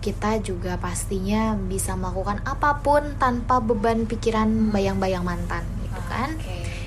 Kita 0.01 0.41
juga 0.41 0.75
pastinya 0.81 1.53
bisa 1.55 1.93
melakukan 1.93 2.41
apa 2.43 2.81
pun 2.81 3.15
tanpa 3.21 3.61
beban 3.61 4.05
pikiran 4.09 4.73
bayang-bayang 4.73 5.23
mantan 5.23 5.63
gitu 5.85 6.01
kan? 6.09 6.33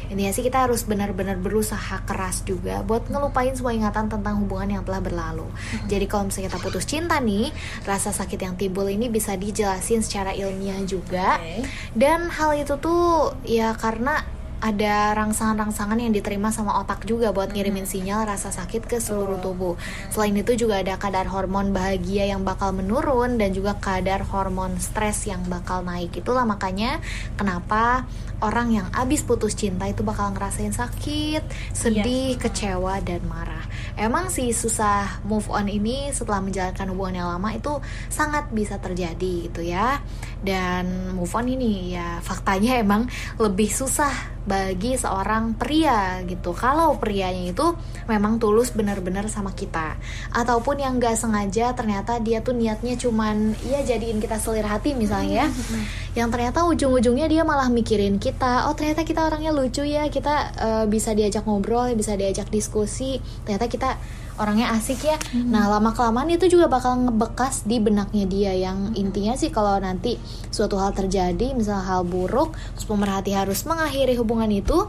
ini 0.07 0.31
sih 0.31 0.47
kita 0.47 0.67
harus 0.67 0.87
benar-benar 0.87 1.39
berusaha 1.43 2.03
keras 2.07 2.47
juga 2.47 2.83
buat 2.87 3.11
ngelupain 3.11 3.55
semua 3.59 3.75
ingatan 3.75 4.07
tentang 4.07 4.39
hubungan 4.39 4.79
yang 4.79 4.83
telah 4.87 5.03
berlalu. 5.03 5.47
Jadi 5.91 6.07
kalau 6.07 6.31
misalnya 6.31 6.55
kita 6.55 6.63
putus 6.63 6.85
cinta 6.87 7.19
nih, 7.19 7.51
rasa 7.83 8.15
sakit 8.15 8.39
yang 8.39 8.55
timbul 8.55 8.87
ini 8.87 9.11
bisa 9.11 9.35
dijelasin 9.35 10.07
secara 10.07 10.31
ilmiah 10.31 10.79
juga. 10.87 11.43
Dan 11.91 12.31
hal 12.31 12.55
itu 12.55 12.79
tuh 12.79 13.35
ya 13.43 13.75
karena 13.75 14.23
ada 14.67 15.15
rangsangan-rangsangan 15.15 16.03
yang 16.03 16.11
diterima 16.11 16.51
sama 16.51 16.83
otak 16.83 17.07
juga 17.07 17.31
buat 17.31 17.55
ngirimin 17.55 17.87
sinyal 17.87 18.27
rasa 18.27 18.51
sakit 18.51 18.83
ke 18.91 18.99
seluruh 18.99 19.39
tubuh. 19.39 19.79
Selain 20.11 20.35
itu 20.35 20.59
juga 20.59 20.83
ada 20.83 20.99
kadar 20.99 21.31
hormon 21.31 21.71
bahagia 21.71 22.27
yang 22.27 22.43
bakal 22.43 22.75
menurun 22.75 23.39
dan 23.39 23.55
juga 23.55 23.79
kadar 23.79 24.27
hormon 24.27 24.75
stres 24.83 25.31
yang 25.31 25.47
bakal 25.47 25.87
naik. 25.87 26.11
Itulah 26.19 26.43
makanya 26.43 26.99
kenapa 27.39 28.11
orang 28.43 28.75
yang 28.75 28.87
abis 28.93 29.23
putus 29.23 29.57
cinta 29.57 29.89
itu 29.89 30.03
bakal 30.03 30.35
ngerasain 30.35 30.75
sakit, 30.75 31.47
sedih, 31.73 32.37
kecewa 32.37 33.01
dan 33.01 33.23
marah. 33.31 33.65
Emang 33.97 34.29
sih 34.29 34.53
susah 34.53 35.25
move 35.25 35.49
on 35.49 35.71
ini 35.73 36.13
setelah 36.13 36.45
menjalankan 36.45 36.91
hubungan 36.93 37.25
yang 37.25 37.29
lama 37.33 37.49
itu 37.57 37.81
sangat 38.13 38.51
bisa 38.53 38.77
terjadi 38.77 39.49
gitu 39.49 39.63
ya. 39.65 40.05
Dan 40.45 41.17
move 41.17 41.33
on 41.33 41.49
ini 41.49 41.97
ya 41.97 42.21
faktanya 42.21 42.79
emang 42.79 43.09
lebih 43.41 43.73
susah 43.73 44.37
bagi 44.47 44.95
seorang 44.95 45.59
pria 45.59 46.23
gitu. 46.23 46.55
Kalau 46.55 46.95
prianya 47.03 47.51
itu 47.51 47.67
memang 48.07 48.39
tulus 48.39 48.71
benar-benar 48.71 49.27
sama 49.27 49.51
kita, 49.51 49.99
ataupun 50.31 50.79
yang 50.79 51.03
gak 51.03 51.19
sengaja 51.19 51.75
ternyata 51.75 52.23
dia 52.23 52.39
tuh 52.47 52.55
niatnya 52.55 52.95
cuman 52.95 53.59
ya 53.67 53.83
jadiin 53.83 54.23
kita 54.23 54.39
selir 54.39 54.63
hati 54.63 54.95
misalnya, 54.95 55.51
ya. 55.51 56.23
yang 56.23 56.31
ternyata 56.31 56.63
ujung-ujungnya 56.63 57.27
dia 57.27 57.43
malah 57.43 57.67
mikirin 57.67 58.23
kita. 58.23 58.71
Oh 58.71 58.75
ternyata 58.79 59.03
kita 59.03 59.27
orangnya 59.27 59.51
lucu 59.51 59.83
ya, 59.83 60.07
kita 60.07 60.35
eh, 60.55 60.85
bisa 60.87 61.11
diajak 61.11 61.43
ngobrol, 61.43 61.91
bisa 61.99 62.15
diajak 62.15 62.47
diskusi. 62.47 63.19
Ternyata 63.43 63.67
kita 63.67 63.91
orangnya 64.37 64.73
asik 64.77 65.05
ya. 65.05 65.17
Nah 65.35 65.69
lama 65.69 65.93
kelamaan 65.97 66.29
itu 66.33 66.47
juga 66.49 66.69
bakal 66.69 67.09
ngebekas 67.09 67.65
di 67.65 67.81
benaknya 67.81 68.25
dia 68.29 68.53
yang 68.53 68.93
intinya 68.95 69.37
sih 69.37 69.49
kalau 69.49 69.77
nanti 69.81 70.21
suatu 70.53 70.77
hal 70.77 70.93
terjadi, 70.93 71.57
misal 71.57 71.81
hal 71.81 72.05
buruk, 72.05 72.57
terus 72.77 72.87
pemerhati 72.89 73.33
harus 73.33 73.65
mengakhiri 73.65 74.17
hubungan 74.17 74.49
itu, 74.53 74.89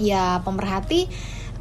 ya 0.00 0.40
pemerhati 0.42 1.06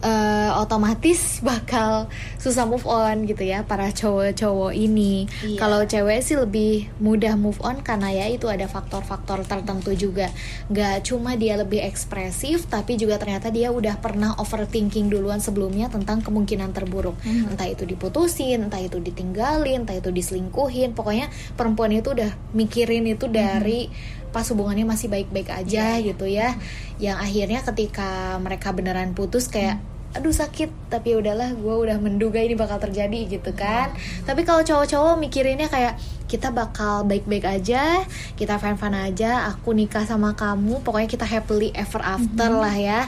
eh, 0.01 0.51
otomatis 0.57 1.39
bakal 1.41 2.09
susah 2.37 2.65
move 2.65 2.85
on 2.85 3.25
gitu 3.29 3.45
ya 3.45 3.63
para 3.65 3.89
cowok-cowok 3.89 4.73
ini. 4.73 5.29
Kalau 5.57 5.85
cewek 5.85 6.19
sih 6.21 6.37
lebih 6.37 6.89
mudah 6.97 7.37
move 7.37 7.61
on 7.61 7.81
karena 7.81 8.11
ya 8.13 8.25
itu 8.29 8.49
ada 8.49 8.65
faktor-faktor 8.65 9.45
tertentu 9.45 9.93
juga. 9.93 10.29
Gak 10.69 11.07
cuma 11.09 11.37
dia 11.37 11.57
lebih 11.57 11.81
ekspresif, 11.85 12.67
tapi 12.67 12.97
juga 12.97 13.21
ternyata 13.21 13.53
dia 13.53 13.69
udah 13.69 13.97
pernah 14.01 14.33
overthinking 14.37 15.09
duluan 15.09 15.39
sebelumnya 15.39 15.87
tentang 15.87 16.21
kemungkinan 16.21 16.73
terburuk. 16.73 17.15
Entah 17.25 17.69
itu 17.69 17.85
diputusin, 17.85 18.67
entah 18.67 18.81
itu 18.81 18.97
ditinggalin, 18.97 19.85
entah 19.85 19.97
itu 19.97 20.09
diselingkuhin. 20.09 20.93
Pokoknya 20.97 21.29
perempuan 21.55 21.93
itu 21.93 22.13
udah 22.13 22.31
mikirin 22.57 23.05
itu 23.07 23.29
dari 23.29 23.89
pas 24.32 24.47
hubungannya 24.47 24.88
masih 24.88 25.11
baik-baik 25.11 25.51
aja 25.51 25.99
gitu 25.99 26.25
ya. 26.25 26.55
Yang 26.97 27.17
akhirnya 27.19 27.59
ketika 27.67 28.39
mereka 28.39 28.71
beneran 28.71 29.11
putus 29.11 29.51
kayak 29.51 29.79
aduh 30.11 30.36
sakit 30.36 30.91
tapi 30.91 31.15
ya 31.15 31.23
udahlah 31.23 31.55
gue 31.55 31.75
udah 31.88 31.95
menduga 32.03 32.43
ini 32.43 32.55
bakal 32.55 32.79
terjadi 32.84 33.32
gitu 33.32 33.55
kan. 33.55 33.95
Tapi 34.27 34.43
kalau 34.43 34.63
cowok-cowok 34.63 35.15
mikirinnya 35.19 35.71
kayak 35.71 35.95
kita 36.27 36.51
bakal 36.51 37.03
baik-baik 37.03 37.43
aja 37.43 38.07
kita 38.39 38.55
fan-fan 38.55 38.95
aja 38.95 39.51
aku 39.51 39.75
nikah 39.75 40.07
sama 40.07 40.32
kamu 40.36 40.79
pokoknya 40.84 41.11
kita 41.11 41.27
happily 41.27 41.71
ever 41.75 42.03
after 42.03 42.49
lah 42.51 42.75
ya. 42.75 43.07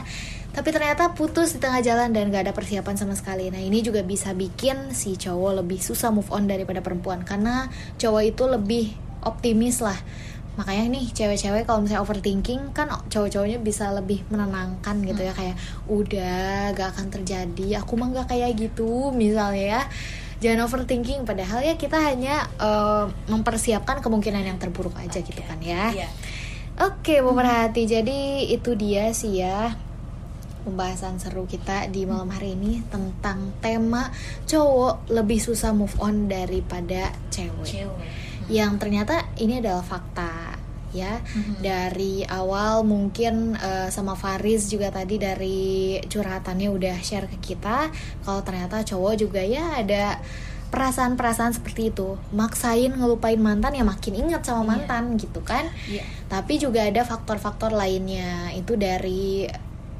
Tapi 0.54 0.70
ternyata 0.70 1.18
putus 1.18 1.50
di 1.50 1.58
tengah 1.58 1.82
jalan 1.82 2.14
dan 2.14 2.30
gak 2.30 2.46
ada 2.46 2.54
persiapan 2.54 2.94
sama 2.94 3.18
sekali. 3.18 3.50
Nah 3.50 3.58
ini 3.58 3.82
juga 3.82 4.06
bisa 4.06 4.30
bikin 4.30 4.94
si 4.94 5.18
cowok 5.18 5.60
lebih 5.60 5.82
susah 5.82 6.14
move 6.14 6.30
on 6.30 6.46
daripada 6.46 6.78
perempuan. 6.78 7.26
Karena 7.26 7.66
cowok 7.98 8.22
itu 8.22 8.44
lebih 8.46 8.86
optimis 9.26 9.82
lah 9.82 9.98
makanya 10.54 10.86
nih 10.94 11.10
cewek-cewek 11.10 11.66
kalau 11.66 11.82
misalnya 11.82 12.02
overthinking 12.06 12.70
kan 12.70 12.86
cowok-cowoknya 13.10 13.58
bisa 13.58 13.90
lebih 13.90 14.22
menenangkan 14.30 15.02
gitu 15.02 15.22
ya. 15.26 15.32
Kayak 15.34 15.56
udah 15.90 16.70
gak 16.74 16.88
akan 16.94 17.06
terjadi. 17.10 17.82
Aku 17.82 17.98
mah 17.98 18.10
gak 18.14 18.34
kayak 18.34 18.54
gitu 18.54 19.10
misalnya 19.10 19.80
ya. 19.80 19.82
Jangan 20.38 20.70
overthinking. 20.70 21.26
Padahal 21.26 21.62
ya 21.66 21.74
kita 21.74 21.98
hanya 21.98 22.46
eh, 22.58 23.04
mempersiapkan 23.30 23.98
kemungkinan 23.98 24.46
yang 24.46 24.58
terburuk 24.62 24.94
aja 25.00 25.18
gitu 25.18 25.42
kan 25.42 25.58
ya. 25.58 25.90
Iya. 25.90 26.08
Oke, 26.74 27.22
pemerhati. 27.22 27.86
Jadi 27.86 28.50
itu 28.50 28.74
dia 28.74 29.14
sih 29.14 29.42
ya 29.42 29.74
pembahasan 30.64 31.20
seru 31.20 31.44
kita 31.44 31.92
di 31.92 32.08
malam 32.08 32.32
hari 32.32 32.56
ini 32.56 32.80
tentang 32.88 33.52
tema 33.60 34.08
cowok 34.48 35.12
lebih 35.12 35.36
susah 35.36 35.76
move 35.76 35.92
on 36.00 36.26
daripada 36.26 37.12
cewek. 37.28 37.84
Yang 38.48 38.72
ternyata 38.80 39.24
ini 39.40 39.60
adalah 39.60 39.84
fakta 39.84 40.58
ya. 40.94 41.18
Dari 41.58 42.22
awal 42.24 42.86
mungkin 42.86 43.58
eh, 43.58 43.88
sama 43.90 44.14
Faris 44.14 44.70
juga 44.70 44.94
tadi 44.94 45.18
dari 45.18 45.98
curhatannya 46.06 46.70
udah 46.70 46.96
share 47.02 47.26
ke 47.26 47.52
kita 47.52 47.90
kalau 48.22 48.40
ternyata 48.46 48.86
cowok 48.86 49.14
juga 49.18 49.42
ya 49.42 49.82
ada 49.82 50.22
perasaan-perasaan 50.70 51.54
seperti 51.54 51.94
itu. 51.94 52.18
Maksain 52.34 52.94
ngelupain 52.94 53.38
mantan 53.38 53.78
ya 53.78 53.86
makin 53.86 54.14
ingat 54.26 54.42
sama 54.46 54.74
mantan 54.74 55.14
gitu 55.18 55.38
kan? 55.42 55.70
Tapi 56.26 56.58
juga 56.58 56.82
ada 56.86 57.06
faktor-faktor 57.06 57.70
lainnya. 57.70 58.50
Itu 58.54 58.74
dari 58.74 59.46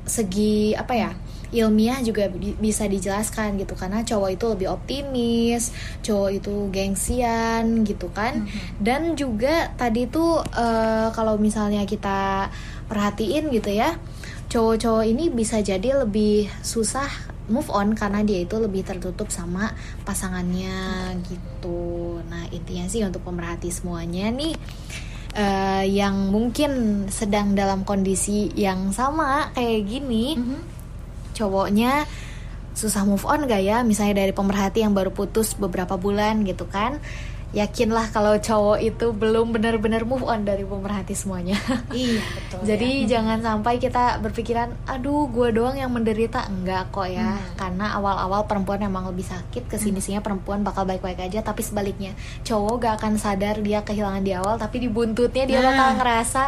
segi 0.04 0.76
apa 0.76 0.94
ya 0.94 1.10
ilmiah 1.54 2.02
juga 2.02 2.26
bi- 2.28 2.58
bisa 2.58 2.90
dijelaskan 2.90 3.54
gitu. 3.62 3.78
Karena 3.78 4.02
cowok 4.02 4.30
itu 4.34 4.44
lebih 4.50 4.68
optimis 4.74 5.70
cowok 6.02 6.30
itu 6.42 6.54
gengsian 6.74 7.86
gitu 7.86 8.10
kan. 8.10 8.44
Dan 8.82 9.14
juga 9.14 9.70
tadi 9.78 10.10
tuh 10.10 10.42
eh, 10.42 11.08
kalau 11.14 11.38
misalnya 11.38 11.86
kita 11.86 12.50
perhatiin 12.90 13.48
gitu 13.54 13.72
ya 13.72 13.96
cowok-cowok 14.54 15.04
ini 15.08 15.34
bisa 15.34 15.58
jadi 15.58 16.06
lebih 16.06 16.46
susah 16.62 17.10
move 17.50 17.68
on 17.74 17.92
karena 17.92 18.24
dia 18.24 18.46
itu 18.46 18.56
lebih 18.56 18.86
tertutup 18.86 19.28
sama 19.28 19.74
pasangannya 20.06 21.12
gitu. 21.26 22.22
Nah 22.30 22.48
intinya 22.54 22.86
sih 22.86 23.02
untuk 23.04 23.26
pemerhati 23.26 23.68
semuanya 23.68 24.30
nih 24.30 24.54
eh, 25.34 25.84
yang 25.90 26.30
mungkin 26.30 27.04
sedang 27.10 27.52
dalam 27.58 27.82
kondisi 27.82 28.48
yang 28.54 28.94
sama 28.94 29.50
kayak 29.52 29.82
gini, 29.84 30.38
cowoknya 31.34 32.06
susah 32.74 33.06
move 33.06 33.22
on 33.26 33.46
gak 33.46 33.62
ya? 33.62 33.82
Misalnya 33.86 34.26
dari 34.26 34.32
pemerhati 34.34 34.82
yang 34.82 34.94
baru 34.94 35.14
putus 35.14 35.54
beberapa 35.54 35.94
bulan 35.94 36.42
gitu 36.42 36.66
kan? 36.66 36.98
Yakinlah 37.54 38.10
kalau 38.10 38.34
cowok 38.34 38.82
itu 38.82 39.06
belum 39.10 39.50
benar-benar 39.50 40.02
move 40.02 40.22
on 40.22 40.42
dari 40.42 40.62
pemerhati 40.62 41.14
semuanya. 41.14 41.54
Iya 41.88 42.18
betul. 42.36 42.58
Jadi 42.66 42.90
jangan 43.06 43.38
sampai 43.40 43.78
kita 43.78 44.18
berpikiran, 44.18 44.74
aduh 44.84 45.26
gue 45.26 45.48
doang 45.50 45.72
yang 45.72 45.88
menderita 45.88 46.44
enggak 46.44 46.90
kok 46.90 47.06
ya, 47.06 47.38
karena 47.54 47.94
awal-awal 47.94 48.44
perempuan 48.44 48.82
emang 48.82 49.06
lebih 49.06 49.22
sakit, 49.22 49.64
ke 49.64 49.76
sini 49.76 49.98
sininya 49.98 50.20
perempuan 50.20 50.60
bakal 50.60 50.82
baik-baik 50.82 51.22
aja, 51.22 51.40
tapi 51.40 51.62
sebaliknya 51.62 52.10
cowok 52.42 52.74
gak 52.76 52.94
akan 52.98 53.14
sadar 53.16 53.56
dia 53.58 53.80
kehilangan 53.80 54.20
di 54.20 54.32
awal, 54.32 54.58
tapi 54.58 54.78
di 54.78 54.88
buntutnya 54.88 55.46
dia 55.46 55.58
Nah. 55.58 55.70
bakal 55.70 55.88
ngerasa 55.96 56.42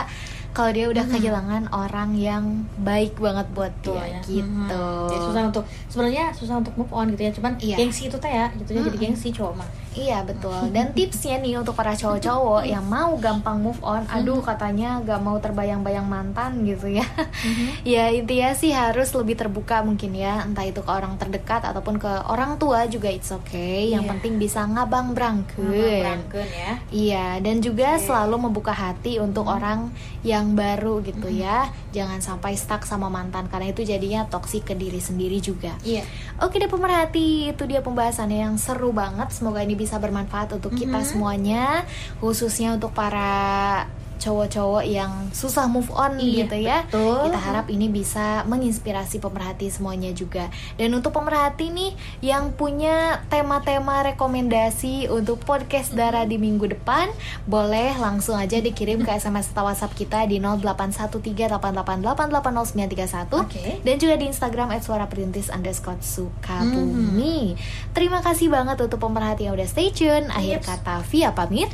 kalau 0.51 0.73
dia 0.73 0.89
udah 0.89 1.05
kehilangan 1.07 1.63
orang 1.71 2.17
yang 2.17 2.45
baik 2.77 3.15
banget 3.15 3.45
buat 3.51 3.71
Betul 3.77 4.01
dia 4.01 4.09
ya. 4.09 4.21
gitu. 4.27 4.43
Mhm. 4.89 5.07
Jadi 5.07 5.21
susah 5.23 5.43
untuk 5.45 5.65
sebenarnya 5.87 6.25
susah 6.33 6.57
untuk 6.57 6.75
move 6.75 6.91
on 6.91 7.13
gitu 7.13 7.23
ya. 7.23 7.31
Cuman 7.31 7.53
Iya. 7.57 7.77
gengsi 7.77 8.09
itu 8.09 8.17
teh 8.17 8.29
ya, 8.29 8.49
gitu 8.57 8.73
ya 8.73 8.81
jadi 8.83 8.97
gengsi 8.99 9.29
cowok 9.31 9.55
mah. 9.55 9.69
Iya 9.97 10.21
betul. 10.23 10.69
Dan 10.71 10.93
tipsnya 10.93 11.41
nih 11.41 11.57
untuk 11.57 11.73
para 11.73 11.97
cowok-cowok 11.97 12.69
yang 12.69 12.85
mau 12.85 13.17
gampang 13.17 13.57
move 13.59 13.81
on, 13.81 14.05
aduh 14.07 14.45
katanya 14.45 15.01
gak 15.01 15.21
mau 15.25 15.41
terbayang-bayang 15.41 16.05
mantan 16.05 16.69
gitu 16.69 16.93
ya. 16.93 17.07
ya 17.97 18.13
intinya 18.13 18.53
sih 18.53 18.71
harus 18.71 19.09
lebih 19.17 19.41
terbuka 19.41 19.81
mungkin 19.81 20.13
ya, 20.13 20.45
entah 20.45 20.63
itu 20.63 20.85
ke 20.85 20.91
orang 20.93 21.17
terdekat 21.17 21.65
ataupun 21.65 21.97
ke 21.97 22.13
orang 22.29 22.61
tua 22.61 22.85
juga 22.87 23.09
it's 23.09 23.33
okay. 23.33 23.89
Yang 23.89 24.05
Iya. 24.05 24.11
penting 24.13 24.35
bisa 24.37 24.61
ngabang 24.69 25.17
brangkeun. 25.17 25.73
Berangkeun 25.73 26.49
ya. 26.53 26.73
Iya, 26.93 27.27
dan 27.41 27.65
juga 27.65 27.97
selalu 27.97 28.37
membuka 28.47 28.77
hati 28.77 29.17
untuk 29.17 29.49
orang 29.49 29.89
yang 30.21 30.53
baru 30.53 31.01
gitu 31.01 31.33
ya. 31.33 31.73
Jangan 31.97 32.21
sampai 32.21 32.53
stuck 32.61 32.85
sama 32.85 33.09
mantan 33.09 33.49
karena 33.49 33.73
itu 33.73 33.81
jadinya 33.81 34.29
toksik 34.29 34.69
ke 34.69 34.75
diri 34.77 35.01
sendiri 35.01 35.41
juga. 35.41 35.73
Iya. 35.81 36.05
Oke 36.45 36.61
deh 36.61 36.69
pemerhati, 36.69 37.49
itu 37.49 37.65
dia 37.65 37.81
pembahasannya 37.81 38.45
yang 38.45 38.61
seru 38.61 38.93
banget. 38.93 39.33
Semoga 39.33 39.65
ini 39.65 39.73
bisa 39.73 39.97
bermanfaat 39.97 40.53
untuk 40.53 40.77
kita 40.77 41.01
semuanya, 41.09 41.89
khususnya 42.21 42.77
untuk 42.77 42.93
para 42.93 43.89
cowok-cowok 44.17 44.83
yang 44.83 45.29
susah 45.31 45.67
move 45.67 45.89
on 45.93 46.17
Iya, 46.17 46.45
gitu 46.45 46.57
ya. 46.59 46.83
betul. 46.89 47.29
Kita 47.29 47.39
harap 47.39 47.67
ini 47.69 47.87
bisa 47.87 48.43
menginspirasi 48.45 49.19
pemerhati 49.19 49.69
semuanya 49.69 50.11
juga. 50.11 50.49
Dan 50.75 50.93
untuk 50.93 51.13
pemerhati 51.13 51.69
nih 51.69 51.93
yang 52.21 52.53
punya 52.53 53.21
tema-tema 53.29 54.03
rekomendasi 54.07 55.09
untuk 55.09 55.41
podcast 55.41 55.93
Dara 55.93 56.23
di 56.23 56.37
minggu 56.37 56.69
depan, 56.69 57.09
boleh 57.45 57.93
langsung 57.97 58.35
aja 58.35 58.59
dikirim 58.59 59.01
ke 59.01 59.11
SMS 59.13 59.51
atau 59.51 59.65
WhatsApp 59.65 59.93
kita 59.93 60.25
di 60.25 60.37
081388880931 60.41 63.37
Oke. 63.37 63.81
dan 63.83 63.95
juga 63.97 64.15
di 64.17 64.25
Instagram 64.27 64.69
@suaraperintis 64.81 65.49
underscore 65.49 65.97
Sukabumi. 66.01 67.55
Terima 67.93 68.21
kasih 68.21 68.49
banget 68.49 68.77
untuk 68.79 68.99
pemerhati 68.99 69.45
yang 69.45 69.55
udah 69.55 69.67
stay 69.67 69.91
tune. 69.91 70.29
Akhir 70.29 70.61
Yeps. 70.61 70.67
kata 70.67 71.01
Via 71.09 71.31
pamit. 71.33 71.69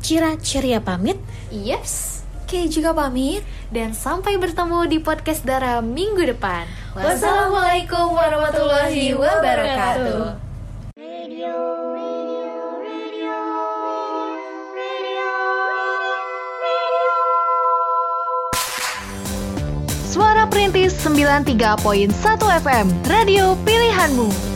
Cira 0.00 0.36
ceria 0.40 0.80
pamit. 0.80 1.18
Yeps. 1.50 2.22
Oke 2.46 2.70
juga 2.70 2.94
pamit. 2.94 3.42
Dan 3.74 3.90
sampai 3.90 4.38
bertemu 4.38 4.86
di 4.86 4.98
podcast 5.02 5.42
Dara 5.42 5.82
minggu 5.82 6.22
depan. 6.22 6.64
Wassalamualaikum 6.94 8.14
warahmatullahi 8.14 9.12
wabarakatuh. 9.18 10.38
Radio, 10.96 11.54
radio, 11.92 12.54
radio, 12.78 13.34
radio, 14.70 15.34
radio. 16.70 17.10
Suara 20.06 20.46
Perintis 20.46 20.94
93.1 21.02 22.14
FM, 22.62 22.86
radio 23.10 23.58
pilihanmu. 23.66 24.55